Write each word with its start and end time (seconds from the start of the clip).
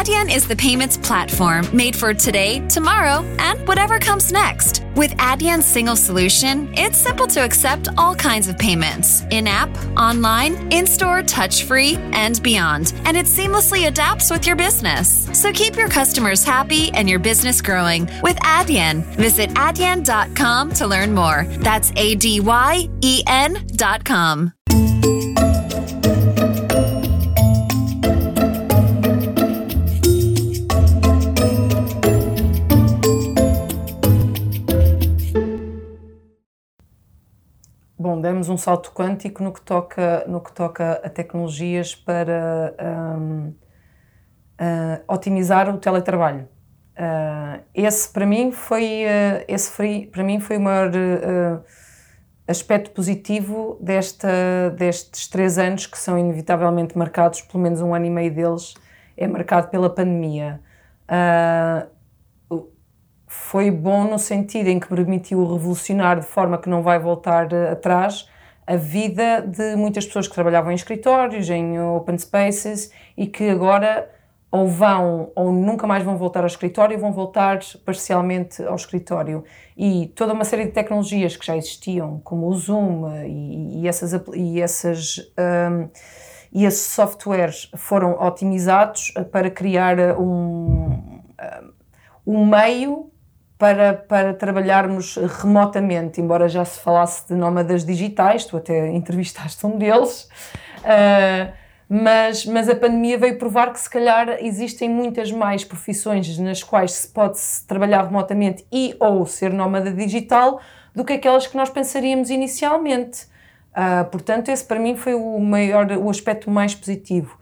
Adyen 0.00 0.34
is 0.34 0.48
the 0.48 0.56
payments 0.56 0.96
platform 0.96 1.66
made 1.76 1.94
for 1.94 2.14
today, 2.14 2.66
tomorrow, 2.68 3.22
and 3.38 3.68
whatever 3.68 3.98
comes 3.98 4.32
next. 4.32 4.82
With 4.96 5.10
Adyen's 5.18 5.66
single 5.66 5.94
solution, 5.94 6.72
it's 6.72 6.96
simple 6.96 7.26
to 7.26 7.44
accept 7.44 7.86
all 7.98 8.14
kinds 8.14 8.48
of 8.48 8.56
payments 8.56 9.24
in 9.30 9.46
app, 9.46 9.68
online, 9.98 10.72
in 10.72 10.86
store, 10.86 11.22
touch 11.22 11.64
free, 11.64 11.96
and 12.12 12.42
beyond. 12.42 12.94
And 13.04 13.14
it 13.14 13.26
seamlessly 13.26 13.88
adapts 13.88 14.30
with 14.30 14.46
your 14.46 14.56
business. 14.56 15.28
So 15.38 15.52
keep 15.52 15.76
your 15.76 15.90
customers 15.90 16.42
happy 16.44 16.90
and 16.94 17.06
your 17.06 17.18
business 17.18 17.60
growing 17.60 18.08
with 18.22 18.38
Adyen. 18.38 19.04
Visit 19.16 19.50
adyen.com 19.50 20.72
to 20.76 20.86
learn 20.86 21.12
more. 21.12 21.44
That's 21.58 21.92
A 21.96 22.14
D 22.14 22.40
Y 22.40 22.88
E 23.02 23.22
N.com. 23.26 24.54
Bom, 38.20 38.22
demos 38.22 38.50
um 38.50 38.58
salto 38.58 38.92
quântico 38.92 39.42
no 39.42 39.50
que 39.50 39.62
toca, 39.62 40.24
no 40.28 40.42
que 40.42 40.52
toca 40.52 41.00
a 41.02 41.08
tecnologias 41.08 41.94
para 41.94 42.74
um, 43.18 43.48
uh, 43.48 45.02
otimizar 45.08 45.74
o 45.74 45.78
teletrabalho. 45.78 46.46
Uh, 46.92 47.64
esse 47.74 48.12
para 48.12 48.26
mim 48.26 48.52
foi 48.52 49.04
uh, 49.04 49.44
esse 49.48 49.70
foi, 49.70 50.10
para 50.12 50.22
mim 50.22 50.38
foi 50.38 50.58
o 50.58 50.60
maior 50.60 50.90
aspecto 52.46 52.90
positivo 52.90 53.78
desta, 53.80 54.28
destes 54.76 55.26
três 55.26 55.56
anos 55.56 55.86
que 55.86 55.98
são 55.98 56.18
inevitavelmente 56.18 56.98
marcados, 56.98 57.40
pelo 57.40 57.62
menos 57.62 57.80
um 57.80 57.94
ano 57.94 58.04
e 58.04 58.10
meio 58.10 58.34
deles 58.34 58.74
é 59.16 59.26
marcado 59.26 59.68
pela 59.68 59.88
pandemia 59.88 60.60
foi 63.32 63.70
bom 63.70 64.10
no 64.10 64.18
sentido 64.18 64.66
em 64.66 64.80
que 64.80 64.88
permitiu 64.88 65.46
revolucionar 65.46 66.18
de 66.18 66.26
forma 66.26 66.58
que 66.58 66.68
não 66.68 66.82
vai 66.82 66.98
voltar 66.98 67.52
eh, 67.52 67.70
atrás 67.70 68.28
a 68.66 68.74
vida 68.74 69.40
de 69.40 69.76
muitas 69.76 70.04
pessoas 70.04 70.26
que 70.26 70.34
trabalhavam 70.34 70.72
em 70.72 70.74
escritórios, 70.74 71.48
em 71.48 71.80
open 71.80 72.18
spaces 72.18 72.90
e 73.16 73.28
que 73.28 73.48
agora 73.48 74.10
ou 74.50 74.66
vão 74.66 75.30
ou 75.36 75.52
nunca 75.52 75.86
mais 75.86 76.02
vão 76.02 76.16
voltar 76.16 76.40
ao 76.40 76.48
escritório, 76.48 76.98
vão 76.98 77.12
voltar 77.12 77.60
parcialmente 77.86 78.64
ao 78.64 78.74
escritório. 78.74 79.44
E 79.76 80.08
toda 80.16 80.32
uma 80.32 80.44
série 80.44 80.64
de 80.64 80.72
tecnologias 80.72 81.36
que 81.36 81.46
já 81.46 81.56
existiam, 81.56 82.20
como 82.24 82.48
o 82.48 82.54
Zoom 82.56 83.08
eh, 83.12 83.28
e, 83.28 83.82
e 83.82 83.88
essas, 83.88 84.12
e, 84.34 84.60
essas, 84.60 85.32
um, 85.38 85.88
e 86.52 86.64
esses 86.64 86.90
softwares 86.90 87.70
foram 87.76 88.20
otimizados 88.20 89.12
para 89.30 89.48
criar 89.52 90.18
um, 90.18 91.22
um 92.26 92.44
meio 92.44 93.09
para, 93.60 93.92
para 93.92 94.32
trabalharmos 94.32 95.16
remotamente, 95.16 96.18
embora 96.18 96.48
já 96.48 96.64
se 96.64 96.80
falasse 96.80 97.28
de 97.28 97.34
nómadas 97.34 97.84
digitais, 97.84 98.46
tu 98.46 98.56
até 98.56 98.88
entrevistaste 98.90 99.64
um 99.66 99.76
deles, 99.76 100.30
uh, 100.78 101.52
mas, 101.86 102.46
mas 102.46 102.70
a 102.70 102.74
pandemia 102.74 103.18
veio 103.18 103.36
provar 103.36 103.70
que 103.70 103.78
se 103.78 103.90
calhar 103.90 104.38
existem 104.40 104.88
muitas 104.88 105.30
mais 105.30 105.62
profissões 105.62 106.38
nas 106.38 106.62
quais 106.62 106.92
se 106.92 107.08
pode 107.08 107.38
-se 107.38 107.66
trabalhar 107.66 108.04
remotamente 108.04 108.64
e 108.72 108.96
ou 108.98 109.26
ser 109.26 109.52
nómada 109.52 109.92
digital 109.92 110.60
do 110.94 111.04
que 111.04 111.12
aquelas 111.12 111.46
que 111.46 111.56
nós 111.56 111.68
pensaríamos 111.68 112.30
inicialmente. 112.30 113.26
Uh, 113.72 114.04
portanto, 114.10 114.48
esse 114.48 114.64
para 114.64 114.80
mim 114.80 114.96
foi 114.96 115.14
o 115.14 115.38
maior, 115.38 115.86
o 115.92 116.08
aspecto 116.08 116.50
mais 116.50 116.74
positivo. 116.74 117.38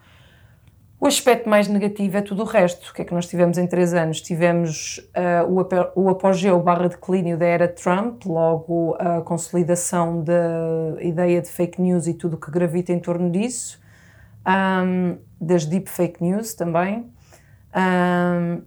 O 1.00 1.06
aspecto 1.06 1.48
mais 1.48 1.68
negativo 1.68 2.16
é 2.16 2.20
tudo 2.20 2.42
o 2.42 2.44
resto. 2.44 2.91
O 2.91 2.92
que 2.92 3.02
é 3.02 3.04
que 3.04 3.14
nós 3.14 3.27
tivemos 3.27 3.56
em 3.56 3.68
três 3.68 3.94
anos? 3.94 4.20
Tivemos 4.20 4.98
uh, 5.14 5.46
o, 5.94 6.02
o 6.02 6.08
apogeu 6.08 6.60
barra 6.60 6.88
declínio 6.88 7.38
da 7.38 7.46
era 7.46 7.68
Trump, 7.68 8.24
logo 8.27 8.96
a 8.98 9.20
consolidação 9.20 10.24
da 10.24 11.00
ideia 11.00 11.40
de 11.40 11.48
fake 11.48 11.80
news 11.80 12.08
e 12.08 12.14
tudo 12.14 12.34
o 12.34 12.36
que 12.36 12.50
gravita 12.50 12.92
em 12.92 12.98
torno 12.98 13.30
disso, 13.30 13.80
um, 14.45 15.18
das 15.40 15.64
deep 15.64 15.89
fake 15.89 16.20
news 16.20 16.55
também. 16.55 17.08
Um, 17.77 18.62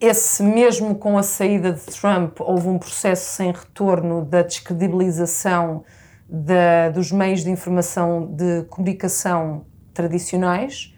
esse 0.00 0.40
mesmo 0.44 0.94
com 0.94 1.18
a 1.18 1.22
saída 1.24 1.72
de 1.72 1.80
Trump 1.80 2.40
houve 2.40 2.68
um 2.68 2.78
processo 2.78 3.28
sem 3.34 3.50
retorno 3.50 4.24
da 4.24 4.42
descredibilização 4.42 5.82
da, 6.28 6.90
dos 6.90 7.10
meios 7.10 7.42
de 7.42 7.50
informação 7.50 8.24
de 8.24 8.62
comunicação 8.70 9.66
tradicionais 9.92 10.91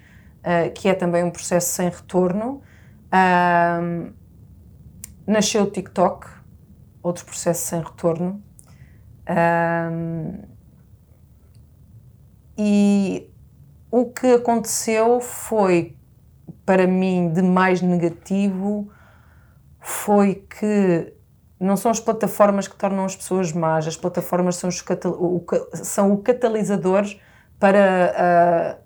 uh, 0.44 0.71
que 0.72 0.88
é 0.88 0.94
também 0.94 1.25
um 1.25 1.31
processo 1.31 1.72
sem 1.72 1.88
retorno. 1.88 2.62
Uh, 3.06 4.12
nasceu 5.27 5.62
o 5.62 5.71
TikTok, 5.71 6.27
outro 7.03 7.25
processo 7.25 7.66
sem 7.66 7.81
retorno. 7.81 8.43
Uh, 9.28 10.47
e 12.56 13.31
o 13.91 14.06
que 14.06 14.34
aconteceu 14.34 15.21
foi, 15.21 15.97
para 16.65 16.87
mim, 16.87 17.32
de 17.32 17.43
mais 17.43 17.81
negativo, 17.81 18.91
foi 19.81 20.34
que 20.34 21.12
não 21.59 21.76
são 21.76 21.91
as 21.91 22.00
plataformas 22.00 22.69
que 22.69 22.76
tornam 22.76 23.05
as 23.05 23.16
pessoas 23.16 23.53
más, 23.53 23.87
as 23.87 23.97
plataformas 23.97 24.56
são, 24.56 24.69
os 24.69 24.84
o, 25.06 25.44
são 25.75 26.12
o 26.12 26.19
catalisador 26.19 27.05
para 27.59 28.78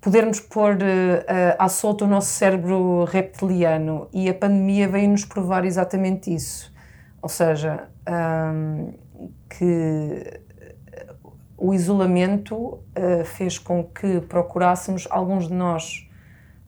podermos 0.00 0.40
pôr 0.40 0.74
uh, 0.74 1.56
à 1.58 1.68
solta 1.68 2.04
o 2.04 2.08
nosso 2.08 2.30
cérebro 2.30 3.04
reptiliano 3.04 4.08
e 4.12 4.28
a 4.28 4.34
pandemia 4.34 4.88
veio-nos 4.88 5.24
provar 5.24 5.64
exatamente 5.64 6.32
isso. 6.32 6.72
Ou 7.20 7.28
seja, 7.28 7.88
um, 8.08 8.92
que 9.48 10.40
o 11.56 11.74
isolamento 11.74 12.54
uh, 12.56 13.24
fez 13.24 13.58
com 13.58 13.82
que 13.82 14.20
procurássemos, 14.20 15.08
alguns 15.10 15.48
de 15.48 15.54
nós 15.54 16.08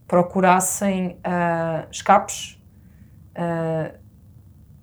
procurassem 0.08 1.18
uh, 1.18 1.88
escapes 1.88 2.60
uh, 3.36 3.96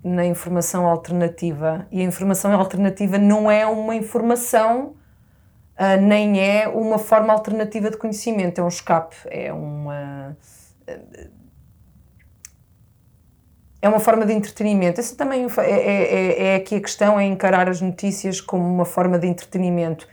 na 0.01 0.25
informação 0.25 0.87
alternativa. 0.87 1.85
E 1.91 1.99
a 1.99 2.03
informação 2.05 2.53
alternativa 2.53 3.17
não 3.17 3.51
é 3.51 3.67
uma 3.67 3.93
informação 3.93 4.95
uh, 5.77 6.01
nem 6.01 6.39
é 6.39 6.67
uma 6.67 6.97
forma 6.97 7.31
alternativa 7.31 7.89
de 7.89 7.97
conhecimento, 7.97 8.59
é 8.59 8.63
um 8.63 8.67
escape, 8.67 9.15
é 9.25 9.53
uma. 9.53 10.37
é 13.81 13.87
uma 13.87 13.99
forma 13.99 14.25
de 14.25 14.33
entretenimento. 14.33 14.99
Essa 14.99 15.15
também 15.15 15.45
é, 15.45 15.61
é, 15.61 15.71
é, 15.71 16.43
é 16.47 16.55
aqui 16.55 16.75
a 16.75 16.81
questão, 16.81 17.19
é 17.19 17.25
encarar 17.25 17.69
as 17.69 17.81
notícias 17.81 18.41
como 18.41 18.63
uma 18.63 18.85
forma 18.85 19.19
de 19.19 19.27
entretenimento, 19.27 20.07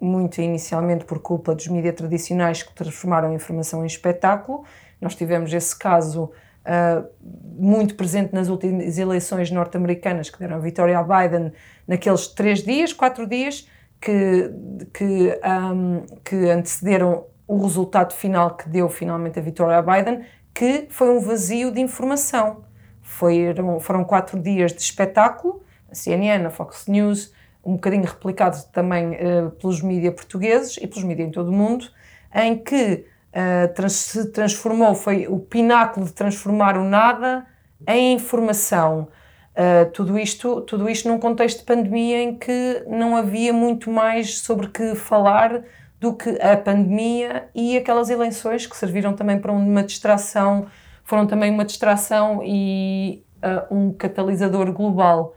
muito 0.00 0.40
inicialmente 0.40 1.04
por 1.04 1.20
culpa 1.20 1.54
dos 1.54 1.68
mídias 1.68 1.94
tradicionais 1.94 2.62
que 2.62 2.74
transformaram 2.74 3.30
a 3.30 3.34
informação 3.34 3.82
em 3.82 3.86
espetáculo. 3.86 4.64
Nós 5.00 5.14
tivemos 5.14 5.52
esse 5.52 5.76
caso 5.76 6.30
uh, 6.62 7.08
muito 7.58 7.94
presente 7.94 8.32
nas 8.32 8.48
últimas 8.48 8.98
eleições 8.98 9.50
norte-americanas 9.50 10.30
que 10.30 10.38
deram 10.38 10.56
a 10.56 10.60
vitória 10.60 10.98
a 10.98 11.02
Biden 11.02 11.52
naqueles 11.86 12.26
três 12.28 12.62
dias, 12.62 12.92
quatro 12.92 13.26
dias, 13.26 13.68
que, 14.02 14.50
que, 14.92 15.40
um, 15.46 16.04
que 16.24 16.50
antecederam 16.50 17.24
o 17.46 17.62
resultado 17.62 18.12
final 18.12 18.56
que 18.56 18.68
deu 18.68 18.88
finalmente 18.88 19.38
a 19.38 19.42
vitória 19.42 19.80
Biden, 19.80 20.24
que 20.52 20.88
foi 20.90 21.08
um 21.10 21.20
vazio 21.20 21.70
de 21.70 21.80
informação. 21.80 22.64
Foram, 23.00 23.78
foram 23.78 24.04
quatro 24.04 24.40
dias 24.40 24.72
de 24.72 24.80
espetáculo, 24.82 25.62
a 25.88 25.94
CNN, 25.94 26.44
a 26.46 26.50
Fox 26.50 26.86
News, 26.88 27.32
um 27.64 27.74
bocadinho 27.74 28.04
replicado 28.04 28.56
também 28.72 29.10
uh, 29.10 29.50
pelos 29.52 29.80
mídias 29.80 30.14
portugueses 30.14 30.76
e 30.78 30.86
pelos 30.86 31.04
mídias 31.04 31.28
em 31.28 31.30
todo 31.30 31.48
o 31.48 31.52
mundo, 31.52 31.86
em 32.34 32.58
que 32.58 33.06
uh, 33.32 33.72
trans 33.74 33.92
se 33.92 34.32
transformou, 34.32 34.94
foi 34.94 35.28
o 35.28 35.38
pináculo 35.38 36.06
de 36.06 36.12
transformar 36.12 36.76
o 36.76 36.84
nada 36.84 37.46
em 37.86 38.14
informação. 38.14 39.08
Uh, 39.52 39.90
tudo, 39.92 40.18
isto, 40.18 40.62
tudo 40.62 40.88
isto 40.88 41.06
num 41.06 41.18
contexto 41.18 41.58
de 41.58 41.64
pandemia 41.64 42.22
em 42.22 42.38
que 42.38 42.84
não 42.86 43.14
havia 43.14 43.52
muito 43.52 43.90
mais 43.90 44.38
sobre 44.38 44.68
que 44.68 44.94
falar 44.94 45.62
do 46.00 46.14
que 46.14 46.30
a 46.40 46.56
pandemia 46.56 47.50
e 47.54 47.76
aquelas 47.76 48.08
eleições 48.08 48.66
que 48.66 48.74
serviram 48.74 49.12
também 49.12 49.38
para 49.38 49.52
uma 49.52 49.82
distração, 49.82 50.66
foram 51.04 51.26
também 51.26 51.50
uma 51.50 51.66
distração 51.66 52.40
e 52.42 53.24
uh, 53.44 53.74
um 53.74 53.92
catalisador 53.92 54.72
global. 54.72 55.36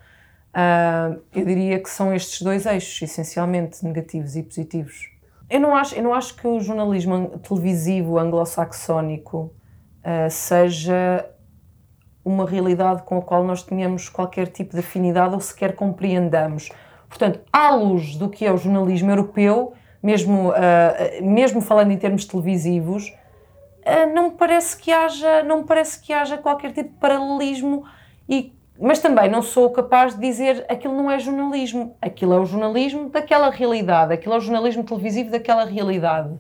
Uh, 0.56 1.22
eu 1.34 1.46
diria 1.46 1.78
que 1.78 1.90
são 1.90 2.14
estes 2.14 2.42
dois 2.42 2.66
eixos, 2.66 3.02
essencialmente 3.02 3.84
negativos 3.84 4.38
e 4.38 4.44
positivos. 4.44 5.10
Eu 5.50 5.60
não 5.60 5.76
acho, 5.76 5.94
eu 5.94 6.02
não 6.02 6.14
acho 6.14 6.36
que 6.36 6.48
o 6.48 6.60
jornalismo 6.62 7.38
televisivo 7.40 8.18
anglo-saxónico 8.18 9.54
seja 10.30 11.26
uma 12.26 12.46
realidade 12.46 13.04
com 13.04 13.20
a 13.20 13.22
qual 13.22 13.44
nós 13.44 13.62
tenhamos 13.62 14.10
qualquer 14.10 14.48
tipo 14.48 14.74
de 14.74 14.80
afinidade 14.80 15.36
ou 15.36 15.40
sequer 15.40 15.76
compreendamos. 15.76 16.70
Portanto, 17.08 17.40
à 17.54 17.70
luz 17.70 18.16
do 18.16 18.28
que 18.28 18.46
é 18.46 18.52
o 18.52 18.58
jornalismo 18.58 19.12
europeu, 19.12 19.74
mesmo, 20.02 20.50
uh, 20.50 20.54
mesmo 21.24 21.62
falando 21.62 21.92
em 21.92 21.98
termos 21.98 22.26
televisivos, 22.26 23.10
uh, 23.10 24.14
não 24.14 24.30
me 24.30 24.32
parece 24.32 24.76
que 24.76 24.92
haja, 24.92 25.44
não 25.44 25.64
parece 25.64 26.02
que 26.02 26.12
haja 26.12 26.38
qualquer 26.38 26.72
tipo 26.72 26.90
de 26.90 27.00
paralelismo 27.00 27.86
e 28.28 28.54
mas 28.78 29.00
também 29.00 29.30
não 29.30 29.42
sou 29.42 29.70
capaz 29.70 30.16
de 30.16 30.20
dizer 30.20 30.66
aquilo 30.68 30.94
não 30.94 31.10
é 31.10 31.18
jornalismo, 31.18 31.96
aquilo 32.02 32.34
é 32.34 32.40
o 32.40 32.46
jornalismo 32.46 33.10
daquela 33.10 33.50
realidade, 33.50 34.14
aquilo 34.14 34.34
é 34.34 34.38
o 34.38 34.42
jornalismo 34.42 34.84
televisivo 34.84 35.32
daquela 35.32 35.64
realidade. 35.64 36.38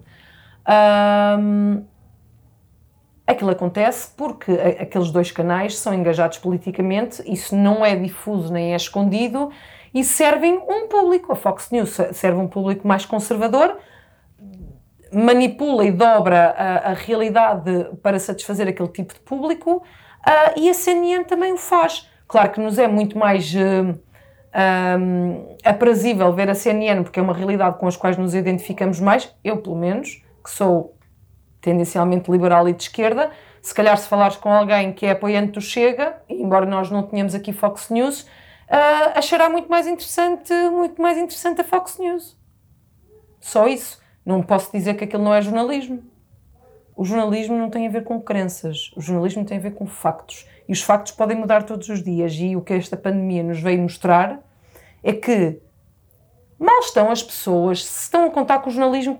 Aquilo 3.25 3.51
acontece 3.51 4.11
porque 4.15 4.51
aqueles 4.51 5.11
dois 5.11 5.31
canais 5.31 5.77
são 5.77 5.93
engajados 5.93 6.37
politicamente, 6.37 7.23
isso 7.25 7.55
não 7.55 7.85
é 7.85 7.95
difuso 7.95 8.51
nem 8.53 8.73
é 8.73 8.75
escondido 8.75 9.51
e 9.93 10.03
servem 10.03 10.57
um 10.67 10.87
público. 10.87 11.31
A 11.31 11.35
Fox 11.35 11.71
News 11.71 11.97
serve 12.13 12.39
um 12.39 12.47
público 12.47 12.87
mais 12.87 13.05
conservador, 13.05 13.77
manipula 15.11 15.85
e 15.85 15.91
dobra 15.91 16.53
a, 16.57 16.91
a 16.91 16.93
realidade 16.93 17.89
para 18.03 18.19
satisfazer 18.19 18.67
aquele 18.67 18.89
tipo 18.89 19.13
de 19.13 19.19
público 19.21 19.77
uh, 19.77 20.59
e 20.59 20.69
a 20.69 20.73
CNN 20.73 21.23
também 21.23 21.53
o 21.53 21.57
faz. 21.57 22.09
Claro 22.27 22.51
que 22.51 22.59
nos 22.59 22.77
é 22.77 22.87
muito 22.87 23.17
mais 23.17 23.53
uh, 23.53 23.97
um, 24.99 25.55
aprazível 25.63 26.33
ver 26.33 26.49
a 26.49 26.55
CNN, 26.55 27.03
porque 27.03 27.19
é 27.19 27.23
uma 27.23 27.33
realidade 27.33 27.77
com 27.77 27.87
as 27.87 27.95
quais 27.95 28.17
nos 28.17 28.33
identificamos 28.33 28.99
mais, 28.99 29.33
eu 29.43 29.57
pelo 29.57 29.75
menos, 29.75 30.23
que 30.43 30.49
sou 30.49 30.95
tendencialmente 31.65 32.31
liberal 32.31 32.69
e 32.69 32.73
de 32.73 32.83
esquerda, 32.83 33.31
se 33.59 33.73
calhar 33.73 33.97
se 33.97 34.07
falares 34.07 34.37
com 34.37 34.53
alguém 34.53 34.93
que 34.93 35.07
é 35.07 35.11
apoiante 35.11 35.53
do 35.53 35.61
Chega, 35.61 36.21
embora 36.29 36.67
nós 36.67 36.91
não 36.91 37.01
tenhamos 37.01 37.33
aqui 37.33 37.51
Fox 37.51 37.89
News, 37.89 38.21
uh, 38.21 39.17
achará 39.17 39.49
muito 39.49 39.67
mais 39.67 39.87
interessante, 39.87 40.53
muito 40.69 41.01
mais 41.01 41.17
interessante 41.17 41.61
a 41.61 41.63
Fox 41.63 41.97
News. 41.97 42.37
Só 43.39 43.67
isso. 43.67 43.99
Não 44.23 44.43
posso 44.43 44.71
dizer 44.71 44.93
que 44.93 45.05
aquilo 45.05 45.23
não 45.23 45.33
é 45.33 45.41
jornalismo. 45.41 46.03
O 46.95 47.03
jornalismo 47.03 47.57
não 47.57 47.71
tem 47.71 47.87
a 47.87 47.89
ver 47.89 48.03
com 48.03 48.21
crenças, 48.21 48.91
o 48.95 49.01
jornalismo 49.01 49.43
tem 49.43 49.57
a 49.57 49.61
ver 49.61 49.73
com 49.73 49.85
factos. 49.85 50.47
E 50.67 50.71
os 50.71 50.81
factos 50.81 51.11
podem 51.11 51.37
mudar 51.37 51.63
todos 51.63 51.89
os 51.89 52.03
dias. 52.03 52.33
E 52.35 52.55
o 52.55 52.61
que 52.61 52.73
esta 52.73 52.95
pandemia 52.95 53.43
nos 53.43 53.59
veio 53.59 53.81
mostrar 53.81 54.39
é 55.03 55.11
que 55.11 55.59
mal 56.59 56.79
estão 56.79 57.09
as 57.11 57.21
pessoas 57.21 57.83
se 57.83 58.03
estão 58.03 58.25
a 58.25 58.29
contar 58.29 58.59
com 58.59 58.69
o 58.69 58.73
jornalismo 58.73 59.17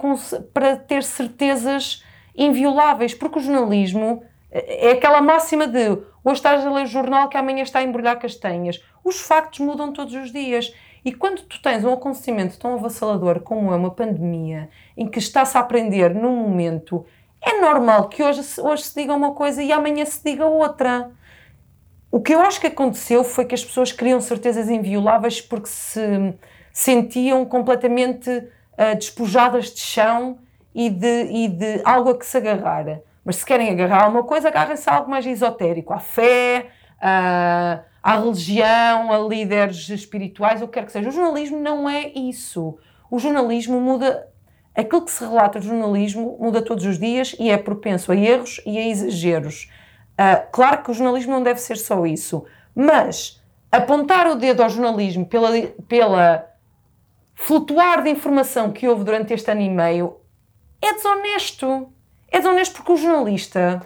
para 0.53 0.77
ter 0.77 1.03
certezas 1.03 2.03
invioláveis, 2.35 3.13
porque 3.13 3.39
o 3.39 3.41
jornalismo 3.41 4.23
é 4.57 4.91
aquela 4.91 5.21
máxima 5.21 5.67
de 5.67 5.89
hoje 6.23 6.37
estás 6.37 6.65
a 6.65 6.71
ler 6.71 6.83
o 6.83 6.87
jornal 6.87 7.27
que 7.27 7.35
amanhã 7.35 7.61
está 7.61 7.79
a 7.79 7.83
embrulhar 7.83 8.17
castanhas. 8.17 8.81
Os 9.03 9.19
factos 9.19 9.59
mudam 9.59 9.91
todos 9.91 10.13
os 10.13 10.31
dias. 10.31 10.73
E 11.03 11.13
quando 11.13 11.41
tu 11.41 11.61
tens 11.61 11.83
um 11.83 11.91
acontecimento 11.91 12.57
tão 12.57 12.75
avassalador 12.75 13.41
como 13.41 13.73
é 13.73 13.75
uma 13.75 13.91
pandemia, 13.91 14.69
em 14.95 15.07
que 15.07 15.19
está-se 15.19 15.57
a 15.57 15.59
aprender 15.59 16.15
num 16.15 16.35
momento, 16.35 17.05
é 17.41 17.59
normal 17.59 18.07
que 18.07 18.23
hoje, 18.23 18.41
hoje 18.61 18.83
se 18.83 18.95
diga 18.95 19.13
uma 19.13 19.33
coisa 19.33 19.61
e 19.61 19.73
amanhã 19.73 20.05
se 20.05 20.23
diga 20.23 20.45
outra. 20.45 21.11
O 22.09 22.21
que 22.21 22.33
eu 22.33 22.39
acho 22.39 22.61
que 22.61 22.67
aconteceu 22.67 23.25
foi 23.25 23.43
que 23.43 23.53
as 23.53 23.63
pessoas 23.63 23.91
queriam 23.91 24.21
certezas 24.21 24.69
invioláveis 24.69 25.41
porque 25.41 25.67
se 25.67 26.33
sentiam 26.71 27.43
completamente 27.45 28.29
uh, 28.29 28.95
despojadas 28.95 29.65
de 29.65 29.81
chão 29.81 30.39
e 30.75 30.89
de, 30.89 31.23
e 31.31 31.47
de 31.47 31.81
algo 31.85 32.09
a 32.09 32.17
que 32.17 32.25
se 32.25 32.37
agarrar. 32.37 32.99
Mas 33.23 33.37
se 33.37 33.45
querem 33.45 33.69
agarrar 33.69 34.03
a 34.03 34.07
uma 34.09 34.23
coisa, 34.23 34.49
agarrem-se 34.49 34.87
a 34.89 34.95
algo 34.95 35.09
mais 35.09 35.25
esotérico, 35.25 35.93
à 35.93 35.99
fé, 35.99 36.67
à, 37.01 37.79
à 38.03 38.19
religião, 38.19 39.11
a 39.11 39.17
líderes 39.17 39.87
espirituais, 39.89 40.61
o 40.61 40.67
que 40.67 40.73
quer 40.73 40.85
que 40.85 40.91
seja. 40.91 41.07
O 41.07 41.11
jornalismo 41.13 41.57
não 41.57 41.89
é 41.89 42.09
isso. 42.09 42.77
O 43.09 43.17
jornalismo 43.17 43.79
muda. 43.79 44.27
Aquilo 44.75 45.05
que 45.05 45.11
se 45.11 45.23
relata 45.23 45.57
do 45.57 45.65
jornalismo 45.65 46.37
muda 46.37 46.61
todos 46.61 46.85
os 46.85 46.99
dias 46.99 47.33
e 47.39 47.49
é 47.49 47.57
propenso 47.57 48.11
a 48.11 48.15
erros 48.15 48.61
e 48.65 48.77
a 48.77 48.85
exageros. 48.85 49.71
Uh, 50.19 50.51
claro 50.51 50.83
que 50.83 50.91
o 50.91 50.93
jornalismo 50.93 51.31
não 51.31 51.41
deve 51.41 51.61
ser 51.61 51.77
só 51.77 52.05
isso, 52.05 52.45
mas 52.75 53.41
apontar 53.71 54.27
o 54.27 54.35
dedo 54.35 54.61
ao 54.61 54.69
jornalismo 54.69 55.25
pela, 55.25 55.49
pela 55.87 56.45
flutuar 57.33 58.03
de 58.03 58.09
informação 58.09 58.73
que 58.73 58.85
houve 58.85 59.05
durante 59.05 59.33
este 59.33 59.49
ano 59.49 59.61
e 59.61 59.69
meio 59.69 60.17
é 60.81 60.93
desonesto. 60.93 61.91
É 62.31 62.39
desonesto 62.39 62.75
porque 62.75 62.91
o 62.91 62.97
jornalista, 62.97 63.85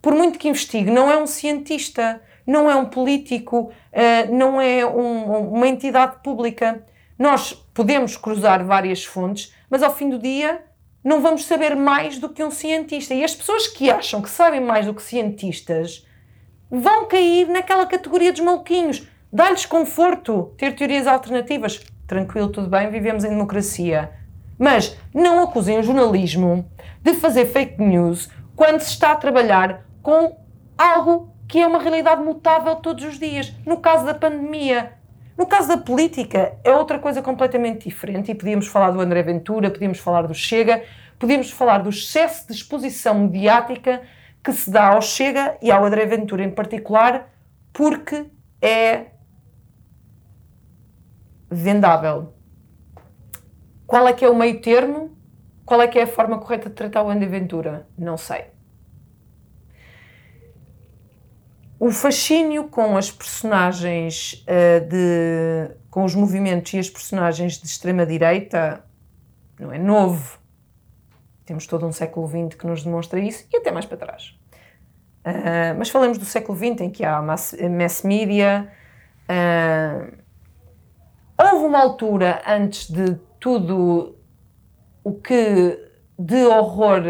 por 0.00 0.14
muito 0.14 0.38
que 0.38 0.48
investigue, 0.48 0.90
não 0.90 1.10
é 1.10 1.16
um 1.16 1.26
cientista, 1.26 2.20
não 2.46 2.70
é 2.70 2.74
um 2.74 2.86
político, 2.86 3.70
uh, 3.92 4.34
não 4.34 4.60
é 4.60 4.84
um, 4.84 5.50
uma 5.52 5.68
entidade 5.68 6.16
pública. 6.22 6.84
Nós 7.18 7.52
podemos 7.74 8.16
cruzar 8.16 8.64
várias 8.64 9.04
fontes, 9.04 9.54
mas 9.68 9.82
ao 9.82 9.94
fim 9.94 10.08
do 10.08 10.18
dia 10.18 10.64
não 11.02 11.20
vamos 11.20 11.44
saber 11.44 11.74
mais 11.74 12.18
do 12.18 12.28
que 12.28 12.44
um 12.44 12.50
cientista. 12.50 13.14
E 13.14 13.24
as 13.24 13.34
pessoas 13.34 13.66
que 13.66 13.90
acham 13.90 14.20
que 14.20 14.30
sabem 14.30 14.60
mais 14.60 14.86
do 14.86 14.94
que 14.94 15.02
cientistas 15.02 16.06
vão 16.70 17.06
cair 17.06 17.48
naquela 17.48 17.86
categoria 17.86 18.32
dos 18.32 18.40
maluquinhos. 18.40 19.06
Dá-lhes 19.32 19.66
conforto 19.66 20.54
ter 20.56 20.74
teorias 20.74 21.06
alternativas. 21.06 21.80
Tranquilo, 22.06 22.48
tudo 22.48 22.68
bem, 22.68 22.90
vivemos 22.90 23.24
em 23.24 23.30
democracia. 23.30 24.19
Mas 24.60 24.94
não 25.14 25.42
acusem 25.42 25.78
o 25.78 25.82
jornalismo 25.82 26.70
de 27.02 27.14
fazer 27.14 27.46
fake 27.46 27.82
news 27.82 28.28
quando 28.54 28.80
se 28.80 28.90
está 28.90 29.12
a 29.12 29.16
trabalhar 29.16 29.86
com 30.02 30.36
algo 30.76 31.34
que 31.48 31.58
é 31.58 31.66
uma 31.66 31.80
realidade 31.80 32.22
mutável 32.22 32.76
todos 32.76 33.02
os 33.02 33.18
dias. 33.18 33.54
No 33.64 33.78
caso 33.78 34.04
da 34.04 34.12
pandemia, 34.12 34.92
no 35.36 35.46
caso 35.46 35.66
da 35.66 35.78
política, 35.78 36.58
é 36.62 36.72
outra 36.72 36.98
coisa 36.98 37.22
completamente 37.22 37.88
diferente 37.88 38.30
e 38.30 38.34
podíamos 38.34 38.66
falar 38.66 38.90
do 38.90 39.00
André 39.00 39.22
Ventura, 39.22 39.70
podíamos 39.70 39.98
falar 39.98 40.26
do 40.26 40.34
Chega, 40.34 40.84
podíamos 41.18 41.50
falar 41.50 41.78
do 41.78 41.88
excesso 41.88 42.46
de 42.46 42.52
exposição 42.52 43.18
mediática 43.18 44.02
que 44.44 44.52
se 44.52 44.70
dá 44.70 44.88
ao 44.88 45.00
Chega 45.00 45.56
e 45.62 45.70
ao 45.70 45.82
André 45.82 46.04
Ventura 46.04 46.44
em 46.44 46.50
particular, 46.50 47.32
porque 47.72 48.26
é 48.60 49.06
vendável. 51.50 52.34
Qual 53.90 54.06
é 54.06 54.12
que 54.12 54.24
é 54.24 54.28
o 54.28 54.36
meio 54.36 54.60
termo? 54.60 55.10
Qual 55.66 55.82
é 55.82 55.88
que 55.88 55.98
é 55.98 56.04
a 56.04 56.06
forma 56.06 56.38
correta 56.38 56.68
de 56.68 56.76
tratar 56.76 57.02
o 57.02 57.10
André 57.10 57.26
Ventura? 57.26 57.88
Não 57.98 58.16
sei. 58.16 58.44
o 61.80 61.90
fascínio 61.90 62.64
com 62.64 62.94
as 62.94 63.10
personagens 63.10 64.44
uh, 64.46 64.86
de. 64.86 65.74
com 65.90 66.04
os 66.04 66.14
movimentos 66.14 66.74
e 66.74 66.78
as 66.78 66.90
personagens 66.90 67.54
de 67.58 67.66
extrema-direita 67.66 68.84
não 69.58 69.72
é 69.72 69.78
novo. 69.78 70.38
Temos 71.46 71.66
todo 71.66 71.86
um 71.86 71.90
século 71.90 72.28
XX 72.28 72.56
que 72.56 72.66
nos 72.66 72.84
demonstra 72.84 73.18
isso 73.18 73.46
e 73.50 73.56
até 73.56 73.72
mais 73.72 73.86
para 73.86 73.96
trás. 73.96 74.38
Uh, 75.24 75.74
mas 75.78 75.88
falamos 75.88 76.18
do 76.18 76.24
século 76.26 76.56
XX 76.56 76.82
em 76.82 76.90
que 76.90 77.02
há 77.02 77.20
mass, 77.22 77.56
mass 77.70 78.02
media. 78.02 78.70
Uh, 79.24 80.18
houve 81.42 81.64
uma 81.64 81.80
altura 81.80 82.42
antes 82.46 82.90
de 82.90 83.18
tudo 83.40 84.16
o 85.02 85.14
que 85.14 85.90
de 86.18 86.44
horror 86.44 87.02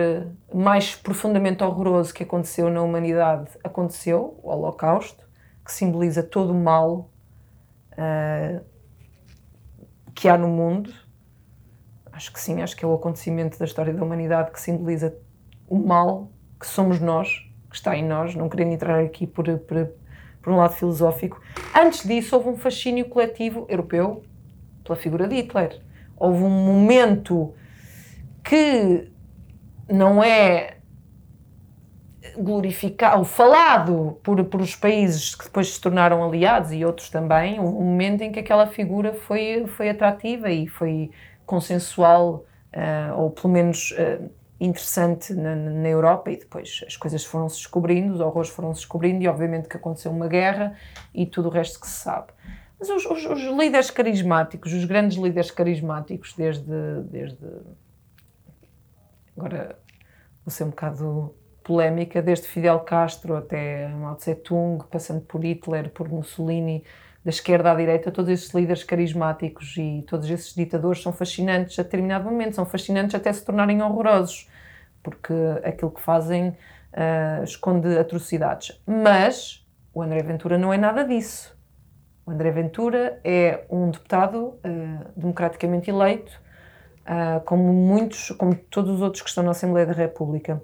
mais 0.54 0.94
profundamente 0.94 1.62
horroroso 1.64 2.14
que 2.14 2.22
aconteceu 2.22 2.70
na 2.70 2.80
humanidade 2.80 3.50
aconteceu, 3.62 4.38
o 4.42 4.48
Holocausto, 4.48 5.28
que 5.64 5.72
simboliza 5.72 6.22
todo 6.22 6.52
o 6.52 6.54
mal 6.54 7.10
uh, 7.92 8.64
que 10.14 10.28
há 10.28 10.38
no 10.38 10.48
mundo. 10.48 10.92
Acho 12.12 12.32
que 12.32 12.40
sim, 12.40 12.62
acho 12.62 12.76
que 12.76 12.84
é 12.84 12.88
o 12.88 12.94
acontecimento 12.94 13.58
da 13.58 13.64
história 13.64 13.92
da 13.92 14.02
humanidade 14.02 14.52
que 14.52 14.60
simboliza 14.60 15.16
o 15.68 15.78
mal 15.78 16.30
que 16.58 16.66
somos 16.66 17.00
nós, 17.00 17.28
que 17.68 17.76
está 17.76 17.96
em 17.96 18.04
nós, 18.04 18.34
não 18.34 18.48
querendo 18.48 18.72
entrar 18.72 19.00
aqui 19.00 19.26
por, 19.26 19.46
por, 19.60 19.88
por 20.42 20.52
um 20.52 20.56
lado 20.56 20.74
filosófico. 20.74 21.40
Antes 21.74 22.06
disso, 22.06 22.36
houve 22.36 22.48
um 22.48 22.56
fascínio 22.56 23.08
coletivo 23.08 23.66
europeu 23.68 24.22
pela 24.84 24.96
figura 24.96 25.26
de 25.26 25.36
Hitler. 25.36 25.80
Houve 26.20 26.44
um 26.44 26.50
momento 26.50 27.54
que 28.44 29.10
não 29.88 30.22
é 30.22 30.76
glorificado 32.36 33.24
falado 33.24 34.18
por, 34.22 34.44
por 34.44 34.60
os 34.60 34.76
países 34.76 35.34
que 35.34 35.44
depois 35.44 35.74
se 35.74 35.80
tornaram 35.80 36.22
aliados 36.24 36.72
e 36.72 36.84
outros 36.84 37.08
também, 37.08 37.58
um 37.58 37.72
momento 37.72 38.22
em 38.22 38.30
que 38.30 38.38
aquela 38.38 38.66
figura 38.66 39.14
foi, 39.14 39.64
foi 39.66 39.88
atrativa 39.88 40.50
e 40.50 40.68
foi 40.68 41.10
consensual, 41.46 42.44
uh, 42.74 43.18
ou 43.18 43.30
pelo 43.30 43.52
menos 43.52 43.92
uh, 43.92 44.30
interessante 44.60 45.32
na, 45.32 45.56
na, 45.56 45.88
Europa, 45.88 46.30
e 46.30 46.36
depois 46.36 46.84
as 46.86 46.96
coisas 46.96 47.24
foram-se 47.24 47.56
descobrindo, 47.56 48.12
os 48.12 48.20
horrores 48.20 48.50
foram-se 48.50 48.80
descobrindo, 48.80 49.24
e 49.24 49.28
obviamente 49.28 49.68
que 49.68 49.76
aconteceu 49.76 50.12
uma 50.12 50.28
guerra 50.28 50.74
e 51.14 51.26
tudo 51.26 51.48
o 51.48 51.50
resto 51.50 51.80
que 51.80 51.88
se 51.88 52.00
sabe. 52.00 52.32
Mas 52.80 52.88
os, 52.88 53.04
os, 53.04 53.26
os 53.26 53.42
líderes 53.42 53.90
carismáticos, 53.90 54.72
os 54.72 54.86
grandes 54.86 55.18
líderes 55.18 55.50
carismáticos, 55.50 56.34
desde, 56.34 57.02
desde 57.04 57.46
agora 59.36 59.78
vou 60.44 60.50
ser 60.50 60.64
um 60.64 60.70
bocado 60.70 61.34
polémica, 61.62 62.22
desde 62.22 62.48
Fidel 62.48 62.80
Castro 62.80 63.36
até 63.36 63.86
Mao 63.88 64.16
Tse-tung, 64.16 64.82
passando 64.90 65.20
por 65.20 65.44
Hitler, 65.44 65.90
por 65.90 66.08
Mussolini, 66.08 66.82
da 67.22 67.28
esquerda 67.28 67.70
à 67.70 67.74
direita, 67.74 68.10
todos 68.10 68.30
esses 68.30 68.50
líderes 68.54 68.82
carismáticos 68.82 69.76
e 69.76 70.02
todos 70.08 70.28
esses 70.30 70.54
ditadores 70.54 71.02
são 71.02 71.12
fascinantes 71.12 71.78
a 71.78 71.82
determinado 71.82 72.24
momento, 72.24 72.56
são 72.56 72.64
fascinantes 72.64 73.14
até 73.14 73.30
se 73.30 73.44
tornarem 73.44 73.82
horrorosos, 73.82 74.48
porque 75.02 75.34
aquilo 75.62 75.90
que 75.90 76.00
fazem 76.00 76.48
uh, 76.48 77.44
esconde 77.44 77.98
atrocidades. 77.98 78.80
Mas 78.86 79.66
o 79.92 80.00
André 80.00 80.22
Ventura 80.22 80.56
não 80.56 80.72
é 80.72 80.78
nada 80.78 81.04
disso. 81.04 81.59
O 82.26 82.30
André 82.30 82.50
Ventura 82.50 83.20
é 83.24 83.64
um 83.70 83.90
deputado 83.90 84.58
uh, 84.64 85.10
democraticamente 85.16 85.90
eleito, 85.90 86.32
uh, 87.02 87.40
como 87.44 87.72
muitos, 87.72 88.30
como 88.32 88.54
todos 88.54 88.96
os 88.96 89.00
outros 89.00 89.22
que 89.22 89.28
estão 89.28 89.42
na 89.42 89.50
Assembleia 89.50 89.86
da 89.86 89.92
República. 89.92 90.62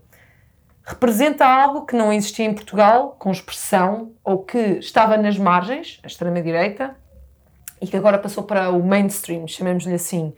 Representa 0.85 1.45
algo 1.45 1.85
que 1.85 1.97
não 1.97 2.13
existia 2.13 2.47
em 2.47 2.55
Portugal, 2.55 3.17
com 3.19 3.31
expressão, 3.31 4.13
ou 4.23 4.45
que 4.45 4.59
estava 4.79 5.17
nas 5.17 5.37
margens, 5.37 5.99
a 6.05 6.07
extrema-direita, 6.07 6.97
e 7.81 7.87
que 7.87 7.97
agora 7.97 8.19
passou 8.19 8.45
para 8.45 8.71
o 8.71 8.83
mainstream, 8.83 9.49
chamemos-lhe 9.49 9.95
assim. 9.95 10.33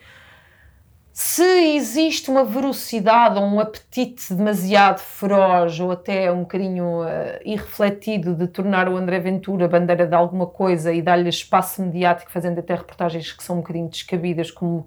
Se 1.20 1.42
existe 1.74 2.30
uma 2.30 2.44
velocidade 2.44 3.40
ou 3.40 3.44
um 3.44 3.58
apetite 3.58 4.32
demasiado 4.32 5.00
feroz 5.00 5.80
ou 5.80 5.90
até 5.90 6.30
um 6.30 6.42
bocadinho 6.42 7.02
uh, 7.02 7.40
irrefletido 7.44 8.36
de 8.36 8.46
tornar 8.46 8.88
o 8.88 8.96
André 8.96 9.18
Ventura 9.18 9.66
bandeira 9.66 10.06
de 10.06 10.14
alguma 10.14 10.46
coisa 10.46 10.92
e 10.92 11.02
dar-lhe 11.02 11.28
espaço 11.28 11.82
mediático, 11.82 12.30
fazendo 12.30 12.60
até 12.60 12.72
reportagens 12.72 13.32
que 13.32 13.42
são 13.42 13.56
um 13.56 13.58
bocadinho 13.62 13.88
descabidas, 13.88 14.52
como 14.52 14.86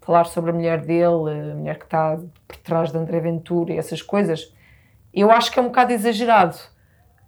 falar 0.00 0.26
sobre 0.26 0.52
a 0.52 0.54
mulher 0.54 0.82
dele, 0.82 1.50
a 1.50 1.54
mulher 1.56 1.78
que 1.80 1.86
está 1.86 2.16
por 2.46 2.56
trás 2.58 2.92
de 2.92 2.98
André 2.98 3.18
Ventura 3.18 3.72
e 3.72 3.76
essas 3.76 4.00
coisas, 4.00 4.54
eu 5.12 5.32
acho 5.32 5.50
que 5.50 5.58
é 5.58 5.62
um 5.62 5.66
bocado 5.66 5.92
exagerado. 5.92 6.56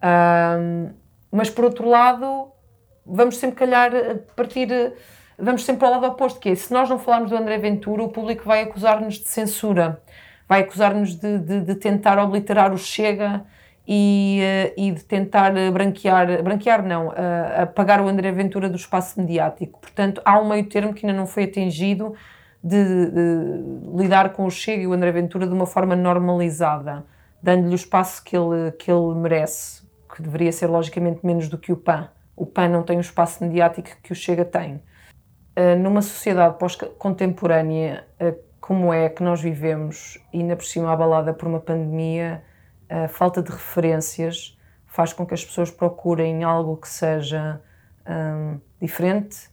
Um, 0.00 0.92
mas 1.32 1.50
por 1.50 1.64
outro 1.64 1.88
lado, 1.88 2.52
vamos 3.04 3.36
sempre 3.36 3.56
calhar 3.56 3.90
partir 4.36 4.94
vamos 5.38 5.64
sempre 5.64 5.86
ao 5.86 5.92
lado 5.92 6.06
oposto, 6.06 6.40
que 6.40 6.50
é, 6.50 6.54
se 6.54 6.72
nós 6.72 6.88
não 6.88 6.98
falarmos 6.98 7.30
do 7.30 7.36
André 7.36 7.58
Ventura, 7.58 8.02
o 8.02 8.08
público 8.08 8.44
vai 8.44 8.62
acusar-nos 8.62 9.14
de 9.14 9.28
censura, 9.28 10.02
vai 10.48 10.62
acusar-nos 10.62 11.14
de, 11.14 11.38
de, 11.38 11.60
de, 11.60 11.74
tentar 11.76 12.18
obliterar 12.18 12.72
o 12.72 12.78
Chega 12.78 13.44
e, 13.86 14.40
eh, 14.42 14.74
e 14.76 14.90
de 14.92 15.04
tentar 15.04 15.52
branquear, 15.72 16.42
branquear 16.42 16.84
não, 16.84 17.12
apagar 17.56 18.00
o 18.00 18.08
André 18.08 18.32
Ventura 18.32 18.68
do 18.68 18.76
espaço 18.76 19.20
mediático. 19.20 19.78
Portanto, 19.80 20.20
há 20.24 20.40
um 20.40 20.48
meio 20.48 20.64
termo 20.68 20.92
que 20.92 21.06
ainda 21.06 21.16
não 21.16 21.26
foi 21.26 21.44
atingido 21.44 22.14
de, 22.62 23.10
de 23.10 23.96
lidar 23.96 24.32
com 24.32 24.44
o 24.44 24.50
Chega 24.50 24.82
e 24.82 24.86
o 24.86 24.92
André 24.92 25.12
Ventura 25.12 25.46
de 25.46 25.52
uma 25.52 25.66
forma 25.66 25.94
normalizada, 25.94 27.04
dando-lhe 27.42 27.72
o 27.72 27.76
espaço 27.76 28.22
que 28.24 28.36
ele, 28.36 28.72
que 28.72 28.90
ele 28.90 29.14
merece, 29.14 29.82
que 30.14 30.22
deveria 30.22 30.52
ser 30.52 30.66
logicamente 30.66 31.24
menos 31.24 31.48
do 31.48 31.56
que 31.56 31.72
o 31.72 31.76
PAN. 31.76 32.08
O 32.36 32.46
PAN 32.46 32.68
não 32.68 32.82
tem 32.82 32.96
o 32.98 33.00
espaço 33.00 33.42
mediático 33.44 33.90
que 34.02 34.12
o 34.12 34.14
Chega 34.14 34.44
tem. 34.44 34.82
Eh, 35.58 35.74
numa 35.74 36.00
sociedade 36.02 36.56
pós-contemporânea 36.56 38.04
eh, 38.20 38.32
como 38.60 38.92
é 38.92 39.08
que 39.08 39.24
nós 39.24 39.40
vivemos, 39.40 40.16
e 40.32 40.38
ainda 40.38 40.54
por 40.54 40.64
cima 40.64 40.92
abalada 40.92 41.34
por 41.34 41.48
uma 41.48 41.58
pandemia, 41.58 42.44
a 42.88 43.08
falta 43.08 43.42
de 43.42 43.50
referências 43.50 44.56
faz 44.86 45.12
com 45.12 45.26
que 45.26 45.34
as 45.34 45.44
pessoas 45.44 45.68
procurem 45.68 46.44
algo 46.44 46.76
que 46.76 46.88
seja 46.88 47.60
um, 48.08 48.60
diferente, 48.80 49.50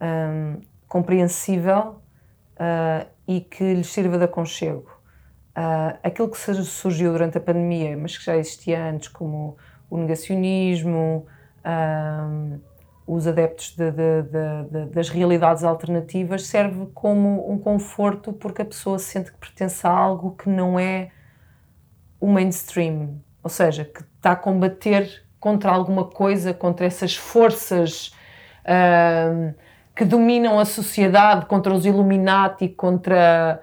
um, 0.00 0.60
compreensível 0.88 2.02
uh, 2.56 3.06
e 3.28 3.40
que 3.40 3.74
lhes 3.74 3.92
sirva 3.92 4.18
de 4.18 4.24
aconchego. 4.24 4.90
Uh, 5.56 5.96
aquilo 6.02 6.28
que 6.28 6.36
surgiu 6.36 7.12
durante 7.12 7.38
a 7.38 7.40
pandemia, 7.40 7.96
mas 7.96 8.18
que 8.18 8.24
já 8.24 8.36
existia 8.36 8.90
antes, 8.90 9.06
como 9.06 9.56
o 9.88 9.96
negacionismo, 9.98 11.26
um, 11.64 12.58
os 13.06 13.26
adeptos 13.26 13.76
de, 13.76 13.90
de, 13.90 14.22
de, 14.22 14.86
das 14.86 15.08
realidades 15.10 15.62
alternativas 15.62 16.46
serve 16.46 16.86
como 16.94 17.50
um 17.50 17.58
conforto 17.58 18.32
porque 18.32 18.62
a 18.62 18.64
pessoa 18.64 18.98
sente 18.98 19.30
que 19.30 19.38
pertence 19.38 19.86
a 19.86 19.90
algo 19.90 20.32
que 20.32 20.48
não 20.48 20.78
é 20.78 21.10
o 22.18 22.26
mainstream, 22.26 23.20
ou 23.42 23.50
seja, 23.50 23.84
que 23.84 24.00
está 24.00 24.32
a 24.32 24.36
combater 24.36 25.22
contra 25.38 25.70
alguma 25.70 26.06
coisa, 26.06 26.54
contra 26.54 26.86
essas 26.86 27.14
forças 27.14 28.14
uh, 28.64 29.54
que 29.94 30.06
dominam 30.06 30.58
a 30.58 30.64
sociedade, 30.64 31.44
contra 31.44 31.74
os 31.74 31.84
Illuminati, 31.84 32.68
contra 32.68 33.62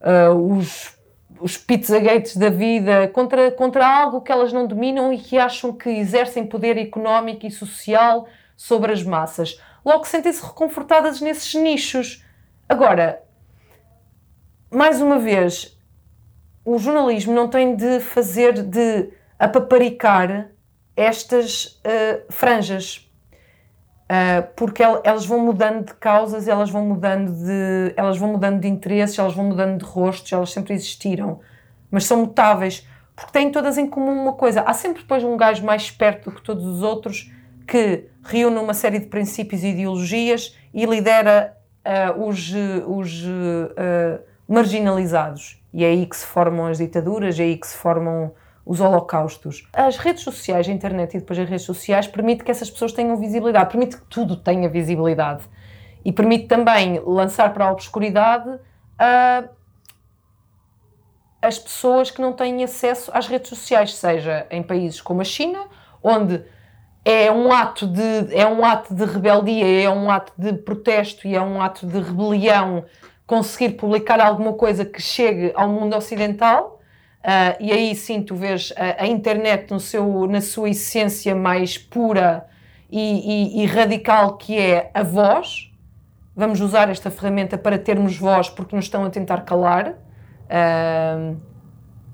uh, 0.00 0.56
os, 0.56 0.96
os 1.40 1.56
Pizzagates 1.56 2.36
da 2.36 2.48
vida, 2.48 3.08
contra, 3.08 3.50
contra 3.50 3.84
algo 3.84 4.20
que 4.20 4.30
elas 4.30 4.52
não 4.52 4.68
dominam 4.68 5.12
e 5.12 5.18
que 5.18 5.36
acham 5.36 5.72
que 5.72 5.90
exercem 5.90 6.46
poder 6.46 6.78
económico 6.78 7.44
e 7.44 7.50
social 7.50 8.28
sobre 8.56 8.92
as 8.92 9.02
massas. 9.02 9.60
Logo 9.84 10.04
sentem-se 10.04 10.44
reconfortadas 10.44 11.20
nesses 11.20 11.54
nichos. 11.54 12.24
Agora, 12.68 13.22
mais 14.70 15.00
uma 15.00 15.18
vez, 15.18 15.78
o 16.64 16.78
jornalismo 16.78 17.32
não 17.32 17.48
tem 17.48 17.76
de 17.76 18.00
fazer 18.00 18.62
de 18.62 19.10
apaparicar 19.38 20.50
estas 20.96 21.80
uh, 21.84 22.32
franjas. 22.32 23.02
Uh, 24.06 24.46
porque 24.54 24.82
elas 24.82 25.26
vão 25.26 25.40
mudando 25.40 25.86
de 25.86 25.94
causas, 25.94 26.46
elas 26.46 26.70
vão 26.70 26.84
mudando 26.84 27.32
de, 27.32 27.92
elas 27.96 28.16
vão 28.16 28.32
mudando 28.32 28.60
de 28.60 28.68
interesses, 28.68 29.18
elas 29.18 29.34
vão 29.34 29.46
mudando 29.46 29.78
de 29.78 29.84
rostos, 29.84 30.32
elas 30.32 30.52
sempre 30.52 30.74
existiram, 30.74 31.40
mas 31.90 32.04
são 32.04 32.18
mutáveis, 32.18 32.86
porque 33.16 33.32
têm 33.32 33.50
todas 33.50 33.76
em 33.76 33.88
comum 33.88 34.12
uma 34.12 34.32
coisa. 34.34 34.60
Há 34.60 34.72
sempre 34.74 35.02
depois 35.02 35.24
um 35.24 35.36
gajo 35.36 35.64
mais 35.64 35.82
esperto 35.82 36.30
do 36.30 36.36
que 36.36 36.42
todos 36.42 36.64
os 36.64 36.82
outros 36.82 37.32
que 37.66 38.08
reúne 38.22 38.58
uma 38.58 38.74
série 38.74 38.98
de 38.98 39.06
princípios 39.06 39.62
e 39.62 39.68
ideologias 39.68 40.56
e 40.72 40.84
lidera 40.84 41.56
uh, 41.84 42.26
os, 42.26 42.52
os 42.86 43.24
uh, 43.24 44.22
marginalizados. 44.48 45.62
E 45.72 45.84
é 45.84 45.88
aí 45.88 46.06
que 46.06 46.16
se 46.16 46.24
formam 46.24 46.66
as 46.66 46.78
ditaduras, 46.78 47.38
é 47.38 47.42
aí 47.44 47.56
que 47.56 47.66
se 47.66 47.76
formam 47.76 48.32
os 48.64 48.80
holocaustos. 48.80 49.68
As 49.72 49.96
redes 49.96 50.24
sociais, 50.24 50.68
a 50.68 50.72
internet 50.72 51.14
e 51.14 51.20
depois 51.20 51.38
as 51.38 51.48
redes 51.48 51.64
sociais, 51.64 52.06
permite 52.06 52.42
que 52.42 52.50
essas 52.50 52.70
pessoas 52.70 52.92
tenham 52.92 53.16
visibilidade, 53.16 53.70
permite 53.70 53.96
que 53.96 54.04
tudo 54.06 54.36
tenha 54.36 54.68
visibilidade. 54.68 55.44
E 56.04 56.12
permite 56.12 56.46
também 56.46 57.00
lançar 57.04 57.52
para 57.52 57.66
a 57.66 57.72
obscuridade 57.72 58.48
uh, 58.48 59.48
as 61.40 61.58
pessoas 61.58 62.10
que 62.10 62.20
não 62.20 62.32
têm 62.32 62.64
acesso 62.64 63.10
às 63.14 63.28
redes 63.28 63.48
sociais, 63.48 63.94
seja 63.94 64.46
em 64.50 64.62
países 64.62 65.00
como 65.00 65.20
a 65.20 65.24
China, 65.24 65.66
onde 66.02 66.42
é 67.08 67.30
um 67.30 67.52
ato 67.52 67.86
de 67.86 68.34
é 68.34 68.44
um 68.44 68.64
ato 68.64 68.92
de 68.92 69.04
rebeldia, 69.04 69.84
é 69.84 69.88
um 69.88 70.10
ato 70.10 70.32
de 70.36 70.54
protesto 70.54 71.28
e 71.28 71.36
é 71.36 71.40
um 71.40 71.62
ato 71.62 71.86
de 71.86 72.00
rebelião 72.00 72.84
conseguir 73.24 73.74
publicar 73.76 74.20
alguma 74.20 74.54
coisa 74.54 74.84
que 74.84 75.00
chegue 75.00 75.52
ao 75.54 75.68
mundo 75.68 75.96
ocidental. 75.96 76.80
Uh, 77.20 77.54
e 77.60 77.72
aí 77.72 77.94
sim 77.94 78.22
tu 78.22 78.34
vês 78.34 78.72
a, 78.76 79.04
a, 79.04 79.06
internet 79.06 79.70
no 79.70 79.78
seu, 79.78 80.26
na 80.26 80.40
sua 80.40 80.70
essência 80.70 81.34
mais 81.34 81.78
pura 81.78 82.46
e, 82.90 83.60
e, 83.60 83.62
e, 83.62 83.66
radical 83.66 84.36
que 84.36 84.58
é 84.58 84.90
a 84.92 85.04
voz. 85.04 85.72
Vamos 86.34 86.60
usar 86.60 86.88
esta 86.88 87.10
ferramenta 87.10 87.56
para 87.56 87.78
termos 87.78 88.16
voz 88.16 88.48
porque 88.48 88.74
nos 88.74 88.86
estão 88.86 89.04
a 89.04 89.10
tentar 89.10 89.42
calar. 89.42 89.90
Uh, 89.90 91.36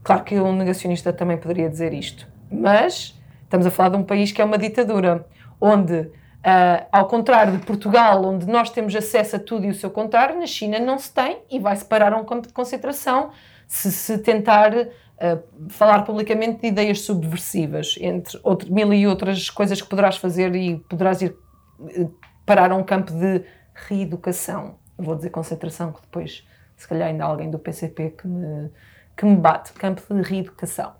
claro 0.03 0.23
que 0.23 0.39
um 0.39 0.55
negacionista 0.55 1.15
também 1.15 1.39
poderia 1.39 1.69
dizer 1.69 1.95
isto, 1.95 2.27
mas 2.51 3.22
Estamos 3.53 3.67
a 3.67 3.71
falar 3.71 3.91
de 3.91 3.97
um 3.99 4.03
país 4.03 4.33
que 4.33 4.41
é 4.41 4.45
uma 4.47 4.57
ditadura, 4.57 5.27
onde, 5.61 5.93
uh, 5.93 6.87
ao 6.91 7.07
contrário 7.07 7.59
de 7.59 7.67
Portugal, 7.67 8.25
onde 8.25 8.47
nós 8.47 8.71
temos 8.71 8.97
acesso 8.97 9.37
a 9.37 9.39
tudo 9.39 9.67
e 9.67 9.69
o 9.69 9.75
seu 9.75 9.91
contrário, 9.91 10.41
na 10.41 10.47
China 10.47 10.79
não 10.79 10.99
se 10.99 11.13
tem 11.13 11.43
e 11.51 11.59
vai 11.59 11.77
separar 11.77 12.15
um 12.15 12.25
campo 12.25 12.47
de 12.49 12.55
concentração 12.55 13.31
se 13.69 13.93
se 13.93 14.17
tentar 14.17 14.73
uh, 14.75 15.69
falar 15.69 16.03
publicamente 16.07 16.63
de 16.63 16.69
ideias 16.69 17.03
subversivas, 17.03 17.97
entre 18.01 18.41
outro, 18.43 18.73
mil 18.73 18.91
e 18.95 19.07
outras 19.07 19.51
coisas 19.51 19.83
que 19.83 19.87
poderás 19.87 20.17
fazer 20.17 20.57
e 20.57 20.79
poderás 20.89 21.21
ir 21.21 21.37
uh, 21.79 22.11
parar 22.47 22.73
a 22.73 22.75
um 22.75 22.83
campo 22.83 23.13
de 23.13 23.45
reeducação. 23.87 24.79
Vou 24.97 25.15
dizer 25.15 25.29
concentração, 25.29 25.93
que 25.93 26.01
depois, 26.01 26.43
se 26.75 26.89
calhar, 26.89 27.09
ainda 27.09 27.25
há 27.25 27.27
alguém 27.27 27.51
do 27.51 27.59
PCP 27.59 28.15
que 28.17 28.27
me, 28.27 28.71
que 29.15 29.27
me 29.27 29.37
bate. 29.37 29.75
Campo 29.75 30.03
de 30.09 30.23
reeducação. 30.23 30.95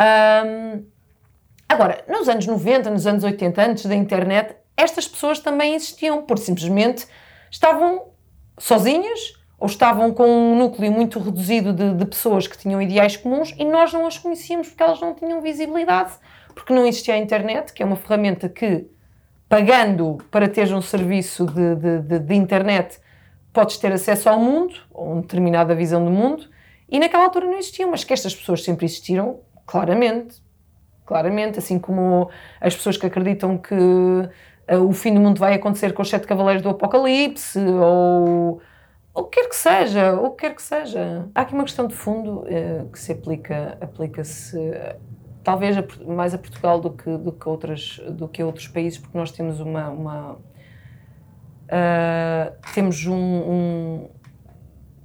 Um, 0.00 0.97
Agora, 1.68 2.02
nos 2.08 2.28
anos 2.28 2.46
90, 2.46 2.88
nos 2.88 3.06
anos 3.06 3.22
80, 3.22 3.62
antes 3.62 3.86
da 3.86 3.94
internet, 3.94 4.56
estas 4.74 5.06
pessoas 5.06 5.38
também 5.38 5.74
existiam, 5.74 6.22
porque 6.22 6.42
simplesmente 6.42 7.06
estavam 7.50 8.08
sozinhas 8.56 9.34
ou 9.58 9.66
estavam 9.66 10.12
com 10.12 10.24
um 10.24 10.56
núcleo 10.56 10.90
muito 10.90 11.18
reduzido 11.18 11.72
de, 11.72 11.94
de, 11.94 12.06
pessoas 12.06 12.46
que 12.46 12.56
tinham 12.56 12.80
ideais 12.80 13.16
comuns 13.16 13.54
e 13.58 13.64
nós 13.64 13.92
não 13.92 14.06
as 14.06 14.16
conhecíamos 14.16 14.68
porque 14.68 14.82
elas 14.82 15.00
não 15.00 15.14
tinham 15.14 15.42
visibilidade, 15.42 16.12
porque 16.54 16.72
não 16.72 16.86
existia 16.86 17.14
a 17.14 17.18
internet, 17.18 17.72
que 17.72 17.82
é 17.82 17.86
uma 17.86 17.96
ferramenta 17.96 18.48
que, 18.48 18.86
pagando 19.48 20.18
para 20.30 20.48
teres 20.48 20.72
um 20.72 20.80
serviço 20.80 21.44
de, 21.44 22.00
de, 22.00 22.18
de 22.20 22.34
internet, 22.34 22.98
podes 23.52 23.76
ter 23.76 23.92
acesso 23.92 24.28
ao 24.28 24.38
mundo, 24.38 24.74
ou 24.90 25.12
uma 25.12 25.22
determinada 25.22 25.74
visão 25.74 26.04
do 26.04 26.10
mundo, 26.10 26.48
e 26.88 26.98
naquela 26.98 27.24
altura 27.24 27.46
não 27.46 27.58
existiam, 27.58 27.90
mas 27.90 28.04
que 28.04 28.12
estas 28.12 28.34
pessoas 28.34 28.62
sempre 28.62 28.86
existiram, 28.86 29.40
claramente 29.66 30.40
claramente, 31.08 31.58
assim 31.58 31.78
como 31.78 32.28
as 32.60 32.76
pessoas 32.76 32.98
que 32.98 33.06
acreditam 33.06 33.56
que 33.56 33.74
uh, 33.74 34.86
o 34.86 34.92
fim 34.92 35.14
do 35.14 35.20
mundo 35.20 35.38
vai 35.38 35.54
acontecer 35.54 35.94
com 35.94 36.02
os 36.02 36.10
sete 36.10 36.26
cavaleiros 36.26 36.62
do 36.62 36.68
Apocalipse, 36.68 37.58
ou, 37.58 38.60
o 39.14 39.24
que 39.24 39.40
quer 39.40 39.48
que 39.48 39.56
seja, 39.56 40.12
o 40.14 40.30
que 40.32 40.46
quer 40.46 40.54
que 40.54 40.62
seja. 40.62 41.26
Há 41.34 41.40
aqui 41.40 41.54
uma 41.54 41.64
questão 41.64 41.86
de 41.86 41.94
fundo 41.94 42.42
uh, 42.42 42.88
que 42.92 42.98
se 42.98 43.12
aplica, 43.12 43.78
aplica-se 43.80 44.58
talvez 45.42 45.78
a, 45.78 45.84
mais 46.06 46.34
a 46.34 46.38
Portugal 46.38 46.78
do 46.78 46.90
que, 46.90 47.16
do, 47.16 47.32
que 47.32 47.48
outras, 47.48 47.98
do 48.10 48.28
que 48.28 48.44
outros 48.44 48.68
países, 48.68 48.98
porque 48.98 49.16
nós 49.16 49.32
temos 49.32 49.60
uma. 49.60 49.88
uma 49.88 50.32
uh, 51.72 52.52
temos 52.74 53.06
um, 53.06 53.14
um, 53.14 54.10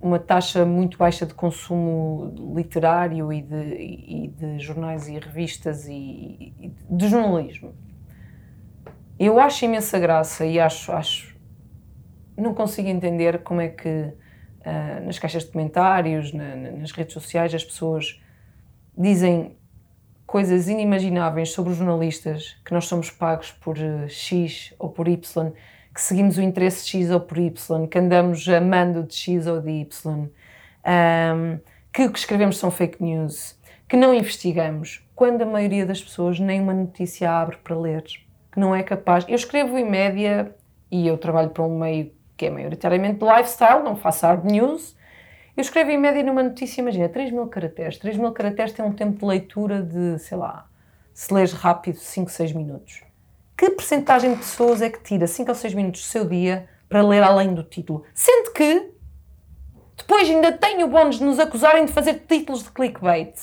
uma 0.04 0.20
taxa 0.20 0.66
muito 0.66 0.98
baixa 0.98 1.26
de 1.26 1.34
consumo 1.34 2.54
literário 2.54 3.32
e 3.32 3.42
de, 3.42 3.56
e 3.56 4.28
de 4.28 4.60
jornais 4.60 5.08
e 5.08 5.18
revistas 5.18 5.88
e, 5.88 6.54
e, 6.60 6.74
de 6.90 7.08
jornalismo. 7.08 7.74
Eu 9.18 9.40
acho 9.40 9.64
imensa 9.64 9.98
graça 9.98 10.46
e 10.46 10.60
acho, 10.60 10.92
acho 10.92 11.34
não 12.36 12.54
consigo 12.54 12.90
entender 12.90 13.44
como 13.44 13.62
é 13.62 13.70
que 13.70 13.88
uh, 13.88 15.06
nas 15.06 15.18
caixas 15.18 15.46
de 15.46 15.52
comentários, 15.52 16.34
na, 16.34 16.54
nas 16.54 16.92
redes 16.92 17.14
sociais, 17.14 17.54
as 17.54 17.64
pessoas 17.64 18.22
dizem 18.98 19.58
coisas 20.28 20.68
inimagináveis 20.68 21.54
sobre 21.54 21.72
os 21.72 21.78
jornalistas, 21.78 22.60
que 22.66 22.74
nós 22.74 22.88
somos 22.88 23.10
pagos 23.10 23.54
por 23.54 23.78
uh, 23.78 24.10
X 24.10 24.74
ou 24.78 24.90
por 24.90 25.08
Y, 25.08 25.54
que 25.94 26.02
seguimos 26.02 26.38
o 26.38 26.42
interesse 26.42 26.88
X 26.88 27.12
ou 27.12 27.20
por 27.20 27.38
Y, 27.38 27.88
que 27.88 28.00
andamos 28.00 28.48
amando 28.50 29.04
de 29.04 29.16
X 29.16 29.46
ou 29.46 29.62
de 29.62 29.70
Y, 29.70 30.30
um, 30.86 31.60
que 31.92 32.06
o 32.06 32.12
que 32.12 32.20
escrevemos 32.20 32.58
são 32.58 32.72
fake 32.72 33.02
news, 33.04 33.60
que 33.88 33.96
não 33.96 34.14
investigamos, 34.14 35.08
quando 35.16 35.44
a 35.44 35.46
maioria 35.46 35.86
das 35.86 36.02
pessoas 36.02 36.40
nem 36.40 36.60
uma 36.60 36.74
notícia 36.74 37.32
abre 37.32 37.58
para 37.58 37.78
ler, 37.78 38.04
que 38.52 38.60
não 38.60 38.74
é 38.74 38.82
capaz. 38.82 39.26
Eu 39.28 39.36
escrevo 39.36 39.78
em 39.78 39.88
média, 39.88 40.56
e 40.92 41.08
eu 41.08 41.18
trabalho 41.18 41.52
para 41.52 41.64
um 41.64 41.78
meio 41.78 42.12
que 42.36 42.48
é 42.48 42.50
maioritariamente 42.50 43.20
de 43.20 43.26
lifestyle, 43.26 43.84
não 43.84 43.96
faço 43.96 44.26
hard 44.26 44.46
news, 44.46 44.96
eu 45.56 45.62
escrevo 45.62 45.92
em 45.92 46.00
média 46.00 46.24
numa 46.24 46.42
notícia, 46.42 46.82
imagina, 46.82 47.08
3 47.08 47.32
mil 47.32 47.46
caracteres. 47.46 48.00
3 48.00 48.18
mil 48.18 48.32
caracteres 48.32 48.74
tem 48.74 48.84
um 48.84 48.92
tempo 48.92 49.20
de 49.20 49.26
leitura 49.26 49.84
de, 49.84 50.18
sei 50.18 50.36
lá, 50.36 50.68
se 51.14 51.32
lês 51.32 51.54
rápido, 51.54 51.98
5, 51.98 52.32
6 52.32 52.54
minutos. 52.54 53.04
Que 53.58 53.70
percentagem 53.70 54.34
de 54.34 54.40
pessoas 54.40 54.82
é 54.82 54.90
que 54.90 55.02
tira 55.02 55.28
5 55.28 55.50
ou 55.50 55.56
6 55.56 55.74
minutos 55.74 56.02
do 56.02 56.08
seu 56.08 56.26
dia 56.26 56.68
para 56.90 57.02
ler 57.02 57.24
além 57.24 57.54
do 57.54 57.64
título? 57.64 58.04
Sendo 58.14 58.52
que 58.52 58.92
depois 59.98 60.30
ainda 60.30 60.52
tem 60.52 60.84
o 60.84 60.88
bónus 60.88 61.18
de 61.18 61.24
nos 61.24 61.40
acusarem 61.40 61.86
de 61.86 61.92
fazer 61.92 62.26
títulos 62.28 62.64
de 62.64 62.72
clickbait. 62.72 63.36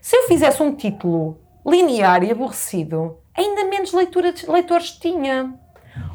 Se 0.00 0.16
eu 0.16 0.24
fizesse 0.28 0.62
um 0.62 0.74
título 0.74 1.38
linear 1.66 2.22
e 2.22 2.30
aborrecido, 2.30 3.18
ainda 3.34 3.64
menos 3.64 3.92
leitura, 3.92 4.34
leitores 4.46 4.92
tinha. 4.92 5.54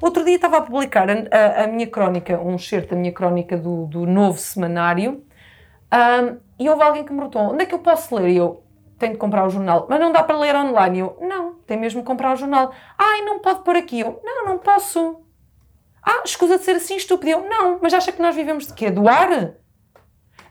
Outro 0.01 0.23
dia 0.23 0.35
estava 0.35 0.57
a 0.57 0.61
publicar 0.61 1.09
a, 1.09 1.13
a, 1.13 1.63
a 1.63 1.67
minha 1.67 1.87
crónica, 1.87 2.39
um 2.39 2.55
excerto 2.55 2.91
da 2.91 2.95
minha 2.95 3.11
crónica 3.11 3.57
do, 3.57 3.85
do 3.87 4.05
novo 4.05 4.37
semanário, 4.37 5.23
um, 5.91 6.37
e 6.59 6.69
houve 6.69 6.83
alguém 6.83 7.03
que 7.03 7.11
me 7.11 7.17
perguntou: 7.17 7.53
onde 7.53 7.63
é 7.63 7.65
que 7.65 7.73
eu 7.73 7.79
posso 7.79 8.15
ler? 8.15 8.29
E 8.29 8.37
eu 8.37 8.63
tenho 8.99 9.13
de 9.13 9.19
comprar 9.19 9.45
o 9.47 9.49
jornal, 9.49 9.87
mas 9.89 9.99
não 9.99 10.11
dá 10.11 10.21
para 10.21 10.37
ler 10.37 10.55
online. 10.55 10.99
Eu, 10.99 11.17
não, 11.21 11.55
tem 11.65 11.77
mesmo 11.77 12.01
de 12.01 12.07
comprar 12.07 12.33
o 12.33 12.35
jornal. 12.35 12.71
Ai, 12.97 13.21
não 13.21 13.39
pode 13.39 13.63
pôr 13.63 13.75
aqui. 13.75 14.01
Eu, 14.01 14.19
não, 14.23 14.45
não 14.45 14.57
posso. 14.57 15.21
Ah, 16.03 16.21
escusa 16.23 16.57
de 16.57 16.63
ser 16.63 16.75
assim 16.75 16.95
estúpido. 16.95 17.31
Eu, 17.31 17.49
não, 17.49 17.79
mas 17.81 17.93
acha 17.93 18.11
que 18.11 18.21
nós 18.21 18.35
vivemos 18.35 18.67
de 18.67 18.73
quê? 18.73 18.91
Do 18.91 19.07
ar? 19.07 19.53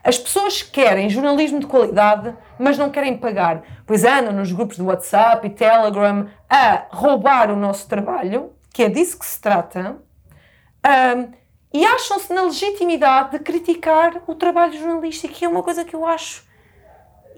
As 0.03 0.17
pessoas 0.17 0.61
querem 0.61 1.09
jornalismo 1.09 1.59
de 1.59 1.67
qualidade, 1.67 2.35
mas 2.57 2.77
não 2.77 2.89
querem 2.89 3.17
pagar. 3.17 3.63
Pois 3.85 4.03
andam 4.03 4.33
nos 4.33 4.51
grupos 4.51 4.77
do 4.77 4.85
WhatsApp 4.85 5.45
e 5.45 5.49
Telegram 5.49 6.27
a 6.49 6.85
roubar 6.89 7.51
o 7.51 7.55
nosso 7.55 7.87
trabalho 7.87 8.53
que 8.73 8.83
é 8.83 8.89
disso 8.89 9.19
que 9.19 9.25
se 9.25 9.41
trata, 9.41 9.97
um, 10.85 11.31
e 11.73 11.85
acham-se 11.85 12.33
na 12.33 12.43
legitimidade 12.43 13.31
de 13.31 13.39
criticar 13.39 14.23
o 14.25 14.33
trabalho 14.33 14.71
jornalístico, 14.71 15.33
que 15.33 15.45
é 15.45 15.49
uma 15.49 15.61
coisa 15.61 15.83
que 15.83 15.95
eu 15.95 16.05
acho 16.05 16.47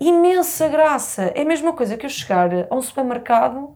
imensa 0.02 0.68
graça. 0.68 1.32
É 1.36 1.42
a 1.44 1.46
mesma 1.46 1.74
coisa 1.74 1.96
que 1.96 2.06
eu 2.06 2.10
chegar 2.10 2.50
a 2.70 2.76
um 2.76 2.82
supermercado, 2.82 3.76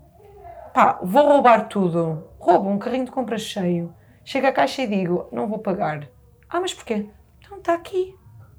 pá, 0.73 0.99
vou 1.03 1.23
roubar 1.23 1.67
tudo, 1.67 2.27
roubo 2.39 2.67
um 2.67 2.79
carrinho 2.79 3.05
de 3.05 3.11
compras 3.11 3.41
cheio, 3.41 3.93
chego 4.23 4.47
à 4.47 4.51
caixa 4.51 4.81
e 4.81 4.87
digo, 4.87 5.29
não 5.31 5.47
vou 5.47 5.59
pagar. 5.59 6.09
Ah, 6.49 6.59
mas 6.59 6.73
porquê? 6.73 7.07
Então 7.39 7.59
está 7.59 7.75
aqui. 7.75 8.15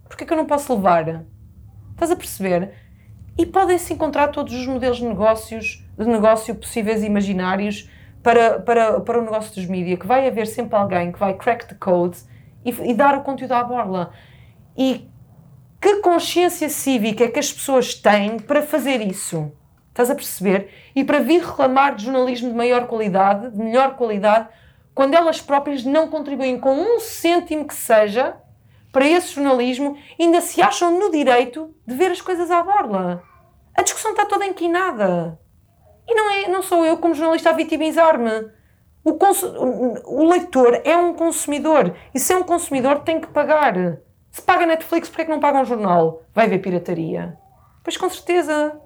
Porquê 0.08 0.24
que 0.24 0.32
eu 0.32 0.36
não 0.36 0.46
posso 0.46 0.72
levar? 0.74 1.24
Estás 1.90 2.12
a 2.12 2.16
perceber? 2.16 2.72
E 3.36 3.44
podem-se 3.44 3.92
encontrar 3.92 4.28
todos 4.28 4.54
os 4.54 4.66
modelos 4.66 4.98
de 4.98 5.04
negócios, 5.04 5.84
de 5.98 6.06
negócio 6.06 6.54
possíveis 6.54 7.02
e 7.02 7.06
imaginários 7.06 7.90
para, 8.22 8.60
para, 8.60 9.00
para 9.00 9.18
o 9.18 9.22
negócio 9.22 9.52
dos 9.54 9.66
mídias, 9.66 9.98
que 9.98 10.06
vai 10.06 10.26
haver 10.28 10.46
sempre 10.46 10.76
alguém 10.76 11.10
que 11.10 11.18
vai 11.18 11.34
crack 11.34 11.66
the 11.66 11.74
code 11.74 12.18
e, 12.64 12.70
e 12.70 12.94
dar 12.94 13.16
o 13.18 13.22
conteúdo 13.22 13.52
à 13.52 13.64
borla. 13.64 14.12
E 14.76 15.10
que 15.80 15.96
consciência 15.96 16.68
cívica 16.68 17.24
é 17.24 17.28
que 17.28 17.38
as 17.38 17.52
pessoas 17.52 17.94
têm 17.94 18.38
para 18.38 18.62
fazer 18.62 19.00
isso? 19.00 19.52
Estás 19.88 20.10
a 20.10 20.14
perceber? 20.14 20.70
E 20.94 21.04
para 21.04 21.20
vir 21.20 21.40
reclamar 21.40 21.94
de 21.94 22.04
jornalismo 22.04 22.50
de 22.50 22.54
maior 22.54 22.86
qualidade, 22.86 23.50
de 23.50 23.58
melhor 23.58 23.96
qualidade, 23.96 24.48
quando 24.94 25.14
elas 25.14 25.40
próprias 25.40 25.84
não 25.84 26.08
contribuem 26.08 26.58
com 26.58 26.74
um 26.74 27.00
cêntimo 27.00 27.66
que 27.66 27.74
seja 27.74 28.36
para 28.92 29.06
esse 29.06 29.34
jornalismo, 29.34 29.96
ainda 30.18 30.40
se 30.40 30.62
acham 30.62 30.98
no 30.98 31.10
direito 31.10 31.74
de 31.86 31.94
ver 31.94 32.10
as 32.10 32.20
coisas 32.20 32.50
à 32.50 32.62
borla. 32.62 33.22
A 33.74 33.82
discussão 33.82 34.12
está 34.12 34.24
toda 34.24 34.46
inquinada. 34.46 35.38
E 36.08 36.14
não, 36.14 36.30
é, 36.30 36.48
não 36.48 36.62
sou 36.62 36.84
eu, 36.84 36.96
como 36.96 37.14
jornalista, 37.14 37.50
a 37.50 37.52
vitimizar-me. 37.52 38.50
O, 39.04 39.12
o, 40.04 40.28
leitor 40.28 40.80
é 40.82 40.96
um 40.96 41.12
consumidor. 41.12 41.94
E 42.14 42.18
se 42.18 42.32
é 42.32 42.36
um 42.36 42.42
consumidor, 42.42 43.00
tem 43.00 43.20
que 43.20 43.28
pagar. 43.28 43.98
Se 44.36 44.42
paga 44.42 44.66
Netflix, 44.66 45.08
porquê 45.08 45.22
é 45.22 45.24
que 45.24 45.30
não 45.30 45.40
paga 45.40 45.58
um 45.58 45.64
jornal? 45.64 46.22
Vai 46.34 46.46
ver 46.46 46.58
pirataria? 46.58 47.38
Pois 47.82 47.96
com 47.96 48.10
certeza. 48.10 48.78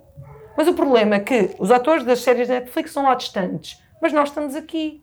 Mas 0.56 0.68
o 0.68 0.74
problema 0.74 1.16
é 1.16 1.18
que 1.18 1.56
os 1.58 1.72
atores 1.72 2.04
das 2.04 2.20
séries 2.20 2.48
Netflix 2.48 2.92
são 2.92 3.02
lá 3.02 3.16
distantes. 3.16 3.82
Mas 4.00 4.12
nós 4.12 4.28
estamos 4.28 4.54
aqui. 4.54 5.02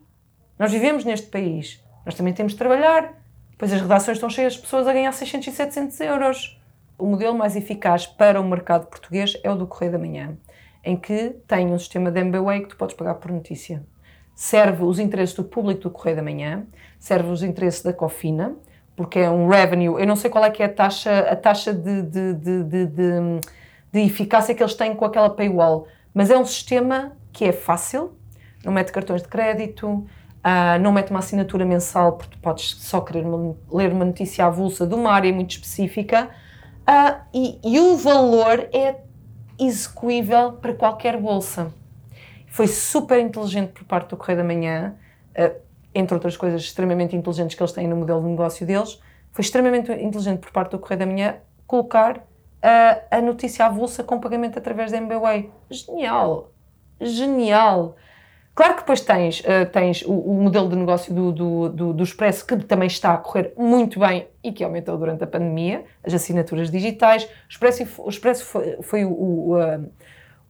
Nós 0.58 0.72
vivemos 0.72 1.04
neste 1.04 1.26
país. 1.26 1.84
Nós 2.02 2.14
também 2.14 2.32
temos 2.32 2.52
de 2.52 2.58
trabalhar. 2.58 3.12
Pois 3.58 3.70
as 3.74 3.82
redações 3.82 4.16
estão 4.16 4.30
cheias 4.30 4.54
de 4.54 4.60
pessoas 4.60 4.88
a 4.88 4.92
ganhar 4.94 5.12
600 5.12 5.48
e 5.48 5.52
700 5.52 6.00
euros. 6.00 6.58
O 6.96 7.04
modelo 7.04 7.36
mais 7.36 7.54
eficaz 7.54 8.06
para 8.06 8.40
o 8.40 8.48
mercado 8.48 8.86
português 8.86 9.38
é 9.44 9.50
o 9.50 9.54
do 9.54 9.66
Correio 9.66 9.92
da 9.92 9.98
Manhã 9.98 10.34
em 10.82 10.96
que 10.96 11.36
tem 11.46 11.66
um 11.66 11.78
sistema 11.78 12.10
de 12.10 12.20
MBWay 12.20 12.62
que 12.62 12.68
tu 12.68 12.76
podes 12.78 12.96
pagar 12.96 13.16
por 13.16 13.30
notícia. 13.30 13.84
Serve 14.34 14.82
os 14.84 14.98
interesses 14.98 15.34
do 15.34 15.44
público 15.44 15.82
do 15.82 15.90
Correio 15.90 16.16
da 16.16 16.22
Manhã, 16.22 16.66
serve 16.98 17.28
os 17.30 17.42
interesses 17.42 17.82
da 17.82 17.92
Cofina, 17.92 18.56
porque 18.98 19.20
é 19.20 19.30
um 19.30 19.46
revenue. 19.46 20.00
Eu 20.00 20.06
não 20.08 20.16
sei 20.16 20.28
qual 20.28 20.44
é 20.44 20.50
que 20.50 20.60
é 20.60 20.66
a 20.66 20.68
taxa, 20.68 21.20
a 21.20 21.36
taxa 21.36 21.72
de, 21.72 22.02
de, 22.02 22.34
de, 22.34 22.64
de, 22.64 22.86
de, 23.92 24.00
eficácia 24.00 24.52
que 24.52 24.60
eles 24.60 24.74
têm 24.74 24.92
com 24.92 25.04
aquela 25.04 25.30
paywall, 25.30 25.86
mas 26.12 26.30
é 26.32 26.36
um 26.36 26.44
sistema 26.44 27.12
que 27.32 27.44
é 27.44 27.52
fácil, 27.52 28.18
não 28.64 28.72
mete 28.72 28.90
cartões 28.90 29.22
de 29.22 29.28
crédito, 29.28 29.88
uh, 29.88 30.80
não 30.80 30.92
mete 30.92 31.10
uma 31.10 31.20
assinatura 31.20 31.64
mensal, 31.64 32.14
porque 32.14 32.36
podes 32.42 32.74
só 32.80 33.00
querer 33.00 33.24
uma, 33.24 33.54
ler 33.70 33.92
uma 33.92 34.04
notícia 34.04 34.44
avulsa 34.44 34.84
de 34.84 34.96
uma 34.96 35.12
área 35.12 35.32
muito 35.32 35.52
específica, 35.52 36.28
uh, 36.80 37.20
e, 37.32 37.60
e 37.64 37.78
o 37.78 37.96
valor 37.96 38.68
é 38.72 38.96
execuível 39.60 40.54
para 40.54 40.74
qualquer 40.74 41.16
bolsa. 41.16 41.72
Foi 42.48 42.66
super 42.66 43.20
inteligente 43.20 43.70
por 43.74 43.84
parte 43.84 44.10
do 44.10 44.16
Correio 44.16 44.38
da 44.38 44.44
Manhã, 44.44 44.96
uh, 45.38 45.67
entre 45.94 46.14
outras 46.14 46.36
coisas 46.36 46.62
extremamente 46.62 47.16
inteligentes 47.16 47.56
que 47.56 47.62
eles 47.62 47.72
têm 47.72 47.86
no 47.86 47.96
modelo 47.96 48.20
de 48.22 48.28
negócio 48.28 48.66
deles, 48.66 49.00
foi 49.32 49.42
extremamente 49.42 49.92
inteligente 49.92 50.40
por 50.40 50.50
parte 50.50 50.72
do 50.72 50.78
Correio 50.78 51.00
da 51.00 51.06
Manhã 51.06 51.36
colocar 51.66 52.18
uh, 52.18 53.02
a 53.10 53.20
notícia 53.20 53.66
avulsa 53.66 54.02
com 54.02 54.18
pagamento 54.18 54.58
através 54.58 54.90
da 54.90 54.98
MBWay. 54.98 55.50
Genial! 55.70 56.50
Genial! 57.00 57.96
Claro 58.54 58.74
que 58.74 58.80
depois 58.80 59.00
tens, 59.00 59.40
uh, 59.40 59.70
tens 59.70 60.02
o, 60.02 60.12
o, 60.12 60.34
modelo 60.34 60.68
de 60.68 60.74
negócio 60.74 61.14
do, 61.14 61.30
do, 61.30 61.68
do, 61.68 61.92
do, 61.92 62.02
Expresso, 62.02 62.44
que 62.44 62.56
também 62.56 62.88
está 62.88 63.14
a 63.14 63.16
correr 63.16 63.52
muito 63.56 64.00
bem 64.00 64.26
e 64.42 64.50
que 64.50 64.64
aumentou 64.64 64.98
durante 64.98 65.22
a 65.22 65.28
pandemia, 65.28 65.84
as 66.02 66.12
assinaturas 66.12 66.68
digitais. 66.68 67.22
O 67.24 67.28
Expresso, 67.48 68.02
o 68.02 68.08
Expresso 68.08 68.44
foi, 68.44 68.78
foi 68.82 69.04
o, 69.04 69.12
o, 69.12 69.56
uh, 69.56 69.88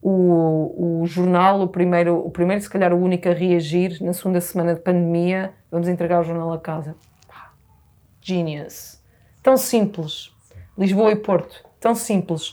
o, 0.00 1.00
o, 1.02 1.06
jornal, 1.06 1.60
o 1.60 1.68
primeiro, 1.68 2.18
o 2.18 2.30
primeiro, 2.30 2.62
se 2.62 2.70
calhar 2.70 2.92
o 2.92 2.96
único 2.96 3.28
a 3.28 3.32
reagir 3.32 4.02
na 4.02 4.12
segunda 4.12 4.40
semana 4.40 4.74
de 4.74 4.80
pandemia. 4.80 5.52
Vamos 5.70 5.88
entregar 5.88 6.20
o 6.20 6.24
jornal 6.24 6.52
a 6.52 6.58
casa. 6.58 6.96
Genius. 8.20 9.02
Tão 9.42 9.56
simples. 9.56 10.30
Lisboa 10.76 11.10
e 11.10 11.16
Porto. 11.16 11.64
Tão 11.80 11.94
simples. 11.94 12.50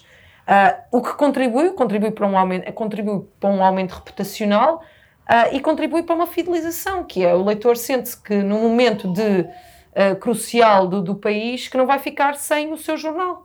Uh, 0.48 0.98
o 0.98 1.02
que 1.02 1.14
contribui, 1.14 1.72
contribui 1.72 2.12
para 2.12 2.28
um 2.28 2.38
aumento, 2.38 2.72
contribui 2.74 3.28
para 3.40 3.50
um 3.50 3.64
aumento 3.64 3.94
reputacional, 3.94 4.84
uh, 5.26 5.56
e 5.56 5.60
contribui 5.60 6.04
para 6.04 6.16
uma 6.16 6.28
fidelização, 6.28 7.04
que 7.04 7.26
é 7.26 7.34
o 7.34 7.44
leitor 7.44 7.78
sente-se 7.78 8.22
que 8.22 8.36
num 8.36 8.62
momento 8.62 9.12
de 9.12 9.42
uh, 9.42 10.16
crucial 10.20 10.88
do, 10.88 11.02
do 11.02 11.16
país 11.16 11.68
que 11.68 11.78
não 11.78 11.86
vai 11.86 12.00
ficar 12.00 12.36
sem 12.36 12.72
o 12.72 12.78
seu 12.78 12.96
jornal. 12.96 13.45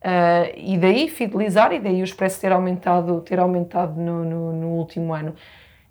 Uh, 0.00 0.48
e 0.56 0.78
daí 0.78 1.08
fidelizar, 1.08 1.72
e 1.72 1.78
daí 1.78 2.00
o 2.00 2.04
Expresso 2.04 2.40
ter 2.40 2.52
aumentado, 2.52 3.20
ter 3.20 3.38
aumentado 3.38 4.00
no, 4.00 4.24
no, 4.24 4.52
no, 4.52 4.68
último 4.68 5.12
ano. 5.12 5.34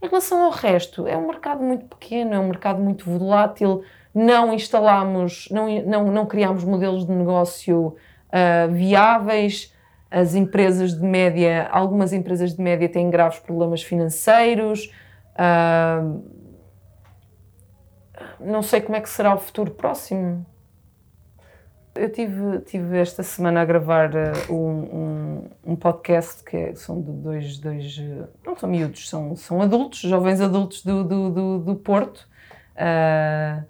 Em 0.02 0.08
relação 0.08 0.44
ao 0.46 0.50
resto, 0.50 1.08
é 1.08 1.16
um 1.16 1.28
mercado 1.28 1.62
muito 1.62 1.86
pequeno, 1.86 2.34
é 2.34 2.40
um 2.40 2.48
mercado 2.48 2.82
muito 2.82 3.06
volátil, 3.06 3.84
não 4.14 4.52
instalamos, 4.52 5.48
não, 5.52 5.68
não, 5.84 6.06
não 6.06 6.26
criamos 6.26 6.64
modelos 6.64 7.06
de 7.06 7.12
negócio 7.12 7.96
uh, 8.30 8.72
viáveis, 8.72 9.76
as 10.10 10.34
empresas 10.34 10.98
de 10.98 11.06
média, 11.06 11.68
algumas 11.72 12.12
empresas 12.12 12.56
de 12.56 12.62
média 12.64 12.90
têm 12.90 13.12
graves 13.12 13.38
problemas 13.38 13.84
financeiros, 13.84 14.92
uh, 15.36 16.24
não 18.40 18.64
sei 18.64 18.82
como 18.82 18.96
é 18.96 19.02
que 19.02 19.10
será 19.10 19.36
o 19.36 19.38
futuro 19.38 19.70
próximo. 19.70 20.44
Eu 22.00 22.10
tive, 22.10 22.60
tive 22.62 22.98
esta 22.98 23.22
semana 23.24 23.62
a 23.62 23.66
gravar 23.66 24.12
uh, 24.16 24.54
um, 24.54 24.56
um, 24.56 25.72
um, 25.74 25.76
podcast 25.76 26.42
que 26.46 26.56
é, 26.56 26.74
são 26.74 27.02
de 27.02 27.12
dois, 27.12 27.58
dois, 27.58 27.98
uh, 27.98 28.30
não 28.46 28.56
são 28.56 28.70
miúdos, 28.70 29.10
são, 29.10 29.36
são 29.36 29.62
adultos, 29.62 30.00
jovens 30.00 30.40
adultos 30.40 30.82
do, 30.82 31.04
do, 31.04 31.30
do, 31.30 31.60
do 31.60 31.76
Porto. 31.76 32.26
Uh, 32.76 33.66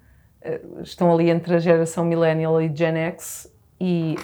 estão 0.80 1.12
ali 1.12 1.28
entre 1.28 1.56
a 1.56 1.58
geração 1.58 2.04
millennial 2.04 2.62
e 2.62 2.70
Gen 2.72 2.96
X 2.98 3.52
e 3.80 4.14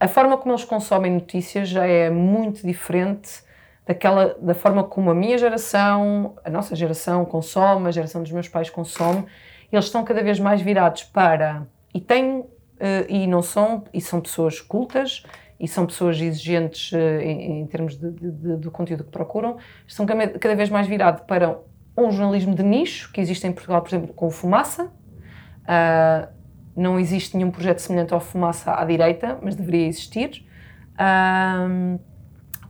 a 0.00 0.08
forma 0.08 0.36
como 0.36 0.50
eles 0.50 0.64
consomem 0.64 1.12
notícias 1.12 1.68
já 1.68 1.86
é 1.86 2.10
muito 2.10 2.66
diferente 2.66 3.44
daquela, 3.86 4.34
da 4.40 4.54
forma 4.54 4.82
como 4.82 5.08
a 5.08 5.14
minha 5.14 5.38
geração, 5.38 6.34
a 6.44 6.50
nossa 6.50 6.74
geração 6.74 7.24
consome, 7.24 7.86
a 7.86 7.92
geração 7.92 8.24
dos 8.24 8.32
meus 8.32 8.48
pais 8.48 8.68
consome. 8.68 9.24
Eles 9.70 9.84
estão 9.84 10.02
cada 10.02 10.20
vez 10.20 10.40
mais 10.40 10.60
virados 10.60 11.04
para 11.04 11.64
e 11.94 12.00
têm 12.00 12.44
uh, 12.80 13.06
e 13.08 13.26
não 13.26 13.42
são 13.42 13.84
e 13.92 14.00
são 14.00 14.20
pessoas 14.20 14.60
cultas 14.60 15.24
e 15.58 15.68
são 15.68 15.86
pessoas 15.86 16.20
exigentes 16.20 16.92
uh, 16.92 17.20
em, 17.20 17.60
em, 17.60 17.66
termos 17.66 17.96
de, 17.96 18.10
de, 18.10 18.30
de, 18.30 18.56
do 18.56 18.70
conteúdo 18.70 19.04
que 19.04 19.10
procuram, 19.10 19.58
estão 19.86 20.06
cada 20.06 20.54
vez 20.54 20.70
mais 20.70 20.86
virados 20.86 21.22
para 21.26 21.58
um 21.96 22.10
jornalismo 22.10 22.54
de 22.54 22.62
nicho 22.62 23.12
que 23.12 23.20
existe 23.20 23.46
em 23.46 23.52
Portugal, 23.52 23.82
por 23.82 23.88
exemplo, 23.88 24.14
com 24.14 24.26
o 24.26 24.30
Fumaça. 24.30 24.84
Uh, 24.84 26.40
não 26.74 26.98
existe 26.98 27.36
nenhum 27.36 27.50
projeto 27.50 27.80
semelhante 27.80 28.14
ao 28.14 28.20
Fumaça 28.20 28.72
à 28.72 28.84
direita, 28.84 29.38
mas 29.42 29.54
deveria 29.54 29.86
existir. 29.86 30.46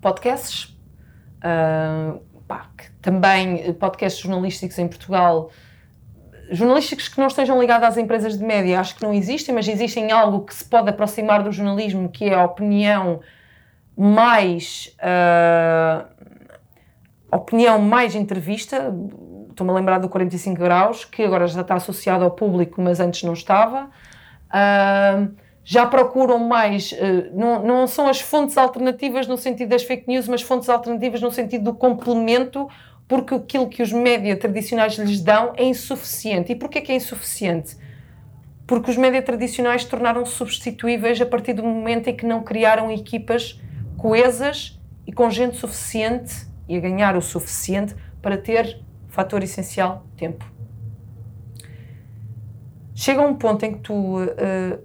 podcasts, 0.00 0.76
pá, 2.48 2.70
também 3.00 3.72
podcasts 3.74 4.20
jornalísticos 4.20 4.78
em 4.78 4.88
Portugal 4.88 5.50
jornalísticos 6.50 7.08
que 7.08 7.18
não 7.18 7.26
estejam 7.26 7.60
ligados 7.60 7.86
às 7.86 7.96
empresas 7.96 8.36
de 8.36 8.44
média, 8.44 8.80
acho 8.80 8.96
que 8.96 9.02
não 9.02 9.12
existem, 9.14 9.54
mas 9.54 9.68
existem 9.68 10.10
algo 10.10 10.44
que 10.44 10.54
se 10.54 10.64
pode 10.64 10.90
aproximar 10.90 11.42
do 11.42 11.52
jornalismo, 11.52 12.08
que 12.08 12.24
é 12.26 12.34
a 12.34 12.44
opinião 12.44 13.20
mais. 13.96 14.94
Uh, 14.98 16.06
opinião 17.32 17.78
mais 17.78 18.14
entrevista. 18.14 18.92
Estou-me 19.50 19.72
a 19.72 19.74
lembrar 19.74 19.98
do 19.98 20.08
45 20.08 20.58
Graus, 20.58 21.04
que 21.04 21.22
agora 21.22 21.46
já 21.46 21.60
está 21.60 21.74
associado 21.74 22.24
ao 22.24 22.30
público, 22.30 22.80
mas 22.80 22.98
antes 22.98 23.22
não 23.22 23.32
estava. 23.32 23.90
Uh, 24.48 25.32
já 25.62 25.86
procuram 25.86 26.38
mais, 26.38 26.92
não, 27.32 27.62
não 27.62 27.86
são 27.86 28.08
as 28.08 28.20
fontes 28.20 28.56
alternativas 28.56 29.28
no 29.28 29.36
sentido 29.36 29.68
das 29.68 29.84
fake 29.84 30.08
news, 30.08 30.26
mas 30.26 30.42
fontes 30.42 30.68
alternativas 30.68 31.20
no 31.20 31.30
sentido 31.30 31.64
do 31.64 31.74
complemento 31.74 32.66
porque 33.10 33.34
aquilo 33.34 33.68
que 33.68 33.82
os 33.82 33.92
média 33.92 34.36
tradicionais 34.36 34.96
lhes 34.96 35.20
dão 35.20 35.52
é 35.56 35.64
insuficiente. 35.64 36.52
E 36.52 36.54
porquê 36.54 36.80
que 36.80 36.92
é 36.92 36.94
insuficiente? 36.94 37.76
Porque 38.68 38.88
os 38.88 38.96
média 38.96 39.20
tradicionais 39.20 39.84
tornaram-se 39.84 40.30
substituíveis 40.30 41.20
a 41.20 41.26
partir 41.26 41.54
do 41.54 41.64
momento 41.64 42.06
em 42.06 42.14
que 42.14 42.24
não 42.24 42.44
criaram 42.44 42.88
equipas 42.88 43.60
coesas 43.96 44.80
e 45.04 45.12
com 45.12 45.28
gente 45.28 45.56
suficiente 45.56 46.46
e 46.68 46.76
a 46.76 46.78
ganhar 46.78 47.16
o 47.16 47.20
suficiente 47.20 47.96
para 48.22 48.38
ter 48.38 48.80
fator 49.08 49.42
essencial, 49.42 50.06
tempo. 50.16 50.48
Chega 52.94 53.22
um 53.22 53.34
ponto 53.34 53.64
em 53.64 53.72
que 53.72 53.80
tu 53.80 54.22
uh, 54.22 54.78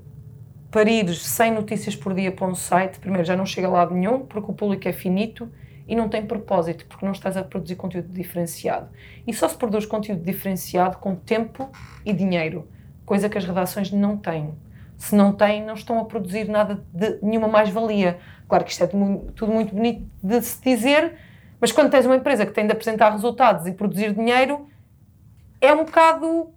parires 0.71 1.19
100 1.19 1.51
notícias 1.51 1.95
por 1.95 2.11
dia 2.15 2.31
para 2.31 2.47
um 2.47 2.55
site, 2.55 2.97
primeiro 2.97 3.23
já 3.27 3.35
não 3.35 3.45
chega 3.45 3.67
a 3.67 3.69
lado 3.71 3.93
nenhum, 3.93 4.21
porque 4.21 4.49
o 4.49 4.53
público 4.55 4.87
é 4.87 4.93
finito, 4.93 5.47
e 5.87 5.95
não 5.95 6.09
tem 6.09 6.25
propósito, 6.25 6.85
porque 6.87 7.05
não 7.05 7.11
estás 7.11 7.37
a 7.37 7.43
produzir 7.43 7.75
conteúdo 7.75 8.07
diferenciado. 8.09 8.89
E 9.25 9.33
só 9.33 9.47
se 9.47 9.55
produz 9.55 9.85
conteúdo 9.85 10.23
diferenciado 10.23 10.97
com 10.97 11.15
tempo 11.15 11.69
e 12.03 12.11
dinheiro, 12.11 12.67
coisa 13.05 13.29
que 13.29 13.37
as 13.37 13.45
redações 13.45 13.91
não 13.91 14.17
têm. 14.17 14.53
Se 14.97 15.15
não 15.15 15.33
têm, 15.33 15.63
não 15.63 15.73
estão 15.73 15.99
a 15.99 16.05
produzir 16.05 16.47
nada 16.47 16.83
de 16.93 17.19
nenhuma 17.21 17.47
mais-valia. 17.47 18.17
Claro 18.47 18.63
que 18.63 18.71
isto 18.71 18.83
é 18.83 18.87
tudo 18.87 19.51
muito 19.51 19.75
bonito 19.75 20.09
de 20.23 20.41
se 20.41 20.61
dizer, 20.61 21.17
mas 21.59 21.71
quando 21.71 21.91
tens 21.91 22.05
uma 22.05 22.15
empresa 22.15 22.45
que 22.45 22.53
tem 22.53 22.65
de 22.65 22.71
apresentar 22.71 23.11
resultados 23.11 23.67
e 23.67 23.71
produzir 23.71 24.13
dinheiro, 24.13 24.67
é 25.59 25.73
um 25.73 25.83
bocado 25.85 26.53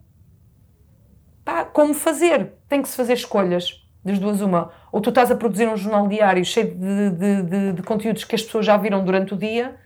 pá, 1.44 1.64
como 1.64 1.94
fazer. 1.94 2.52
Tem 2.68 2.82
que 2.82 2.88
se 2.88 2.96
fazer 2.96 3.14
escolhas 3.14 3.84
das 4.04 4.18
duas 4.18 4.40
uma, 4.40 4.70
ou 4.90 5.00
tu 5.00 5.10
estás 5.10 5.30
a 5.30 5.36
produzir 5.36 5.68
um 5.68 5.76
jornal 5.76 6.08
diário 6.08 6.44
cheio 6.44 6.74
de, 6.74 7.10
de, 7.10 7.42
de, 7.42 7.72
de 7.74 7.82
conteúdos 7.82 8.24
que 8.24 8.34
as 8.34 8.42
pessoas 8.42 8.64
já 8.64 8.76
viram 8.76 9.04
durante 9.04 9.34
o 9.34 9.36
dia, 9.36 9.76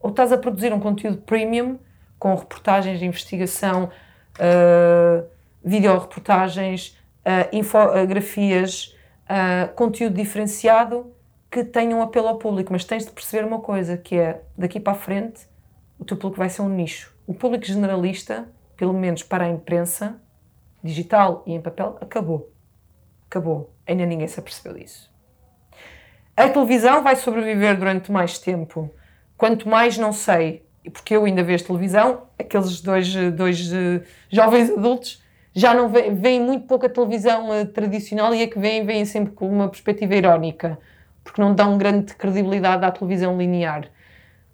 ou 0.00 0.10
estás 0.10 0.32
a 0.32 0.38
produzir 0.38 0.72
um 0.72 0.80
conteúdo 0.80 1.18
premium 1.18 1.78
com 2.18 2.34
reportagens 2.34 2.98
de 2.98 3.06
investigação, 3.06 3.90
uh, 4.38 5.26
videoreportagens, 5.64 6.98
uh, 7.20 7.48
infografias, 7.52 8.94
uh, 9.24 9.74
conteúdo 9.74 10.14
diferenciado 10.14 11.12
que 11.50 11.64
tenham 11.64 12.02
apelo 12.02 12.28
ao 12.28 12.38
público. 12.38 12.72
Mas 12.72 12.84
tens 12.84 13.04
de 13.04 13.12
perceber 13.12 13.46
uma 13.46 13.60
coisa, 13.60 13.96
que 13.96 14.16
é, 14.16 14.42
daqui 14.56 14.78
para 14.78 14.92
a 14.92 14.96
frente, 14.96 15.46
o 15.98 16.04
teu 16.04 16.16
público 16.16 16.38
vai 16.38 16.48
ser 16.48 16.62
um 16.62 16.68
nicho. 16.68 17.14
O 17.26 17.34
público 17.34 17.64
generalista, 17.64 18.48
pelo 18.76 18.92
menos 18.92 19.22
para 19.22 19.44
a 19.44 19.48
imprensa, 19.48 20.20
digital 20.82 21.42
e 21.46 21.52
em 21.52 21.60
papel, 21.60 21.96
acabou. 22.00 22.52
Acabou. 23.26 23.73
Ainda 23.86 24.06
ninguém 24.06 24.26
se 24.28 24.38
apercebeu 24.40 24.78
disso. 24.78 25.12
A 26.36 26.48
televisão 26.48 27.02
vai 27.02 27.16
sobreviver 27.16 27.78
durante 27.78 28.10
mais 28.10 28.38
tempo. 28.38 28.90
Quanto 29.36 29.68
mais 29.68 29.96
não 29.96 30.12
sei, 30.12 30.64
porque 30.92 31.14
eu 31.14 31.24
ainda 31.24 31.42
vejo 31.42 31.64
televisão, 31.64 32.22
aqueles 32.38 32.80
dois, 32.80 33.14
dois 33.32 33.72
uh, 33.72 34.02
jovens 34.30 34.70
adultos 34.70 35.22
já 35.54 35.72
não 35.72 35.88
veem, 35.88 36.40
muito 36.40 36.66
pouco 36.66 36.86
a 36.86 36.88
televisão 36.88 37.50
uh, 37.50 37.66
tradicional 37.66 38.34
e 38.34 38.42
a 38.42 38.48
que 38.48 38.58
veem, 38.58 38.84
veem 38.84 39.04
sempre 39.04 39.32
com 39.32 39.48
uma 39.48 39.68
perspectiva 39.68 40.14
irónica, 40.14 40.78
porque 41.22 41.40
não 41.40 41.54
dão 41.54 41.78
grande 41.78 42.14
credibilidade 42.14 42.84
à 42.84 42.90
televisão 42.90 43.38
linear. 43.38 43.88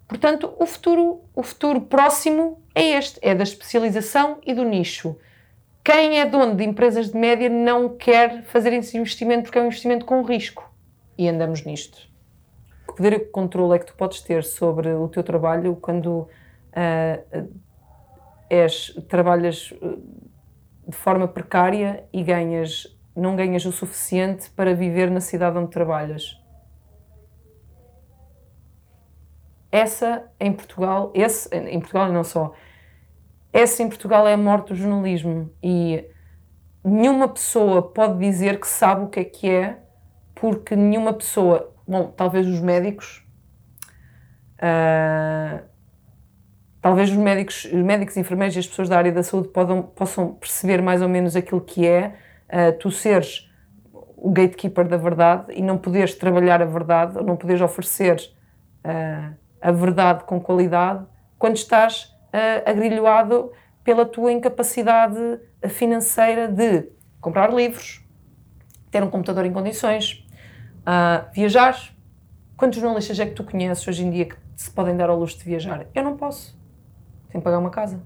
Portanto, 0.07 0.53
o 0.59 0.67
futuro, 0.67 1.23
o 1.35 1.43
futuro 1.43 1.81
próximo 1.81 2.61
é 2.75 2.99
este, 2.99 3.19
é 3.23 3.35
da 3.35 3.45
especialização 3.45 4.39
e 4.45 4.53
do 4.53 4.65
nicho. 4.65 5.17
Quem 5.93 6.21
é 6.21 6.25
dono 6.25 6.55
de 6.55 6.63
empresas 6.63 7.11
de 7.11 7.19
média 7.19 7.49
não 7.49 7.89
quer 7.89 8.45
fazer 8.45 8.73
esse 8.75 8.97
investimento 8.97 9.43
porque 9.43 9.59
é 9.59 9.61
um 9.61 9.67
investimento 9.67 10.07
com 10.07 10.23
risco. 10.23 10.73
E 11.19 11.29
andamos 11.29 11.65
nisto. 11.65 12.09
Que 12.87 12.95
poder 12.95 13.19
de 13.19 13.25
controle 13.25 13.75
é 13.75 13.79
que 13.81 13.87
tu 13.87 13.97
podes 13.97 14.21
ter 14.21 14.45
sobre 14.45 14.95
o 14.95 15.09
teu 15.09 15.25
trabalho 15.25 15.75
quando 15.83 16.29
uh, 16.29 17.49
és, 18.49 18.95
trabalhas 19.09 19.75
ah, 19.83 19.97
de 20.87 20.97
forma 20.97 21.27
precária 21.27 22.05
e 22.13 22.23
ganhas, 22.23 22.97
não 23.17 23.35
ganhas 23.35 23.65
o 23.65 23.73
suficiente 23.73 24.49
para 24.51 24.73
viver 24.73 25.11
na 25.11 25.21
cidade 25.21 25.59
onde 25.59 25.73
trabalhas? 25.73 26.41
Essa 29.73 30.31
em 30.39 30.53
Portugal, 30.53 31.11
esse 31.17 31.53
em 31.53 31.81
Portugal 31.81 32.11
e 32.11 32.13
não 32.13 32.23
só, 32.23 32.55
essa 33.53 33.83
em 33.83 33.89
Portugal 33.89 34.27
é 34.27 34.35
a 34.35 34.37
morte 34.37 34.69
do 34.69 34.75
jornalismo. 34.75 35.51
E 35.63 36.05
nenhuma 36.85 37.29
pessoa 37.29 37.83
pode 37.83 38.19
dizer 38.19 38.61
que 38.61 38.67
sabe 38.67 39.05
o 39.05 39.09
que 39.09 39.21
é 39.21 39.25
que 39.25 39.51
é, 39.51 39.79
porque 40.35 40.75
nenhuma 40.77 41.13
pessoa, 41.13 41.75
bom, 41.87 42.13
talvez 42.17 42.47
os 42.47 42.61
médicos, 42.61 43.27
uh, 44.57 45.63
talvez 46.81 47.11
os 47.11 47.17
médicos, 47.17 47.65
os 47.65 47.83
médicos, 47.83 48.17
enfermeiros 48.17 48.57
e 48.57 48.61
as 48.61 48.67
pessoas 48.67 48.89
da 48.89 48.97
área 48.97 49.13
da 49.13 49.23
saúde 49.23 49.49
podam, 49.49 49.83
possam 49.83 50.35
perceber 50.35 50.81
mais 50.81 51.03
ou 51.03 51.09
menos 51.09 51.37
aquilo 51.37 51.61
que 51.61 51.87
é 51.87 52.15
uh, 52.49 52.79
tu 52.79 52.91
seres 52.91 53.49
o 54.23 54.31
gatekeeper 54.31 54.87
da 54.87 54.99
verdade 54.99 55.47
e 55.55 55.63
não 55.63 55.79
poderes 55.79 56.15
trabalhar 56.15 56.61
a 56.61 56.67
verdade, 56.67 57.17
ou 57.19 57.25
não 57.25 57.37
poderes 57.37 57.63
oferecer 57.63 58.21
uh, 58.85 59.35
a 59.61 59.73
verdade 59.73 60.25
com 60.25 60.39
qualidade 60.39 61.05
quando 61.39 61.57
estás 61.57 62.15
uh, 62.33 62.69
agrilhoado 62.71 63.53
pela 63.85 64.05
tua 64.05 64.33
incapacidade 64.33 65.41
financeira 65.69 66.49
de 66.49 66.89
comprar 67.21 67.53
livros, 67.53 68.05
ter 68.91 69.03
um 69.03 69.11
computador 69.11 69.45
em 69.45 69.53
condições, 69.53 70.27
uh, 70.81 71.33
viajar. 71.33 71.77
Quantos 72.57 72.79
jornalistas 72.79 73.19
é 73.19 73.27
que 73.27 73.33
tu 73.33 73.45
conheces 73.45 73.87
hoje 73.87 74.05
em 74.05 74.11
dia 74.11 74.27
que 74.27 74.37
se 74.57 74.71
podem 74.71 74.97
dar 74.97 75.09
ao 75.09 75.19
luxo 75.19 75.39
de 75.39 75.45
viajar? 75.45 75.87
Eu 75.95 76.05
não 76.05 76.17
posso. 76.17 76.59
Tenho 77.29 77.41
que 77.41 77.45
pagar 77.45 77.59
uma 77.59 77.71
casa. 77.71 78.03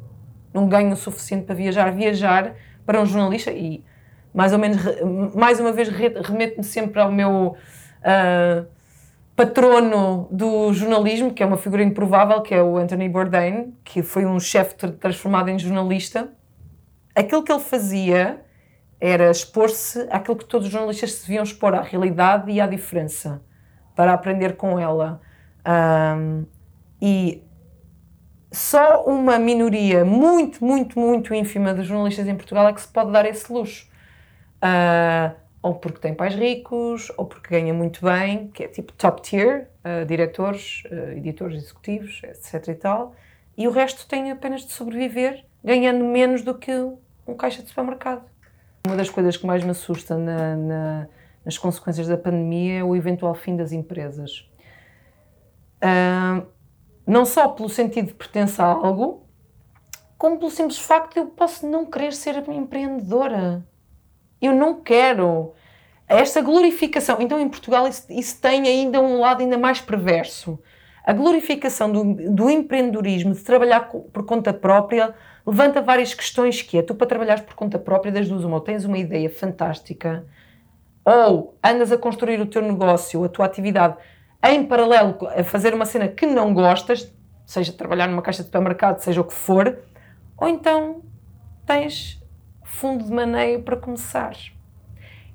Não 0.52 0.68
ganho 0.68 0.92
o 0.92 0.96
suficiente 0.96 1.44
para 1.44 1.54
viajar. 1.54 1.90
Viajar 1.92 2.54
para 2.86 3.00
um 3.00 3.06
jornalista 3.06 3.50
e 3.50 3.84
mais 4.32 4.52
ou 4.52 4.58
menos, 4.58 4.82
mais 5.34 5.60
uma 5.60 5.72
vez, 5.72 5.88
remeto-me 5.88 6.64
sempre 6.64 7.00
ao 7.00 7.10
meu 7.10 7.56
uh, 7.56 8.66
patrono 9.36 10.28
do 10.30 10.72
jornalismo, 10.72 11.32
que 11.32 11.42
é 11.42 11.46
uma 11.46 11.56
figura 11.56 11.82
improvável, 11.82 12.40
que 12.40 12.54
é 12.54 12.62
o 12.62 12.76
Anthony 12.76 13.08
Bourdain, 13.08 13.74
que 13.84 14.02
foi 14.02 14.24
um 14.24 14.38
chefe 14.38 14.74
transformado 14.74 15.48
em 15.48 15.58
jornalista. 15.58 16.28
Aquilo 17.14 17.42
que 17.42 17.52
ele 17.52 17.60
fazia 17.60 18.44
era 19.00 19.30
expor-se 19.30 20.06
àquilo 20.10 20.36
que 20.36 20.44
todos 20.44 20.66
os 20.66 20.72
jornalistas 20.72 21.12
se 21.12 21.26
deviam 21.26 21.42
expor, 21.42 21.74
à 21.74 21.82
realidade 21.82 22.50
e 22.50 22.60
à 22.60 22.66
diferença, 22.66 23.42
para 23.94 24.12
aprender 24.12 24.56
com 24.56 24.78
ela. 24.78 25.20
Um, 25.66 26.46
e 27.02 27.42
só 28.52 29.04
uma 29.04 29.38
minoria 29.38 30.04
muito, 30.04 30.64
muito, 30.64 30.98
muito 30.98 31.34
ínfima 31.34 31.74
de 31.74 31.82
jornalistas 31.82 32.26
em 32.28 32.36
Portugal 32.36 32.68
é 32.68 32.72
que 32.72 32.80
se 32.80 32.88
pode 32.88 33.10
dar 33.10 33.26
esse 33.26 33.52
luxo. 33.52 33.88
Uh, 34.62 35.43
ou 35.64 35.74
porque 35.74 35.98
tem 35.98 36.12
pais 36.12 36.34
ricos, 36.34 37.10
ou 37.16 37.24
porque 37.24 37.48
ganha 37.48 37.72
muito 37.72 38.04
bem, 38.04 38.48
que 38.48 38.64
é 38.64 38.68
tipo 38.68 38.92
top 38.92 39.22
tier, 39.22 39.70
uh, 39.82 40.04
diretores, 40.04 40.82
uh, 40.90 41.12
editores 41.16 41.56
executivos, 41.56 42.20
etc 42.22 42.68
e 42.68 42.74
tal, 42.74 43.14
e 43.56 43.66
o 43.66 43.70
resto 43.70 44.06
tem 44.06 44.30
apenas 44.30 44.66
de 44.66 44.72
sobreviver, 44.72 45.42
ganhando 45.64 46.04
menos 46.04 46.42
do 46.42 46.54
que 46.54 46.70
um 47.26 47.34
caixa 47.34 47.62
de 47.62 47.68
supermercado. 47.70 48.28
Uma 48.86 48.94
das 48.94 49.08
coisas 49.08 49.38
que 49.38 49.46
mais 49.46 49.64
me 49.64 49.70
assusta 49.70 50.18
na, 50.18 50.54
na, 50.54 51.08
nas 51.42 51.56
consequências 51.56 52.08
da 52.08 52.18
pandemia 52.18 52.80
é 52.80 52.84
o 52.84 52.94
eventual 52.94 53.34
fim 53.34 53.56
das 53.56 53.72
empresas. 53.72 54.46
Uh, 55.82 56.46
não 57.06 57.24
só 57.24 57.48
pelo 57.48 57.70
sentido 57.70 58.08
de 58.08 58.14
pertença 58.14 58.62
a 58.62 58.66
algo, 58.66 59.26
como 60.18 60.36
pelo 60.38 60.50
simples 60.50 60.78
facto 60.78 61.14
de 61.14 61.20
eu 61.20 61.26
posso 61.28 61.66
não 61.66 61.86
querer 61.86 62.12
ser 62.12 62.36
empreendedora. 62.50 63.66
Eu 64.44 64.54
não 64.54 64.80
quero 64.82 65.52
esta 66.08 66.40
glorificação. 66.40 67.18
Então, 67.20 67.40
em 67.40 67.48
Portugal, 67.48 67.88
isso, 67.88 68.06
isso 68.10 68.40
tem 68.40 68.66
ainda 68.66 69.00
um 69.00 69.20
lado 69.20 69.42
ainda 69.42 69.58
mais 69.58 69.80
perverso. 69.80 70.58
A 71.04 71.12
glorificação 71.12 71.92
do, 71.92 72.14
do 72.30 72.50
empreendedorismo, 72.50 73.34
de 73.34 73.40
trabalhar 73.40 73.88
por 73.88 74.24
conta 74.24 74.52
própria, 74.52 75.14
levanta 75.46 75.82
várias 75.82 76.14
questões 76.14 76.62
que 76.62 76.78
é, 76.78 76.82
tu 76.82 76.94
para 76.94 77.06
trabalhares 77.06 77.42
por 77.42 77.54
conta 77.54 77.78
própria, 77.78 78.10
das 78.10 78.28
duas 78.28 78.44
uma, 78.44 78.56
ou 78.56 78.60
tens 78.60 78.84
uma 78.84 78.96
ideia 78.96 79.28
fantástica, 79.28 80.24
ou 81.04 81.58
andas 81.62 81.92
a 81.92 81.98
construir 81.98 82.40
o 82.40 82.46
teu 82.46 82.62
negócio, 82.62 83.22
a 83.22 83.28
tua 83.28 83.44
atividade, 83.44 83.96
em 84.42 84.64
paralelo 84.64 85.16
a 85.36 85.44
fazer 85.44 85.74
uma 85.74 85.84
cena 85.84 86.08
que 86.08 86.26
não 86.26 86.54
gostas, 86.54 87.12
seja 87.44 87.72
trabalhar 87.72 88.08
numa 88.08 88.22
caixa 88.22 88.42
de 88.42 88.46
supermercado, 88.46 89.00
seja 89.00 89.20
o 89.20 89.24
que 89.24 89.34
for, 89.34 89.78
ou 90.38 90.48
então 90.48 91.02
tens 91.66 92.23
fundo 92.74 93.04
de 93.04 93.12
maneio 93.12 93.62
para 93.62 93.76
começar. 93.76 94.36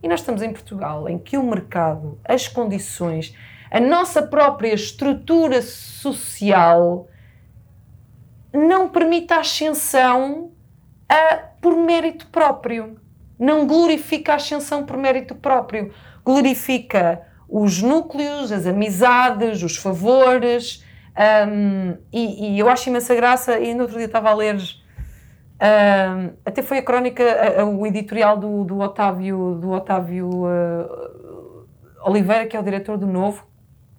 E 0.01 0.07
nós 0.07 0.19
estamos 0.19 0.41
em 0.41 0.51
Portugal, 0.51 1.09
em 1.09 1.17
que 1.17 1.37
o 1.37 1.43
mercado, 1.43 2.19
as 2.23 2.47
condições, 2.47 3.35
a 3.71 3.79
nossa 3.79 4.21
própria 4.21 4.73
estrutura 4.73 5.61
social 5.61 7.07
não 8.53 8.89
permite 8.89 9.33
a 9.33 9.39
ascensão 9.39 10.51
a, 11.07 11.37
por 11.61 11.75
mérito 11.75 12.27
próprio. 12.27 12.99
Não 13.37 13.65
glorifica 13.67 14.33
a 14.33 14.35
ascensão 14.35 14.85
por 14.85 14.97
mérito 14.97 15.35
próprio. 15.35 15.93
Glorifica 16.23 17.25
os 17.47 17.81
núcleos, 17.81 18.51
as 18.51 18.65
amizades, 18.65 19.63
os 19.63 19.77
favores. 19.77 20.83
Um, 21.47 21.97
e, 22.11 22.55
e, 22.55 22.59
eu 22.59 22.69
acho 22.69 22.89
imensa 22.89 23.15
graça. 23.15 23.59
E 23.59 23.73
no 23.73 23.83
outro 23.83 23.97
dia 23.97 24.07
estava 24.07 24.29
a 24.29 24.33
ler 24.33 24.57
Uh, 25.59 26.37
até 26.45 26.61
foi 26.61 26.77
a 26.77 26.81
crónica, 26.81 27.23
o 27.65 27.85
editorial 27.85 28.37
do, 28.37 28.63
do 28.63 28.79
Otávio, 28.79 29.55
do 29.59 29.71
Otávio 29.71 30.29
uh, 30.29 31.67
Oliveira, 32.05 32.47
que 32.47 32.55
é 32.55 32.59
o 32.59 32.63
diretor 32.63 32.97
do 32.97 33.05
Novo, 33.05 33.45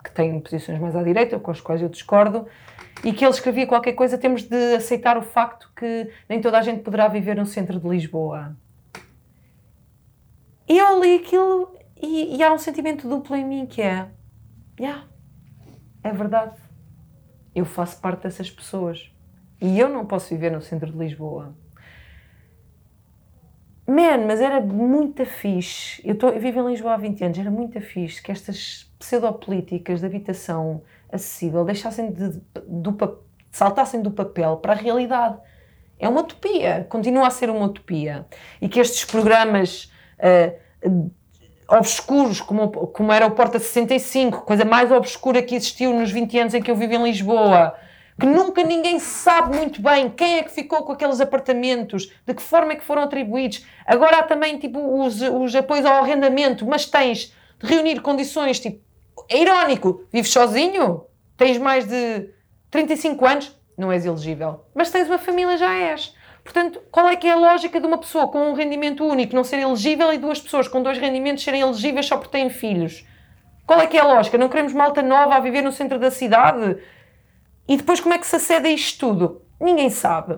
que 0.03 0.11
tem 0.11 0.41
posições 0.41 0.81
mais 0.81 0.97
à 0.97 1.03
direita, 1.03 1.39
com 1.39 1.51
as 1.51 1.61
quais 1.61 1.83
eu 1.83 1.89
discordo, 1.91 2.47
e 3.05 3.13
que 3.13 3.25
ele 3.25 3.33
escrevia 3.33 3.67
qualquer 3.67 3.93
coisa, 3.93 4.17
temos 4.17 4.43
de 4.43 4.75
aceitar 4.75 5.19
o 5.19 5.23
facto 5.23 5.71
que 5.77 6.11
nem 6.29 6.41
toda 6.41 6.59
a 6.59 6.63
gente 6.63 6.83
poderá 6.83 7.09
viver 7.09 7.37
no 7.37 7.45
centro 7.45 7.79
de 7.79 7.87
Lisboa. 7.87 8.57
E 10.67 10.79
eu 10.79 11.03
li 11.03 11.17
aquilo 11.17 11.75
e, 12.01 12.37
e 12.37 12.43
há 12.43 12.53
um 12.53 12.59
sentimento 12.59 13.07
duplo 13.07 13.37
em 13.37 13.45
mim 13.45 13.67
que 13.67 13.83
é, 13.83 14.09
yeah, 14.79 15.05
é 16.03 16.11
verdade, 16.11 16.57
eu 17.55 17.67
faço 17.67 18.01
parte 18.01 18.23
dessas 18.23 18.51
pessoas 18.51 19.13
e 19.61 19.79
eu 19.79 19.89
não 19.89 20.07
posso 20.07 20.29
viver 20.31 20.51
no 20.51 20.63
centro 20.63 20.91
de 20.91 20.99
Lisboa. 20.99 21.55
Man, 23.87 24.27
mas 24.27 24.41
era 24.41 24.61
muito 24.61 25.25
fixe. 25.27 26.01
Eu, 26.05 26.17
tô, 26.17 26.29
eu 26.29 26.41
vivo 26.41 26.61
em 26.61 26.73
Lisboa 26.73 26.95
há 26.95 26.97
20 26.97 27.25
anos, 27.25 27.39
era 27.39 27.51
muito 27.51 27.81
fixe 27.81 28.23
que 28.23 28.31
estas 28.31 28.91
pseudopolíticas 28.99 30.01
de 30.01 30.07
habitação 30.07 30.83
acessível 31.11 31.65
deixassem 31.65 32.13
de, 32.13 32.41
do, 32.67 33.19
saltassem 33.51 34.01
do 34.01 34.11
papel 34.13 34.59
para 34.59 34.73
a 34.73 34.77
realidade. 34.77 35.39
É 35.99 36.09
uma 36.09 36.21
utopia, 36.21 36.87
continua 36.89 37.27
a 37.27 37.31
ser 37.31 37.51
uma 37.51 37.67
utopia. 37.67 38.27
E 38.61 38.69
que 38.69 38.79
estes 38.79 39.05
programas 39.05 39.91
uh, 40.19 41.11
obscuros, 41.69 42.41
como, 42.41 42.69
como 42.69 43.13
era 43.13 43.27
o 43.27 43.33
Porta 43.33 43.59
65, 43.59 44.43
coisa 44.43 44.65
mais 44.65 44.91
obscura 44.91 45.43
que 45.43 45.55
existiu 45.55 45.93
nos 45.93 46.11
20 46.11 46.39
anos 46.39 46.55
em 46.55 46.63
que 46.63 46.71
eu 46.71 46.77
vivo 46.77 46.95
em 46.95 47.03
Lisboa, 47.03 47.75
que 48.21 48.27
nunca 48.27 48.63
ninguém 48.63 48.99
sabe 48.99 49.57
muito 49.57 49.81
bem 49.81 50.11
quem 50.11 50.39
é 50.39 50.43
que 50.43 50.51
ficou 50.51 50.83
com 50.83 50.93
aqueles 50.93 51.21
apartamentos, 51.21 52.13
de 52.27 52.35
que 52.35 52.43
forma 52.43 52.73
é 52.73 52.77
que 52.77 52.85
foram 52.85 53.03
atribuídos. 53.03 53.65
Agora 53.87 54.19
há 54.19 54.23
também 54.23 54.59
tipo, 54.59 54.79
os, 55.03 55.23
os 55.23 55.55
apoios 55.57 55.87
ao 55.87 56.03
arrendamento, 56.03 56.67
mas 56.67 56.85
tens 56.85 57.35
de 57.59 57.67
reunir 57.67 58.01
condições, 58.01 58.61
tipo, 58.61 58.81
é 59.29 59.39
irónico, 59.39 60.05
vives 60.13 60.31
sozinho, 60.31 61.05
tens 61.37 61.57
mais 61.57 61.87
de 61.87 62.29
35 62.71 63.27
anos, 63.27 63.59
não 63.77 63.91
és 63.91 64.05
elegível. 64.05 64.67
Mas 64.75 64.91
tens 64.91 65.09
uma 65.09 65.19
família, 65.19 65.57
já 65.57 65.75
és. 65.75 66.15
Portanto, 66.45 66.81
qual 66.91 67.09
é 67.09 67.17
que 67.17 67.27
é 67.27 67.33
a 67.33 67.37
lógica 67.37 67.81
de 67.81 67.87
uma 67.87 67.99
pessoa 67.99 68.29
com 68.29 68.51
um 68.51 68.55
rendimento 68.55 69.05
único 69.05 69.35
não 69.35 69.45
ser 69.45 69.61
elegível 69.61 70.13
e 70.13 70.19
duas 70.19 70.41
pessoas 70.41 70.69
com 70.69 70.83
dois 70.83 70.99
rendimentos 70.99 71.45
serem 71.45 71.61
elegíveis 71.63 72.07
só 72.07 72.17
porque 72.17 72.37
têm 72.37 72.51
filhos? 72.51 73.07
Qual 73.67 73.81
é 73.81 73.87
que 73.87 73.97
é 73.97 74.01
a 74.01 74.05
lógica? 74.05 74.37
Não 74.37 74.49
queremos 74.49 74.73
malta 74.73 75.01
nova 75.01 75.37
a 75.37 75.41
viver 75.41 75.63
no 75.63 75.73
centro 75.73 75.99
da 75.99 76.11
cidade? 76.11 76.79
E 77.71 77.77
depois 77.77 78.01
como 78.01 78.13
é 78.13 78.19
que 78.19 78.27
se 78.27 78.35
acede 78.35 78.67
a 78.67 78.73
isto 78.73 78.99
tudo? 78.99 79.43
Ninguém 79.61 79.91
sabe. 79.91 80.37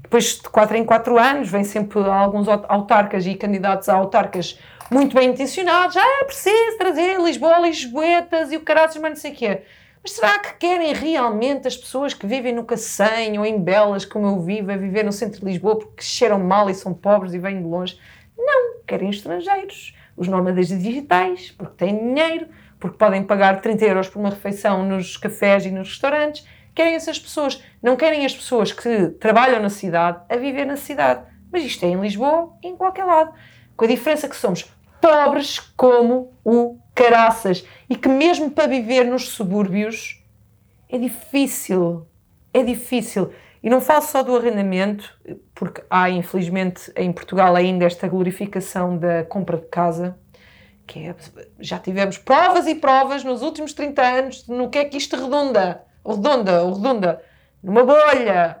Depois 0.00 0.36
de 0.36 0.48
4 0.48 0.76
em 0.76 0.84
4 0.84 1.18
anos, 1.18 1.48
vem 1.48 1.64
sempre 1.64 1.98
alguns 1.98 2.46
autarcas 2.46 3.26
e 3.26 3.34
candidatos 3.34 3.88
a 3.88 3.94
autarcas 3.94 4.60
muito 4.88 5.16
bem 5.16 5.30
intencionados. 5.30 5.96
Ah, 5.96 6.20
é 6.20 6.24
preciso 6.24 6.78
trazer 6.78 7.20
Lisboa, 7.20 7.58
Lisboetas 7.58 8.52
e 8.52 8.56
o 8.56 8.60
caraças, 8.60 9.02
mas 9.02 9.10
não 9.10 9.16
sei 9.16 9.32
o 9.32 9.34
quê. 9.34 9.62
Mas 10.00 10.12
será 10.12 10.38
que 10.38 10.54
querem 10.54 10.92
realmente 10.92 11.66
as 11.66 11.76
pessoas 11.76 12.14
que 12.14 12.28
vivem 12.28 12.54
no 12.54 12.62
Cacém 12.62 13.36
ou 13.36 13.44
em 13.44 13.60
Belas, 13.60 14.04
como 14.04 14.28
eu 14.28 14.40
vivo, 14.40 14.70
a 14.70 14.76
viver 14.76 15.02
no 15.02 15.10
centro 15.10 15.40
de 15.40 15.46
Lisboa 15.46 15.80
porque 15.80 16.04
cheiram 16.04 16.38
mal 16.38 16.70
e 16.70 16.74
são 16.76 16.94
pobres 16.94 17.34
e 17.34 17.40
vêm 17.40 17.60
de 17.60 17.66
longe? 17.66 17.98
Não, 18.38 18.84
querem 18.86 19.10
estrangeiros. 19.10 19.96
Os 20.16 20.28
nómadas 20.28 20.68
digitais, 20.68 21.50
porque 21.50 21.74
têm 21.74 21.98
dinheiro, 21.98 22.46
porque 22.78 22.96
podem 22.96 23.24
pagar 23.24 23.60
30 23.60 23.84
euros 23.84 24.08
por 24.08 24.20
uma 24.20 24.30
refeição 24.30 24.84
nos 24.84 25.16
cafés 25.16 25.66
e 25.66 25.72
nos 25.72 25.88
restaurantes 25.88 26.46
querem 26.78 26.94
essas 26.94 27.18
pessoas. 27.18 27.60
Não 27.82 27.96
querem 27.96 28.24
as 28.24 28.32
pessoas 28.32 28.70
que 28.70 29.08
trabalham 29.20 29.60
na 29.60 29.68
cidade 29.68 30.20
a 30.28 30.36
viver 30.36 30.64
na 30.64 30.76
cidade. 30.76 31.24
Mas 31.50 31.64
isto 31.64 31.84
é 31.84 31.88
em 31.88 32.00
Lisboa 32.00 32.56
e 32.62 32.68
em 32.68 32.76
qualquer 32.76 33.04
lado. 33.04 33.34
Com 33.76 33.84
a 33.84 33.88
diferença 33.88 34.28
que 34.28 34.36
somos 34.36 34.62
pobres 35.00 35.58
como 35.76 36.32
o 36.44 36.78
caraças. 36.94 37.66
E 37.90 37.96
que 37.96 38.08
mesmo 38.08 38.52
para 38.52 38.68
viver 38.68 39.04
nos 39.04 39.30
subúrbios 39.30 40.22
é 40.88 40.96
difícil. 40.96 42.06
É 42.54 42.62
difícil. 42.62 43.32
E 43.60 43.68
não 43.68 43.80
falo 43.80 44.02
só 44.02 44.22
do 44.22 44.36
arrendamento, 44.36 45.18
porque 45.56 45.82
há, 45.90 46.08
infelizmente, 46.08 46.92
em 46.94 47.12
Portugal 47.12 47.56
ainda 47.56 47.86
esta 47.86 48.06
glorificação 48.06 48.96
da 48.96 49.24
compra 49.24 49.56
de 49.56 49.66
casa, 49.66 50.16
que 50.86 51.00
é, 51.00 51.14
já 51.58 51.76
tivemos 51.80 52.18
provas 52.18 52.68
e 52.68 52.76
provas 52.76 53.24
nos 53.24 53.42
últimos 53.42 53.72
30 53.72 54.00
anos 54.00 54.46
no 54.46 54.70
que 54.70 54.78
é 54.78 54.84
que 54.84 54.96
isto 54.96 55.16
redunda 55.16 55.87
ou 56.02 56.16
redonda, 56.16 56.62
ou 56.62 56.74
redonda, 56.74 57.22
numa 57.62 57.84
bolha 57.84 58.58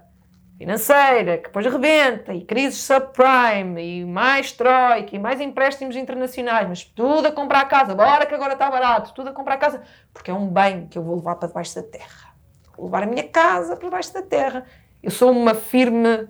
financeira 0.58 1.38
que 1.38 1.44
depois 1.44 1.64
rebenta, 1.66 2.34
e 2.34 2.44
crises 2.44 2.80
subprime, 2.80 4.00
e 4.00 4.04
mais 4.04 4.50
troika, 4.50 5.14
e 5.14 5.18
mais 5.18 5.40
empréstimos 5.40 5.94
internacionais, 5.94 6.68
mas 6.68 6.84
tudo 6.84 7.28
a 7.28 7.32
comprar 7.32 7.64
casa, 7.66 7.94
bora 7.94 8.26
que 8.26 8.34
agora 8.34 8.54
está 8.54 8.68
barato, 8.68 9.14
tudo 9.14 9.30
a 9.30 9.32
comprar 9.32 9.56
casa, 9.56 9.82
porque 10.12 10.30
é 10.30 10.34
um 10.34 10.48
bem 10.48 10.88
que 10.88 10.98
eu 10.98 11.02
vou 11.02 11.16
levar 11.16 11.36
para 11.36 11.48
debaixo 11.48 11.76
da 11.76 11.82
terra. 11.82 12.34
Vou 12.76 12.86
levar 12.86 13.04
a 13.04 13.06
minha 13.06 13.28
casa 13.28 13.76
para 13.76 13.84
debaixo 13.86 14.12
da 14.12 14.22
terra. 14.22 14.64
Eu 15.00 15.12
sou 15.12 15.30
uma 15.30 15.54
firme 15.54 16.28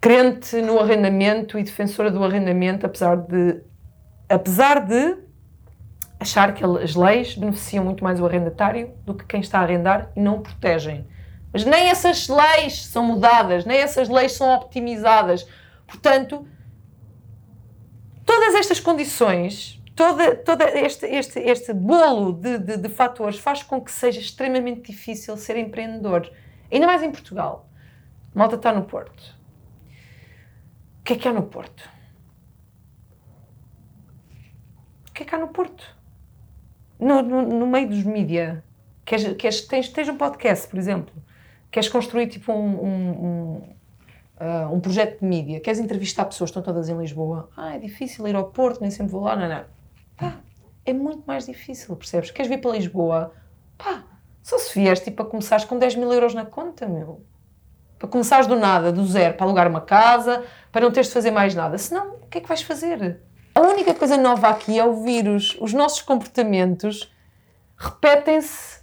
crente 0.00 0.60
no 0.62 0.78
arrendamento 0.78 1.58
e 1.58 1.62
defensora 1.62 2.10
do 2.10 2.22
arrendamento, 2.22 2.86
apesar 2.86 3.16
de, 3.16 3.62
apesar 4.28 4.80
de 4.80 5.16
achar 6.22 6.54
que 6.54 6.64
as 6.64 6.94
leis 6.94 7.34
beneficiam 7.34 7.84
muito 7.84 8.02
mais 8.02 8.20
o 8.20 8.26
arrendatário 8.26 8.94
do 9.04 9.14
que 9.14 9.24
quem 9.24 9.40
está 9.40 9.58
a 9.58 9.62
arrendar 9.62 10.10
e 10.16 10.20
não 10.20 10.36
o 10.36 10.40
protegem. 10.40 11.06
Mas 11.52 11.64
nem 11.64 11.88
essas 11.88 12.28
leis 12.28 12.84
são 12.86 13.04
mudadas, 13.04 13.64
nem 13.64 13.78
essas 13.78 14.08
leis 14.08 14.32
são 14.32 14.54
optimizadas. 14.54 15.46
Portanto, 15.86 16.46
todas 18.24 18.54
estas 18.54 18.80
condições, 18.80 19.82
todo 19.94 20.36
toda 20.44 20.64
este, 20.78 21.06
este, 21.06 21.40
este 21.40 21.74
bolo 21.74 22.32
de, 22.32 22.58
de, 22.58 22.76
de 22.78 22.88
fatores 22.88 23.38
faz 23.38 23.62
com 23.62 23.80
que 23.80 23.92
seja 23.92 24.20
extremamente 24.20 24.92
difícil 24.92 25.36
ser 25.36 25.56
empreendedor. 25.56 26.30
Ainda 26.70 26.86
mais 26.86 27.02
em 27.02 27.10
Portugal. 27.10 27.68
Malta 28.34 28.56
está 28.56 28.72
no 28.72 28.84
Porto. 28.84 29.36
O 31.00 31.04
que 31.04 31.14
é 31.14 31.16
que 31.16 31.28
há 31.28 31.32
no 31.32 31.42
Porto? 31.42 31.90
O 35.10 35.12
que 35.12 35.24
é 35.24 35.26
que 35.26 35.34
há 35.34 35.38
no 35.38 35.48
Porto? 35.48 36.01
No, 37.02 37.20
no, 37.20 37.66
meio 37.66 37.88
dos 37.88 38.04
mídia. 38.04 38.62
Queres, 39.04 39.36
queres, 39.36 39.60
tens, 39.62 39.88
tens 39.88 40.08
um 40.08 40.16
podcast, 40.16 40.68
por 40.68 40.78
exemplo. 40.78 41.12
Queres 41.70 41.88
construir 41.88 42.28
tipo 42.28 42.52
um, 42.52 42.84
um, 42.84 43.10
um, 43.10 43.54
uh, 44.40 44.72
um 44.72 44.78
projeto 44.78 45.18
de 45.18 45.26
mídia. 45.26 45.58
Queres 45.58 45.80
entrevistar 45.80 46.24
pessoas 46.26 46.50
estão 46.50 46.62
todas 46.62 46.88
em 46.88 46.96
Lisboa. 46.96 47.50
Ah, 47.56 47.74
é 47.74 47.78
difícil 47.78 48.28
ir 48.28 48.36
ao 48.36 48.44
Porto, 48.50 48.80
nem 48.80 48.90
sempre 48.90 49.10
vou 49.10 49.22
lá. 49.22 49.34
Não, 49.34 49.48
não. 49.48 49.64
Pá, 50.16 50.38
é 50.84 50.92
muito 50.92 51.24
mais 51.26 51.46
difícil, 51.46 51.96
percebes? 51.96 52.30
Queres 52.30 52.48
vir 52.48 52.60
para 52.60 52.70
Lisboa? 52.70 53.32
Pá, 53.76 54.04
só 54.40 54.58
se 54.58 54.78
vieres 54.78 55.00
tipo 55.00 55.22
a 55.22 55.26
começares 55.26 55.64
com 55.64 55.78
10 55.78 55.96
mil 55.96 56.12
euros 56.12 56.34
na 56.34 56.44
conta, 56.44 56.86
meu. 56.86 57.24
Para 57.98 58.08
começares 58.08 58.46
do 58.46 58.54
nada, 58.54 58.92
do 58.92 59.04
zero, 59.04 59.34
para 59.34 59.44
alugar 59.46 59.66
uma 59.66 59.80
casa, 59.80 60.44
para 60.70 60.82
não 60.82 60.92
teres 60.92 61.08
de 61.08 61.14
fazer 61.14 61.32
mais 61.32 61.52
nada. 61.52 61.76
Senão, 61.78 62.14
o 62.22 62.26
que 62.28 62.38
é 62.38 62.40
que 62.40 62.48
vais 62.48 62.62
fazer? 62.62 63.20
A 63.54 63.60
única 63.60 63.94
coisa 63.94 64.16
nova 64.16 64.48
aqui 64.48 64.78
é 64.78 64.84
o 64.84 65.02
vírus. 65.02 65.56
Os 65.60 65.72
nossos 65.72 66.00
comportamentos 66.00 67.12
repetem-se 67.76 68.80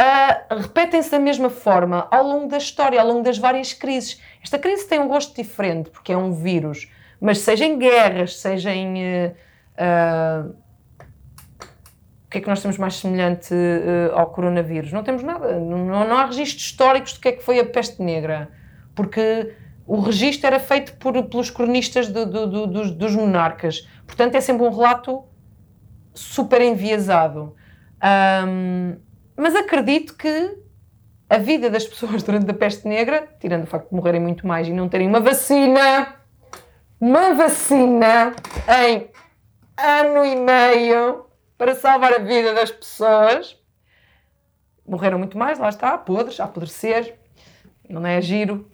uh, 0.00 0.54
repetem-se 0.62 1.10
da 1.10 1.18
mesma 1.18 1.50
forma 1.50 2.06
ao 2.10 2.24
longo 2.24 2.48
da 2.48 2.58
história, 2.58 3.00
ao 3.00 3.06
longo 3.06 3.22
das 3.22 3.38
várias 3.38 3.72
crises. 3.72 4.20
Esta 4.42 4.58
crise 4.58 4.88
tem 4.88 4.98
um 5.00 5.08
gosto 5.08 5.34
diferente, 5.34 5.90
porque 5.90 6.12
é 6.12 6.16
um 6.16 6.32
vírus, 6.32 6.88
mas 7.20 7.38
seja 7.38 7.64
em 7.64 7.78
guerras, 7.78 8.38
seja 8.38 8.72
em. 8.72 9.26
Uh, 9.26 9.34
uh, 10.48 10.56
o 12.26 12.28
que 12.28 12.38
é 12.38 12.40
que 12.40 12.48
nós 12.48 12.60
temos 12.60 12.76
mais 12.76 12.94
semelhante 12.96 13.54
uh, 13.54 14.14
ao 14.14 14.26
coronavírus? 14.30 14.92
Não 14.92 15.02
temos 15.02 15.22
nada. 15.22 15.58
Não, 15.60 15.84
não, 15.84 16.18
há 16.18 16.26
registros 16.26 16.64
históricos 16.64 17.12
do 17.12 17.20
que 17.20 17.28
é 17.28 17.32
que 17.32 17.42
foi 17.42 17.60
a 17.60 17.64
peste 17.64 18.02
negra. 18.02 18.50
Porque 18.94 19.54
o 19.86 20.00
registro 20.00 20.48
era 20.48 20.58
feito 20.58 20.94
por, 20.94 21.22
pelos 21.24 21.50
cronistas 21.50 22.08
do, 22.08 22.26
do, 22.26 22.46
do, 22.46 22.66
dos, 22.66 22.90
dos, 22.90 23.14
monarcas. 23.14 23.88
Portanto, 24.06 24.34
é 24.36 24.40
sempre 24.40 24.64
um 24.64 24.70
relato 24.70 25.24
super 26.14 26.60
enviesado. 26.62 27.54
Um, 28.46 28.96
mas 29.36 29.54
acredito 29.54 30.16
que 30.16 30.58
a 31.28 31.38
vida 31.38 31.68
das 31.68 31.84
pessoas 31.84 32.22
durante 32.22 32.50
a 32.50 32.54
peste 32.54 32.86
negra, 32.86 33.28
tirando 33.40 33.64
o 33.64 33.66
facto 33.66 33.88
de 33.88 33.94
morrerem 33.94 34.20
muito 34.20 34.46
mais 34.46 34.68
e 34.68 34.72
não 34.72 34.88
terem 34.88 35.08
uma 35.08 35.20
vacina, 35.20 36.14
uma 37.00 37.34
vacina 37.34 38.34
em 38.84 39.10
ano 39.76 40.24
e 40.24 40.36
meio 40.36 41.26
para 41.58 41.74
salvar 41.74 42.14
a 42.14 42.18
vida 42.18 42.54
das 42.54 42.70
pessoas, 42.70 43.58
morreram 44.86 45.18
muito 45.18 45.36
mais, 45.36 45.58
lá 45.58 45.68
está, 45.68 45.98
podres, 45.98 46.38
a 46.38 46.44
apodrecer, 46.44 47.18
não 47.88 48.06
é 48.06 48.20
giro. 48.20 48.70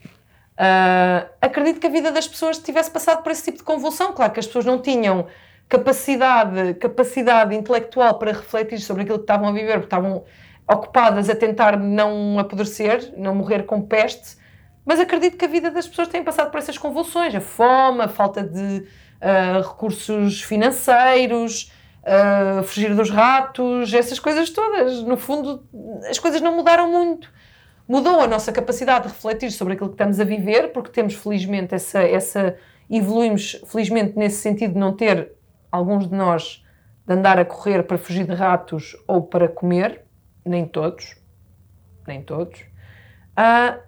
Uh, 0.63 1.29
acredito 1.41 1.81
que 1.81 1.89
a 1.89 1.91
vida 1.91 2.13
das 2.13 2.29
pessoas 2.29 2.57
tivesse 2.59 2.89
passado 2.89 3.21
por 3.21 3.33
esse 3.33 3.43
tipo 3.43 3.59
de 3.59 3.65
convulsão. 3.65 4.13
Claro 4.13 4.33
que 4.33 4.39
as 4.39 4.47
pessoas 4.47 4.65
não 4.65 4.81
tinham 4.81 5.27
capacidade, 5.69 6.75
capacidade 6.75 7.53
intelectual 7.57 8.17
para 8.17 8.31
refletir 8.31 8.79
sobre 8.79 9.03
aquilo 9.03 9.19
que 9.19 9.25
estavam 9.25 9.49
a 9.49 9.53
viver, 9.53 9.73
porque 9.81 9.87
estavam 9.87 10.25
ocupadas 10.71 11.29
a 11.29 11.35
tentar 11.35 11.77
não 11.77 12.39
apodrecer, 12.39 13.13
não 13.17 13.35
morrer 13.35 13.65
com 13.65 13.83
peste, 13.83 14.37
mas 14.85 15.01
acredito 15.01 15.37
que 15.37 15.45
a 15.45 15.49
vida 15.49 15.69
das 15.69 15.89
pessoas 15.89 16.07
tem 16.07 16.23
passado 16.23 16.51
por 16.53 16.59
essas 16.59 16.79
convulsões, 16.79 17.35
a 17.35 17.41
fome, 17.41 18.03
a 18.03 18.09
falta 18.09 18.45
de 18.45 18.87
uh, 19.21 19.63
recursos 19.67 20.43
financeiros, 20.43 21.73
uh, 22.03 22.63
fugir 22.63 22.95
dos 22.95 23.11
ratos, 23.11 23.93
essas 23.93 24.21
coisas 24.21 24.49
todas. 24.51 25.03
No 25.03 25.17
fundo, 25.17 25.67
as 26.09 26.21
coisas 26.21 26.41
não 26.41 26.55
mudaram 26.55 26.89
muito. 26.89 27.29
Mudou 27.93 28.23
a 28.23 28.27
nossa 28.27 28.51
capacidade 28.51 29.07
de 29.07 29.13
refletir 29.13 29.51
sobre 29.51 29.75
aquilo 29.75 29.91
que 29.91 29.97
estamos 29.97 30.19
a 30.19 30.25
viver, 30.25 30.73
porque 30.73 30.89
temos 30.89 31.13
felizmente 31.13 31.75
essa, 31.75 32.03
essa 32.03 32.57
evoluímos 32.89 33.63
felizmente 33.67 34.17
nesse 34.17 34.39
sentido 34.39 34.73
de 34.73 34.79
não 34.79 34.97
ter 34.97 35.33
alguns 35.71 36.09
de 36.09 36.15
nós 36.15 36.65
de 37.07 37.13
andar 37.13 37.39
a 37.39 37.45
correr 37.45 37.83
para 37.83 37.99
fugir 37.99 38.25
de 38.25 38.33
ratos 38.33 38.97
ou 39.07 39.21
para 39.21 39.47
comer, 39.47 40.07
nem 40.43 40.65
todos, 40.65 41.21
nem 42.07 42.23
todos, 42.23 42.61
uh, 43.39 43.79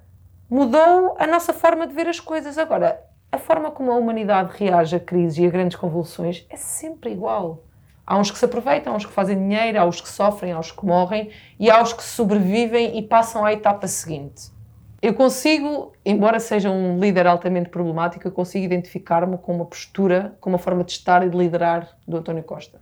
mudou 0.50 1.16
a 1.18 1.26
nossa 1.26 1.54
forma 1.54 1.86
de 1.86 1.94
ver 1.94 2.06
as 2.06 2.20
coisas. 2.20 2.58
Agora, 2.58 3.02
a 3.32 3.38
forma 3.38 3.70
como 3.70 3.90
a 3.90 3.96
humanidade 3.96 4.54
reage 4.54 4.96
a 4.96 5.00
crises 5.00 5.38
e 5.38 5.46
a 5.46 5.50
grandes 5.50 5.78
convulsões 5.78 6.44
é 6.50 6.56
sempre 6.56 7.10
igual. 7.10 7.64
Há 8.06 8.18
uns 8.18 8.30
que 8.30 8.38
se 8.38 8.44
aproveitam, 8.44 8.92
há 8.92 8.96
uns 8.96 9.06
que 9.06 9.12
fazem 9.12 9.38
dinheiro, 9.38 9.80
há 9.80 9.84
os 9.84 10.00
que 10.00 10.08
sofrem, 10.08 10.52
há 10.52 10.58
os 10.58 10.70
que 10.70 10.84
morrem 10.84 11.30
e 11.58 11.70
há 11.70 11.82
os 11.82 11.92
que 11.92 12.02
sobrevivem 12.02 12.98
e 12.98 13.02
passam 13.02 13.44
à 13.44 13.52
etapa 13.52 13.86
seguinte. 13.86 14.52
Eu 15.00 15.14
consigo, 15.14 15.92
embora 16.04 16.40
seja 16.40 16.70
um 16.70 16.98
líder 16.98 17.26
altamente 17.26 17.68
problemático, 17.68 18.26
eu 18.26 18.32
consigo 18.32 18.64
identificar-me 18.64 19.36
com 19.36 19.54
uma 19.54 19.66
postura, 19.66 20.36
com 20.40 20.48
uma 20.48 20.58
forma 20.58 20.82
de 20.82 20.92
estar 20.92 21.26
e 21.26 21.28
de 21.28 21.36
liderar 21.36 21.96
do 22.06 22.16
António 22.16 22.42
Costa. 22.42 22.80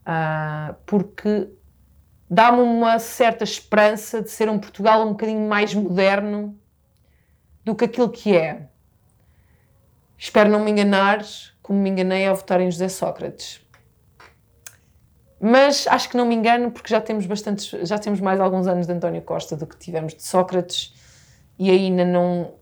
Uh, 0.00 0.74
porque 0.84 1.48
dá-me 2.28 2.60
uma 2.60 2.98
certa 2.98 3.44
esperança 3.44 4.22
de 4.22 4.30
ser 4.30 4.48
um 4.48 4.58
Portugal 4.58 5.06
um 5.06 5.10
bocadinho 5.10 5.48
mais 5.48 5.74
moderno 5.74 6.58
do 7.64 7.74
que 7.74 7.84
aquilo 7.84 8.08
que 8.08 8.36
é. 8.36 8.68
Espero 10.16 10.50
não 10.50 10.64
me 10.64 10.70
enganar, 10.70 11.20
como 11.62 11.80
me 11.80 11.90
enganei 11.90 12.26
ao 12.26 12.34
votar 12.34 12.60
em 12.60 12.70
José 12.70 12.88
Sócrates. 12.88 13.64
Mas 15.40 15.86
acho 15.86 16.08
que 16.08 16.16
não 16.16 16.26
me 16.26 16.34
engano 16.34 16.70
porque 16.70 16.88
já 16.88 17.00
temos 17.00 17.24
bastantes, 17.26 17.70
já 17.88 17.98
temos 17.98 18.20
mais 18.20 18.40
alguns 18.40 18.66
anos 18.66 18.86
de 18.86 18.92
António 18.92 19.22
Costa 19.22 19.56
do 19.56 19.66
que 19.66 19.76
tivemos 19.76 20.14
de 20.14 20.22
Sócrates 20.22 20.94
e 21.58 21.70
ainda 21.70 22.04
não. 22.04 22.54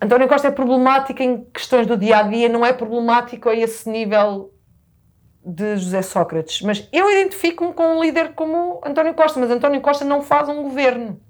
António 0.00 0.28
Costa 0.28 0.48
é 0.48 0.50
problemático 0.50 1.22
em 1.22 1.44
questões 1.44 1.86
do 1.86 1.96
dia 1.96 2.18
a 2.18 2.22
dia, 2.22 2.48
não 2.48 2.66
é 2.66 2.72
problemático 2.72 3.48
a 3.48 3.54
esse 3.54 3.88
nível 3.88 4.52
de 5.44 5.76
José 5.76 6.02
Sócrates, 6.02 6.62
mas 6.62 6.88
eu 6.92 7.10
identifico-me 7.10 7.72
com 7.74 7.98
um 7.98 8.02
líder 8.02 8.32
como 8.32 8.80
António 8.84 9.14
Costa, 9.14 9.38
mas 9.38 9.50
António 9.50 9.80
Costa 9.80 10.04
não 10.04 10.22
faz 10.22 10.48
um 10.48 10.62
governo. 10.62 11.20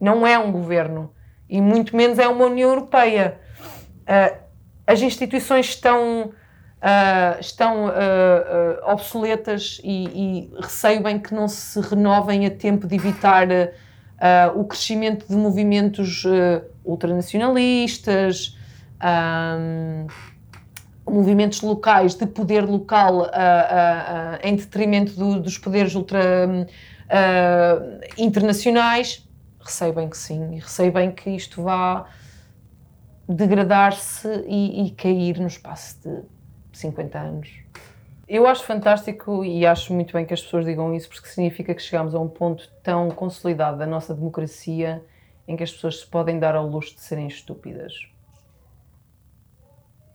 Não 0.00 0.26
é 0.26 0.38
um 0.38 0.50
governo. 0.50 1.14
E 1.48 1.60
muito 1.60 1.96
menos 1.96 2.18
é 2.18 2.26
uma 2.26 2.46
União 2.46 2.70
Europeia. 2.70 3.40
Uh, 4.02 4.36
as 4.86 5.00
instituições 5.00 5.66
estão, 5.66 6.32
uh, 6.82 7.40
estão 7.40 7.86
uh, 7.86 7.92
obsoletas 8.86 9.80
e, 9.82 10.04
e, 10.04 10.60
receio 10.60 11.02
bem 11.02 11.18
que 11.18 11.34
não 11.34 11.48
se 11.48 11.80
renovem 11.80 12.46
a 12.46 12.50
tempo 12.50 12.86
de 12.86 12.94
evitar 12.94 13.48
o 14.54 14.64
crescimento 14.64 15.26
de 15.28 15.36
movimentos 15.36 16.24
ultranacionalistas 16.82 18.56
movimentos 21.06 21.60
locais 21.60 22.14
de 22.14 22.26
poder 22.26 22.64
local 22.64 23.30
em 24.42 24.56
detrimento 24.56 25.12
do, 25.12 25.38
dos 25.38 25.58
poderes 25.58 25.94
ultra 25.94 26.66
internacionais, 28.16 29.28
receio 29.60 29.92
bem 29.92 30.08
que 30.08 30.16
sim, 30.16 30.54
e 30.54 30.60
receio 30.60 30.90
bem 30.90 31.12
que 31.12 31.28
isto 31.28 31.62
vá 31.62 32.06
degradar-se 33.28 34.28
e, 34.46 34.86
e, 34.86 34.90
cair 34.92 35.38
no 35.38 35.46
espaço 35.46 36.00
de 36.02 36.22
50 36.76 37.18
anos. 37.18 37.50
Eu 38.28 38.46
acho 38.46 38.64
fantástico 38.64 39.44
e 39.44 39.64
acho 39.64 39.94
muito 39.94 40.12
bem 40.12 40.24
que 40.24 40.34
as 40.34 40.42
pessoas 40.42 40.64
digam 40.64 40.92
isso, 40.94 41.08
porque 41.08 41.28
significa 41.28 41.74
que 41.74 41.82
chegamos 41.82 42.14
a 42.14 42.18
um 42.18 42.28
ponto 42.28 42.68
tão 42.82 43.08
consolidado 43.10 43.78
da 43.78 43.86
nossa 43.86 44.14
democracia 44.14 45.04
em 45.46 45.56
que 45.56 45.62
as 45.62 45.72
pessoas 45.72 46.00
se 46.00 46.06
podem 46.06 46.38
dar 46.38 46.56
ao 46.56 46.66
luxo 46.66 46.94
de 46.94 47.02
serem 47.02 47.28
estúpidas 47.28 47.94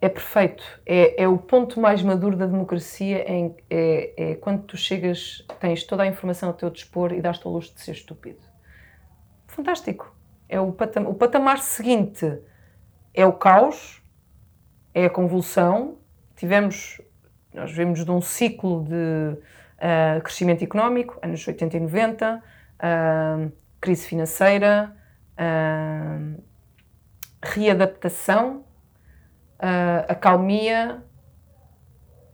é 0.01 0.09
perfeito. 0.09 0.63
É, 0.83 1.23
é 1.23 1.27
o 1.27 1.37
ponto 1.37 1.79
mais 1.79 2.01
maduro 2.01 2.35
da 2.35 2.47
democracia. 2.47 3.23
Em, 3.31 3.55
é, 3.69 4.31
é 4.31 4.35
quando 4.35 4.63
tu 4.63 4.75
chegas, 4.75 5.45
tens 5.59 5.83
toda 5.83 6.01
a 6.01 6.07
informação 6.07 6.49
ao 6.49 6.55
teu 6.55 6.71
dispor 6.71 7.13
e 7.13 7.21
dás-te 7.21 7.45
ao 7.45 7.53
luxo 7.53 7.73
de 7.75 7.81
ser 7.81 7.91
estúpido. 7.91 8.39
Fantástico. 9.47 10.13
É 10.49 10.59
o, 10.59 10.69
o 10.69 11.13
patamar 11.13 11.59
seguinte 11.59 12.39
é 13.13 13.25
o 13.25 13.31
caos, 13.31 14.01
é 14.93 15.05
a 15.05 15.09
convulsão. 15.09 15.99
Tivemos, 16.41 16.99
nós 17.53 17.69
vivemos 17.69 18.03
de 18.03 18.09
um 18.09 18.19
ciclo 18.19 18.83
de 18.83 18.95
uh, 18.95 20.21
crescimento 20.23 20.63
económico, 20.63 21.19
anos 21.21 21.47
80 21.47 21.77
e 21.77 21.79
90, 21.81 22.35
uh, 22.35 22.41
ah, 22.79 23.47
crise 23.79 24.07
financeira, 24.07 24.91
uh, 25.37 26.43
readaptação 27.43 28.65
acalmia 30.07 31.03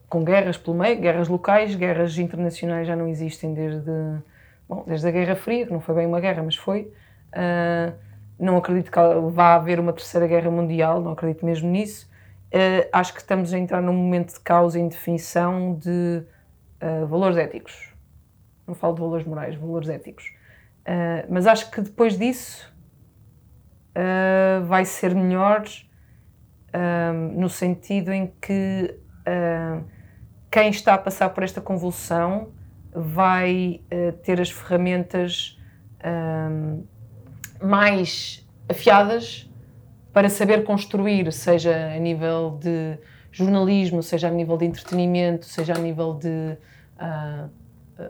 com 0.07 0.23
guerras 0.23 0.55
pelo 0.55 0.77
meio, 0.77 1.01
guerras 1.01 1.27
locais, 1.27 1.75
guerras 1.75 2.17
internacionais 2.17 2.87
já 2.87 2.95
não 2.95 3.09
existem 3.09 3.53
desde, 3.53 3.91
bom, 4.69 4.85
desde 4.87 5.05
a 5.05 5.11
Guerra 5.11 5.35
Fria, 5.35 5.65
que 5.65 5.73
não 5.73 5.81
foi 5.81 5.95
bem 5.95 6.05
uma 6.05 6.21
guerra, 6.21 6.41
mas 6.43 6.55
foi. 6.55 6.93
Não 8.39 8.55
acredito 8.55 8.89
que 8.89 8.99
vá 9.33 9.55
haver 9.55 9.81
uma 9.81 9.91
terceira 9.91 10.25
guerra 10.27 10.49
mundial, 10.49 11.01
não 11.01 11.11
acredito 11.11 11.45
mesmo 11.45 11.69
nisso. 11.69 12.09
Uh, 12.47 12.87
acho 12.93 13.13
que 13.13 13.19
estamos 13.19 13.53
a 13.53 13.57
entrar 13.57 13.81
num 13.81 13.93
momento 13.93 14.33
de 14.33 14.39
causa 14.39 14.79
e 14.79 14.81
indefinição 14.81 15.75
de 15.75 16.23
uh, 16.81 17.05
valores 17.07 17.37
éticos. 17.37 17.93
Não 18.65 18.73
falo 18.73 18.93
de 18.95 19.01
valores 19.01 19.25
morais, 19.25 19.55
valores 19.55 19.89
éticos. 19.89 20.33
mas 21.29 21.47
acho 21.47 21.71
que 21.71 21.81
depois 21.81 22.17
disso 22.17 22.73
vai 24.67 24.83
ser 24.83 25.15
melhor 25.15 25.63
no 27.33 27.47
sentido 27.47 28.11
em 28.11 28.27
que 28.41 28.93
quem 30.51 30.69
está 30.69 30.95
a 30.95 30.97
passar 30.97 31.29
por 31.29 31.43
esta 31.43 31.61
convulsão 31.61 32.51
vai 32.93 33.81
uh, 33.85 34.11
ter 34.17 34.41
as 34.41 34.51
ferramentas 34.51 35.57
mais 37.61 38.45
afiadas 38.69 39.46
para 40.18 40.30
saber 40.30 40.63
construir, 40.63 41.32
seja 41.32 41.93
a 41.95 41.99
nível 41.99 42.57
de 42.59 42.97
jornalismo, 43.32 44.01
seja 44.01 44.30
a 44.30 44.32
nível 44.32 44.57
de 44.57 44.65
entretenimento, 44.65 45.45
seja 45.45 45.76
a 45.76 45.78
nível 45.78 46.15
de 46.15 46.57
uh, 46.95 47.47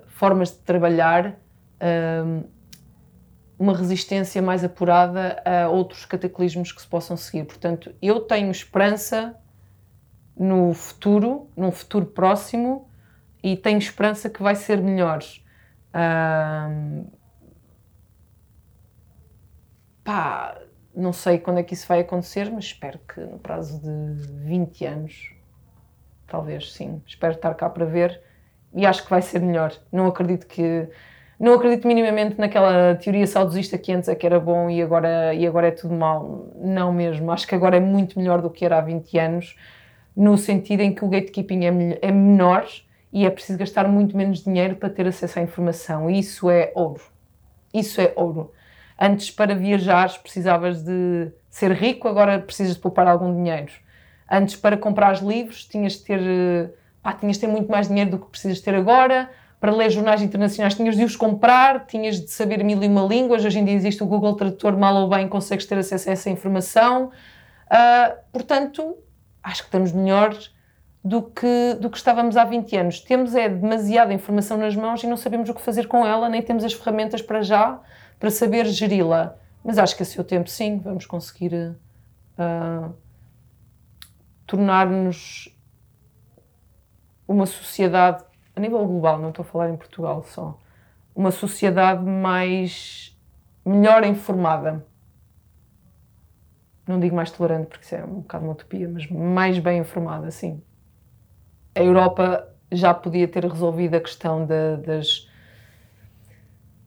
formas 0.07 0.51
de 0.51 0.59
trabalhar, 0.59 1.37
uma 3.59 3.75
resistência 3.75 4.41
mais 4.41 4.63
apurada 4.63 5.43
a 5.43 5.67
outros 5.67 6.05
cataclismos 6.05 6.71
que 6.71 6.81
se 6.81 6.87
possam 6.87 7.17
seguir. 7.17 7.43
Portanto, 7.43 7.93
eu 8.01 8.21
tenho 8.21 8.51
esperança 8.51 9.35
no 10.33 10.73
futuro, 10.73 11.49
num 11.57 11.71
futuro 11.73 12.05
próximo, 12.05 12.89
e 13.43 13.57
tenho 13.57 13.79
esperança 13.79 14.29
que 14.29 14.41
vai 14.41 14.55
ser 14.55 14.81
melhor. 14.81 15.19
Uh, 15.89 17.05
pá, 20.05 20.57
não 20.97 21.13
sei 21.13 21.37
quando 21.37 21.59
é 21.59 21.63
que 21.63 21.73
isso 21.73 21.87
vai 21.87 21.99
acontecer, 21.99 22.51
mas 22.51 22.65
espero 22.65 22.99
que 22.99 23.21
no 23.21 23.37
prazo 23.37 23.79
de 23.79 24.27
20 24.45 24.85
anos, 24.85 25.33
talvez 26.25 26.73
sim, 26.73 27.01
espero 27.05 27.33
estar 27.35 27.53
cá 27.53 27.69
para 27.69 27.85
ver 27.85 28.21
e 28.73 28.85
acho 28.85 29.03
que 29.03 29.09
vai 29.09 29.21
ser 29.21 29.39
melhor. 29.39 29.73
Não 29.91 30.07
acredito 30.07 30.47
que 30.47 30.89
não 31.39 31.53
acredito 31.53 31.87
minimamente 31.87 32.39
naquela 32.39 32.95
teoria 32.95 33.27
saudosista 33.27 33.77
que 33.77 33.91
antes 33.91 34.09
é 34.09 34.15
que 34.15 34.25
era 34.25 34.39
bom 34.39 34.69
e 34.71 34.81
agora, 34.81 35.35
e 35.35 35.45
agora 35.45 35.67
é 35.67 35.71
tudo 35.71 35.93
mal. 35.93 36.51
Não 36.55 36.91
mesmo. 36.91 37.31
Acho 37.31 37.47
que 37.47 37.53
agora 37.53 37.77
é 37.77 37.79
muito 37.79 38.17
melhor 38.17 38.41
do 38.41 38.49
que 38.49 38.65
era 38.65 38.79
há 38.79 38.81
20 38.81 39.19
anos 39.19 39.55
no 40.15 40.35
sentido 40.35 40.81
em 40.81 40.95
que 40.95 41.05
o 41.05 41.07
gatekeeping 41.07 41.65
é, 41.65 41.99
é 42.01 42.11
menor 42.11 42.65
e 43.13 43.23
é 43.23 43.29
preciso 43.29 43.59
gastar 43.59 43.87
muito 43.87 44.17
menos 44.17 44.43
dinheiro 44.43 44.75
para 44.77 44.89
ter 44.89 45.05
acesso 45.07 45.37
à 45.37 45.43
informação. 45.43 46.09
E 46.09 46.17
isso 46.19 46.49
é 46.49 46.71
ouro. 46.73 47.03
Isso 47.71 48.01
é 48.01 48.13
ouro. 48.15 48.51
Antes, 48.99 49.29
para 49.29 49.53
viajar, 49.53 50.17
precisavas 50.19 50.83
de 50.83 51.31
ser 51.49 51.71
rico, 51.71 52.07
agora 52.07 52.39
precisas 52.39 52.75
de 52.75 52.79
poupar 52.79 53.07
algum 53.07 53.33
dinheiro. 53.33 53.71
Antes, 54.29 54.55
para 54.55 54.75
comprar 54.75 55.21
livros, 55.23 55.65
tinhas 55.65 55.93
de 55.93 56.03
ter, 56.03 56.73
pá, 57.01 57.13
tinhas 57.13 57.37
de 57.37 57.41
ter 57.41 57.47
muito 57.47 57.69
mais 57.71 57.87
dinheiro 57.87 58.11
do 58.11 58.19
que 58.19 58.29
precisas 58.29 58.59
ter 58.59 58.75
agora. 58.75 59.29
Para 59.59 59.71
ler 59.71 59.89
jornais 59.89 60.21
internacionais, 60.21 60.75
tinhas 60.75 60.95
de 60.95 61.03
os 61.03 61.15
comprar, 61.15 61.85
tinhas 61.85 62.19
de 62.19 62.29
saber 62.29 62.63
mil 62.63 62.81
e 62.83 62.87
uma 62.87 63.01
línguas. 63.01 63.43
Hoje 63.45 63.59
em 63.59 63.65
dia 63.65 63.73
existe 63.73 64.03
o 64.03 64.05
Google 64.05 64.35
Tradutor, 64.35 64.77
mal 64.77 64.95
ou 64.95 65.09
bem, 65.09 65.27
consegues 65.27 65.65
ter 65.65 65.77
acesso 65.77 66.09
a 66.09 66.13
essa 66.13 66.29
informação. 66.29 67.11
Uh, 67.71 68.17
portanto, 68.31 68.97
acho 69.43 69.61
que 69.61 69.67
estamos 69.67 69.91
melhores 69.91 70.53
do 71.03 71.23
que, 71.23 71.75
do 71.79 71.89
que 71.89 71.97
estávamos 71.97 72.35
há 72.35 72.43
20 72.43 72.75
anos. 72.77 72.99
Temos 72.99 73.33
é 73.33 73.47
demasiada 73.47 74.13
informação 74.13 74.57
nas 74.57 74.75
mãos 74.75 75.03
e 75.03 75.07
não 75.07 75.17
sabemos 75.17 75.49
o 75.49 75.53
que 75.53 75.61
fazer 75.61 75.87
com 75.87 76.05
ela, 76.05 76.27
nem 76.29 76.41
temos 76.41 76.63
as 76.63 76.73
ferramentas 76.73 77.21
para 77.21 77.41
já 77.41 77.79
para 78.19 78.29
saber 78.29 78.65
geri-la. 78.65 79.37
Mas 79.63 79.77
acho 79.77 79.95
que 79.95 80.03
a 80.03 80.05
seu 80.05 80.23
tempo, 80.23 80.49
sim, 80.49 80.79
vamos 80.79 81.05
conseguir 81.05 81.53
uh, 81.53 82.93
tornar-nos 84.45 85.53
uma 87.27 87.45
sociedade, 87.45 88.23
a 88.55 88.59
nível 88.59 88.85
global, 88.85 89.19
não 89.19 89.29
estou 89.29 89.43
a 89.43 89.45
falar 89.45 89.69
em 89.69 89.75
Portugal 89.75 90.23
só, 90.23 90.57
uma 91.13 91.31
sociedade 91.31 92.03
mais 92.03 93.17
melhor 93.65 94.05
informada 94.05 94.85
não 96.87 96.99
digo 96.99 97.15
mais 97.15 97.29
tolerante, 97.29 97.67
porque 97.67 97.83
isso 97.83 97.95
é 97.95 98.03
um 98.03 98.21
bocado 98.21 98.45
uma 98.45 98.53
utopia, 98.53 98.87
mas 98.87 99.09
mais 99.09 99.59
bem 99.59 99.79
informada, 99.79 100.31
sim. 100.31 100.61
A 101.75 101.83
Europa 101.83 102.47
já 102.71 102.93
podia 102.93 103.27
ter 103.27 103.45
resolvido 103.45 103.95
a 103.95 103.99
questão 103.99 104.45
de, 104.45 104.77
das, 104.77 105.26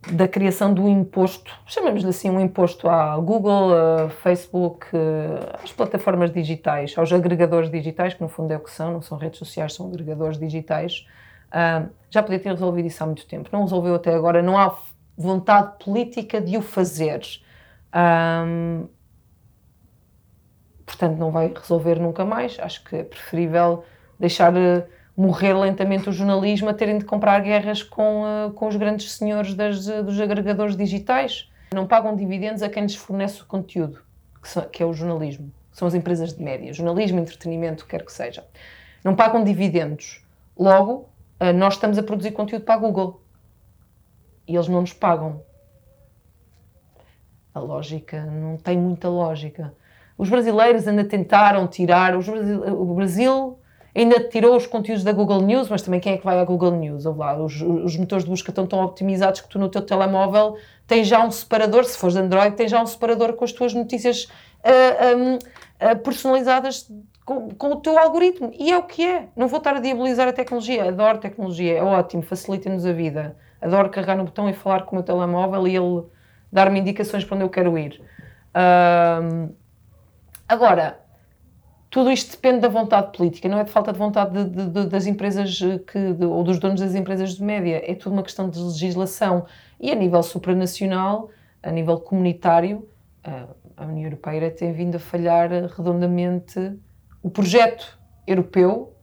da 0.09 0.27
criação 0.27 0.73
do 0.73 0.89
imposto, 0.89 1.53
chamemos-lhe 1.67 2.09
assim, 2.09 2.31
um 2.31 2.41
imposto 2.41 2.89
à 2.89 3.17
Google, 3.19 3.75
a 3.75 4.09
Facebook, 4.09 4.87
às 5.63 5.73
plataformas 5.73 6.33
digitais, 6.33 6.97
aos 6.97 7.13
agregadores 7.13 7.71
digitais, 7.71 8.15
que 8.15 8.23
no 8.23 8.29
fundo 8.29 8.51
é 8.53 8.57
o 8.57 8.61
que 8.61 8.71
são, 8.71 8.93
não 8.95 9.03
são 9.03 9.19
redes 9.19 9.39
sociais, 9.39 9.75
são 9.75 9.87
agregadores 9.87 10.39
digitais. 10.39 11.07
Uh, 11.51 11.91
já 12.09 12.23
podia 12.23 12.39
ter 12.39 12.51
resolvido 12.51 12.87
isso 12.87 13.03
há 13.03 13.07
muito 13.07 13.27
tempo. 13.27 13.51
Não 13.53 13.63
resolveu 13.63 13.95
até 13.95 14.15
agora, 14.15 14.41
não 14.43 14.57
há 14.57 14.75
vontade 15.17 15.85
política 15.85 16.41
de 16.41 16.57
o 16.57 16.63
fazer. 16.63 17.21
Um, 17.95 18.89
portanto 20.87 21.19
não 21.19 21.31
vai 21.31 21.53
resolver 21.55 21.99
nunca 22.01 22.25
mais. 22.25 22.59
Acho 22.59 22.83
que 22.85 22.97
é 22.97 23.05
preferível 23.05 23.85
deixar 24.19 24.55
uh, 24.55 24.85
morrer 25.21 25.53
lentamente 25.53 26.09
o 26.09 26.13
jornalismo 26.13 26.71
a 26.71 26.75
terem 26.75 26.97
de 26.97 27.05
comprar 27.05 27.41
guerras 27.43 27.83
com, 27.83 28.23
uh, 28.23 28.53
com 28.53 28.67
os 28.67 28.77
grandes 28.77 29.13
senhores 29.13 29.55
das, 29.55 29.87
uh, 29.87 30.03
dos 30.03 30.19
agregadores 30.19 30.75
digitais. 30.75 31.51
Não 31.75 31.87
pagam 31.87 32.17
dividendos 32.17 32.63
a 32.63 32.71
quem 32.71 32.85
lhes 32.85 32.95
fornece 32.95 33.43
o 33.43 33.47
conteúdo, 33.47 34.01
que, 34.41 34.49
são, 34.49 34.63
que 34.63 34.83
é 34.83 34.87
o 34.87 34.95
jornalismo. 34.95 35.53
São 35.73 35.87
as 35.87 35.95
empresas 35.95 36.33
de 36.33 36.43
média, 36.43 36.73
jornalismo, 36.73 37.21
entretenimento, 37.21 37.87
quer 37.87 38.05
que 38.05 38.13
seja. 38.13 38.45
Não 39.05 39.15
pagam 39.15 39.45
dividendos. 39.45 40.25
Logo, 40.59 41.09
nós 41.55 41.75
estamos 41.75 41.97
a 41.97 42.03
produzir 42.03 42.33
conteúdo 42.33 42.65
para 42.65 42.75
a 42.75 42.79
Google. 42.79 43.23
E 44.49 44.57
eles 44.57 44.67
não 44.67 44.81
nos 44.81 44.93
pagam. 44.93 45.41
A 47.55 47.61
lógica 47.61 48.25
não 48.27 48.57
tem 48.57 48.77
muita 48.77 49.09
lógica. 49.09 49.73
Os 50.19 50.29
brasileiros 50.29 50.89
ainda 50.89 51.05
tentaram 51.05 51.69
tirar, 51.69 52.15
o 52.17 52.95
Brasil 52.95 53.60
ainda 53.95 54.21
tirou 54.21 54.57
os 54.57 54.67
conteúdos 54.67 55.03
da 55.05 55.13
Google 55.13 55.43
News, 55.43 55.69
mas 55.69 55.83
também 55.83 56.01
quem 56.01 56.15
é 56.15 56.19
que 56.19 56.25
vai 56.25 56.39
à 56.39 56.45
Google 56.45 56.73
News? 56.73 57.05
Lá, 57.05 57.37
os, 57.37 57.61
os, 57.61 57.97
motores 57.97 58.25
de 58.25 58.31
busca 58.31 58.51
estão 58.51 58.67
tão 58.67 58.83
optimizados 58.85 59.41
que 59.41 59.49
tu 59.49 59.59
no 59.59 59.69
teu 59.69 59.83
telemóvel 59.83 60.57
tens 60.87 61.07
já 61.07 61.25
um 61.25 61.31
separador, 61.31 61.85
se 61.85 61.97
fores 61.97 62.15
de 62.15 62.21
Android, 62.21 62.57
tens 62.57 62.71
já 62.71 62.83
um 62.83 62.87
separador 62.87 63.35
com 63.35 63.45
as 63.45 63.53
tuas 63.53 63.73
notícias 63.73 64.25
uh, 64.25 65.17
um, 65.17 65.35
uh, 65.35 65.99
personalizadas 65.99 66.91
com, 67.25 67.49
com, 67.51 67.73
o 67.73 67.77
teu 67.77 67.97
algoritmo. 67.99 68.51
E 68.59 68.73
é 68.73 68.77
o 68.77 68.83
que 68.83 69.07
é. 69.07 69.29
Não 69.37 69.47
vou 69.47 69.59
estar 69.59 69.77
a 69.77 69.81
diabolizar 69.81 70.27
a 70.27 70.33
tecnologia. 70.33 70.89
Adoro 70.89 71.19
tecnologia, 71.19 71.79
é 71.79 71.83
ótimo, 71.83 72.23
facilita-nos 72.23 72.85
a 72.85 72.93
vida. 72.93 73.37
Adoro 73.61 73.89
carregar 73.91 74.17
no 74.17 74.25
botão 74.25 74.49
e 74.49 74.53
falar 74.53 74.83
com 74.83 74.93
o 74.93 74.95
meu 74.97 75.05
telemóvel 75.05 75.69
e 75.69 75.77
ele 75.77 76.03
dar-me 76.53 76.81
indicações 76.81 77.25
para 77.25 77.37
onde 77.37 77.45
eu 77.45 77.51
quero 77.51 77.79
ir. 77.79 78.03
Agora, 80.49 80.99
tudo 81.91 82.11
isto 82.11 82.31
depende 82.31 82.61
da 82.61 82.69
vontade 82.69 83.17
política, 83.17 83.49
não 83.49 83.59
é 83.59 83.65
de 83.65 83.71
falta 83.71 83.93
de 83.93 83.99
vontade 83.99 84.33
de, 84.33 84.49
de, 84.49 84.67
de, 84.69 84.87
das 84.87 85.07
empresas 85.07 85.59
que, 85.59 86.25
ou 86.25 86.45
dos 86.45 86.61
donos 86.61 86.81
das 86.81 86.95
empresas 86.95 87.35
de 87.35 87.43
média, 87.43 87.83
é 87.85 87.95
tudo 87.97 88.13
uma 88.13 88.23
questão 88.23 88.49
de 88.49 88.61
legislação. 88.61 89.45
E 89.81 89.91
a 89.91 89.95
nível 89.95 90.23
supranacional, 90.23 91.31
a 91.61 91.71
nível 91.71 91.99
comunitário, 91.99 92.89
a 93.77 93.85
União 93.87 94.05
Europeia 94.05 94.51
tem 94.51 94.73
vindo 94.73 94.97
a 94.97 94.99
falhar 94.99 95.51
redondamente. 95.51 96.79
O 97.23 97.31
projeto 97.31 97.99
europeu 98.27 98.95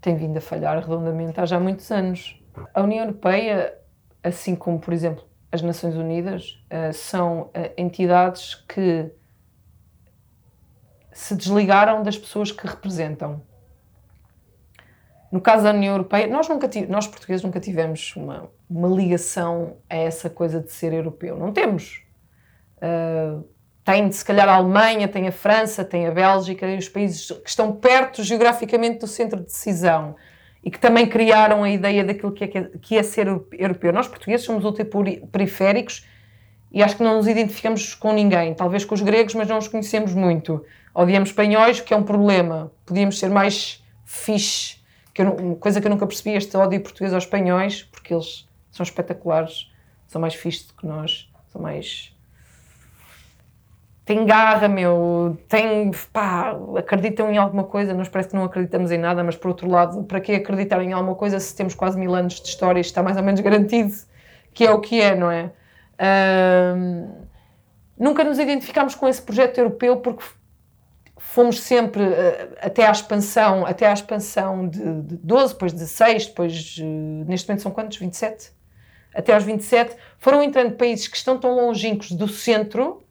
tem 0.00 0.16
vindo 0.16 0.36
a 0.36 0.40
falhar 0.40 0.78
redondamente 0.78 1.40
há 1.40 1.46
já 1.46 1.58
muitos 1.58 1.90
anos. 1.90 2.38
A 2.74 2.82
União 2.82 3.04
Europeia, 3.04 3.74
assim 4.22 4.54
como, 4.54 4.78
por 4.78 4.92
exemplo, 4.92 5.24
as 5.50 5.62
Nações 5.62 5.94
Unidas, 5.94 6.62
eh, 6.68 6.92
são 6.92 7.48
eh, 7.54 7.72
entidades 7.78 8.54
que 8.54 9.10
se 11.14 11.34
desligaram 11.34 12.02
das 12.02 12.18
pessoas 12.18 12.52
que 12.52 12.66
representam. 12.66 13.40
No 15.30 15.40
caso 15.40 15.64
da 15.64 15.70
União 15.70 15.94
Europeia, 15.94 16.26
nós, 16.26 16.48
nunca 16.48 16.68
nós 16.88 17.06
portugueses 17.06 17.42
nunca 17.42 17.58
tivemos 17.60 18.14
uma, 18.16 18.50
uma 18.68 18.88
ligação 18.88 19.78
a 19.88 19.96
essa 19.96 20.28
coisa 20.28 20.60
de 20.60 20.70
ser 20.70 20.92
europeu. 20.92 21.36
Não 21.36 21.52
temos. 21.52 22.04
Uh, 22.76 23.44
tem, 23.84 24.10
se 24.10 24.24
calhar, 24.24 24.48
a 24.48 24.54
Alemanha, 24.54 25.06
tem 25.08 25.28
a 25.28 25.32
França, 25.32 25.84
tem 25.84 26.06
a 26.06 26.10
Bélgica, 26.10 26.66
e 26.66 26.78
os 26.78 26.88
países 26.88 27.30
que 27.30 27.48
estão 27.48 27.72
perto 27.72 28.22
geograficamente 28.22 28.98
do 28.98 29.06
centro 29.06 29.40
de 29.40 29.46
decisão 29.46 30.16
e 30.64 30.70
que 30.70 30.78
também 30.78 31.06
criaram 31.06 31.62
a 31.62 31.70
ideia 31.70 32.02
daquilo 32.02 32.32
que 32.32 32.44
é, 32.44 32.48
que 32.48 32.96
é 32.96 33.02
ser 33.02 33.26
europeu. 33.52 33.92
Nós, 33.92 34.08
portugueses, 34.08 34.46
somos 34.46 34.64
ultraperiféricos 34.64 36.06
e 36.72 36.82
acho 36.82 36.96
que 36.96 37.02
não 37.02 37.16
nos 37.16 37.28
identificamos 37.28 37.94
com 37.94 38.12
ninguém. 38.12 38.54
Talvez 38.54 38.84
com 38.84 38.94
os 38.94 39.02
gregos, 39.02 39.34
mas 39.34 39.46
não 39.46 39.58
os 39.58 39.68
conhecemos 39.68 40.14
muito. 40.14 40.64
Odiamos 40.94 41.30
espanhóis, 41.30 41.80
que 41.80 41.92
é 41.92 41.96
um 41.96 42.02
problema. 42.02 42.70
Podíamos 42.86 43.18
ser 43.18 43.28
mais 43.28 43.82
fixe. 44.04 44.78
Que 45.12 45.22
eu, 45.22 45.56
coisa 45.56 45.80
que 45.80 45.86
eu 45.86 45.90
nunca 45.90 46.06
percebi, 46.06 46.36
este 46.36 46.56
ódio 46.56 46.80
português 46.80 47.12
aos 47.12 47.24
espanhóis, 47.24 47.82
porque 47.84 48.14
eles 48.14 48.48
são 48.70 48.82
espetaculares, 48.82 49.70
são 50.06 50.20
mais 50.20 50.34
fixes 50.34 50.66
do 50.66 50.74
que 50.74 50.86
nós, 50.86 51.30
são 51.52 51.60
mais 51.60 52.14
tem 54.04 54.26
garra, 54.26 54.68
meu, 54.68 55.38
tem, 55.48 55.90
pá, 56.12 56.54
acreditam 56.76 57.30
em 57.32 57.38
alguma 57.38 57.64
coisa, 57.64 57.94
nós 57.94 58.06
parece 58.06 58.28
que 58.28 58.36
não 58.36 58.44
acreditamos 58.44 58.90
em 58.90 58.98
nada, 58.98 59.24
mas 59.24 59.34
por 59.34 59.48
outro 59.48 59.66
lado, 59.66 60.04
para 60.04 60.20
que 60.20 60.32
acreditar 60.32 60.82
em 60.82 60.92
alguma 60.92 61.14
coisa 61.14 61.40
se 61.40 61.56
temos 61.56 61.74
quase 61.74 61.98
mil 61.98 62.14
anos 62.14 62.34
de 62.34 62.48
história 62.48 62.80
está 62.80 63.02
mais 63.02 63.16
ou 63.16 63.22
menos 63.22 63.40
garantido 63.40 63.94
que 64.52 64.64
é 64.64 64.70
o 64.70 64.80
que 64.80 65.00
é, 65.00 65.16
não 65.16 65.30
é? 65.30 65.50
nunca 67.98 68.24
nos 68.24 68.38
identificámos 68.38 68.94
com 68.94 69.08
esse 69.08 69.22
projeto 69.22 69.58
europeu 69.58 69.96
porque 69.96 70.24
fomos 71.34 71.60
sempre 71.60 72.02
uh, 72.02 72.56
até 72.60 72.86
à 72.86 72.92
expansão, 72.92 73.66
até 73.66 73.86
à 73.86 73.92
expansão 73.92 74.68
de, 74.68 75.02
de 75.02 75.16
12, 75.16 75.54
depois 75.54 75.72
16, 75.72 76.26
depois 76.26 76.76
uh, 76.78 76.84
neste 77.26 77.48
momento 77.48 77.62
são 77.62 77.72
quantos? 77.72 77.98
27? 77.98 78.52
Até 79.12 79.34
aos 79.34 79.44
27, 79.44 79.96
foram 80.18 80.42
entrando 80.42 80.76
países 80.76 81.08
que 81.08 81.16
estão 81.16 81.38
tão 81.38 81.54
longínquos 81.54 82.12
do 82.12 82.26
centro 82.28 83.04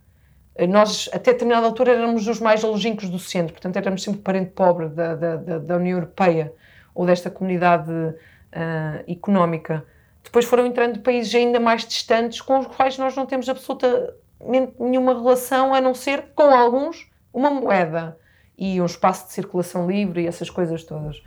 nós, 0.69 1.09
até 1.11 1.33
determinada 1.33 1.65
altura, 1.65 1.93
éramos 1.93 2.27
os 2.27 2.39
mais 2.39 2.61
longínquos 2.61 3.09
do 3.09 3.17
centro, 3.17 3.53
portanto, 3.53 3.75
éramos 3.75 4.03
sempre 4.03 4.21
parente 4.21 4.51
pobre 4.51 4.87
da, 4.87 5.15
da, 5.15 5.35
da 5.35 5.75
União 5.77 5.97
Europeia 5.97 6.53
ou 6.93 7.07
desta 7.07 7.29
comunidade 7.31 7.91
uh, 7.91 9.11
económica. 9.11 9.83
Depois 10.23 10.45
foram 10.45 10.67
entrando 10.67 10.99
países 10.99 11.33
ainda 11.33 11.59
mais 11.59 11.85
distantes, 11.87 12.39
com 12.39 12.59
os 12.59 12.67
quais 12.67 12.99
nós 12.99 13.15
não 13.15 13.25
temos 13.25 13.49
absolutamente 13.49 14.73
nenhuma 14.79 15.13
relação, 15.13 15.73
a 15.73 15.81
não 15.81 15.95
ser, 15.95 16.25
com 16.35 16.53
alguns, 16.53 17.09
uma 17.33 17.49
moeda 17.49 18.17
e 18.57 18.79
um 18.79 18.85
espaço 18.85 19.27
de 19.27 19.33
circulação 19.33 19.89
livre 19.89 20.23
e 20.23 20.27
essas 20.27 20.49
coisas 20.49 20.83
todas. 20.83 21.21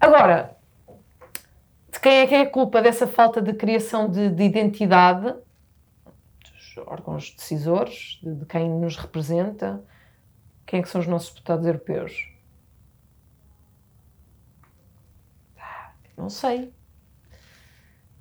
Agora, 0.00 0.56
de 1.92 2.00
quem 2.00 2.20
é 2.20 2.26
que 2.26 2.34
é 2.34 2.40
a 2.40 2.50
culpa 2.50 2.82
dessa 2.82 3.06
falta 3.06 3.40
de 3.40 3.52
criação 3.52 4.10
de, 4.10 4.30
de 4.30 4.42
identidade? 4.42 5.34
órgãos 6.86 7.30
decisores, 7.30 8.18
de, 8.22 8.34
de, 8.34 8.46
quem 8.46 8.68
nos 8.68 8.96
representa, 8.96 9.82
quem 10.66 10.80
é 10.80 10.82
que 10.82 10.88
são 10.88 11.00
os 11.00 11.06
nossos 11.06 11.32
deputados 11.32 11.66
europeus? 11.66 12.30
Ah, 15.58 15.92
não 16.16 16.28
sei. 16.28 16.74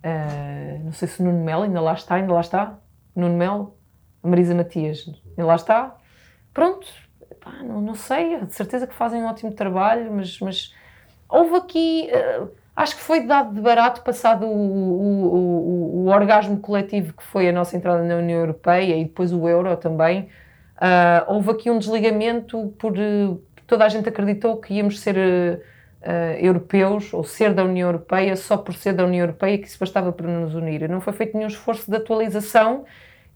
Uh, 0.03 0.83
não 0.83 0.91
sei 0.91 1.07
se 1.07 1.23
Nuno 1.23 1.43
Melo 1.43 1.63
ainda 1.63 1.79
lá 1.79 1.93
está, 1.93 2.15
ainda 2.15 2.33
lá 2.33 2.41
está. 2.41 2.79
Nuno 3.15 3.37
Melo, 3.37 3.77
Marisa 4.21 4.53
Matias, 4.53 5.07
ainda 5.29 5.45
lá 5.45 5.55
está. 5.55 5.97
Pronto, 6.53 6.87
pá, 7.43 7.51
não, 7.63 7.81
não 7.81 7.95
sei, 7.95 8.39
de 8.45 8.53
certeza 8.53 8.87
que 8.87 8.93
fazem 8.93 9.21
um 9.21 9.27
ótimo 9.27 9.53
trabalho, 9.53 10.11
mas, 10.11 10.39
mas 10.39 10.73
houve 11.29 11.55
aqui. 11.55 12.09
Uh, 12.11 12.63
Acho 12.75 12.95
que 12.95 13.03
foi 13.03 13.21
dado 13.21 13.53
de 13.53 13.61
barato 13.61 14.01
passado 14.01 14.47
o, 14.47 14.49
o, 14.49 15.25
o, 15.25 16.05
o, 16.05 16.07
orgasmo 16.07 16.59
coletivo 16.59 17.13
que 17.13 17.21
foi 17.23 17.47
a 17.47 17.51
nossa 17.51 17.77
entrada 17.77 18.01
na 18.03 18.15
União 18.15 18.39
Europeia 18.39 18.97
e 18.97 19.03
depois 19.03 19.31
o 19.31 19.47
euro 19.47 19.77
também. 19.77 20.23
Uh, 20.77 21.33
houve 21.33 21.51
aqui 21.51 21.69
um 21.69 21.77
desligamento 21.77 22.73
por 22.79 22.93
uh, 22.93 23.39
toda 23.67 23.85
a 23.85 23.89
gente 23.89 24.09
acreditou 24.09 24.57
que 24.57 24.73
íamos 24.73 24.99
ser 24.99 25.15
uh, 25.15 26.11
europeus 26.39 27.13
ou 27.13 27.23
ser 27.23 27.53
da 27.53 27.63
União 27.63 27.89
Europeia 27.89 28.35
só 28.35 28.57
por 28.57 28.73
ser 28.73 28.93
da 28.93 29.05
União 29.05 29.21
Europeia 29.21 29.59
que 29.59 29.67
isso 29.67 29.77
bastava 29.79 30.11
para 30.11 30.27
nos 30.27 30.55
unir. 30.55 30.89
Não 30.89 30.99
foi 30.99 31.13
feito 31.13 31.37
nenhum 31.37 31.49
esforço 31.49 31.89
de 31.91 31.95
atualização 31.95 32.85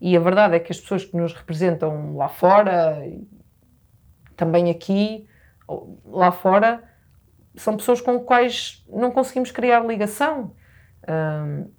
e 0.01 0.17
a 0.17 0.19
verdade 0.19 0.55
é 0.55 0.59
que 0.59 0.71
as 0.71 0.79
pessoas 0.79 1.05
que 1.05 1.15
nos 1.15 1.31
representam 1.31 2.17
lá 2.17 2.27
fora, 2.27 3.03
também 4.37 4.69
aqui, 4.69 5.27
lá 6.05 6.31
fora, 6.31 6.83
são 7.55 7.75
pessoas 7.75 7.99
com 7.99 8.19
quais 8.19 8.85
não 8.87 9.11
conseguimos 9.11 9.51
criar 9.51 9.85
ligação. 9.85 10.55
Um, 11.09 11.71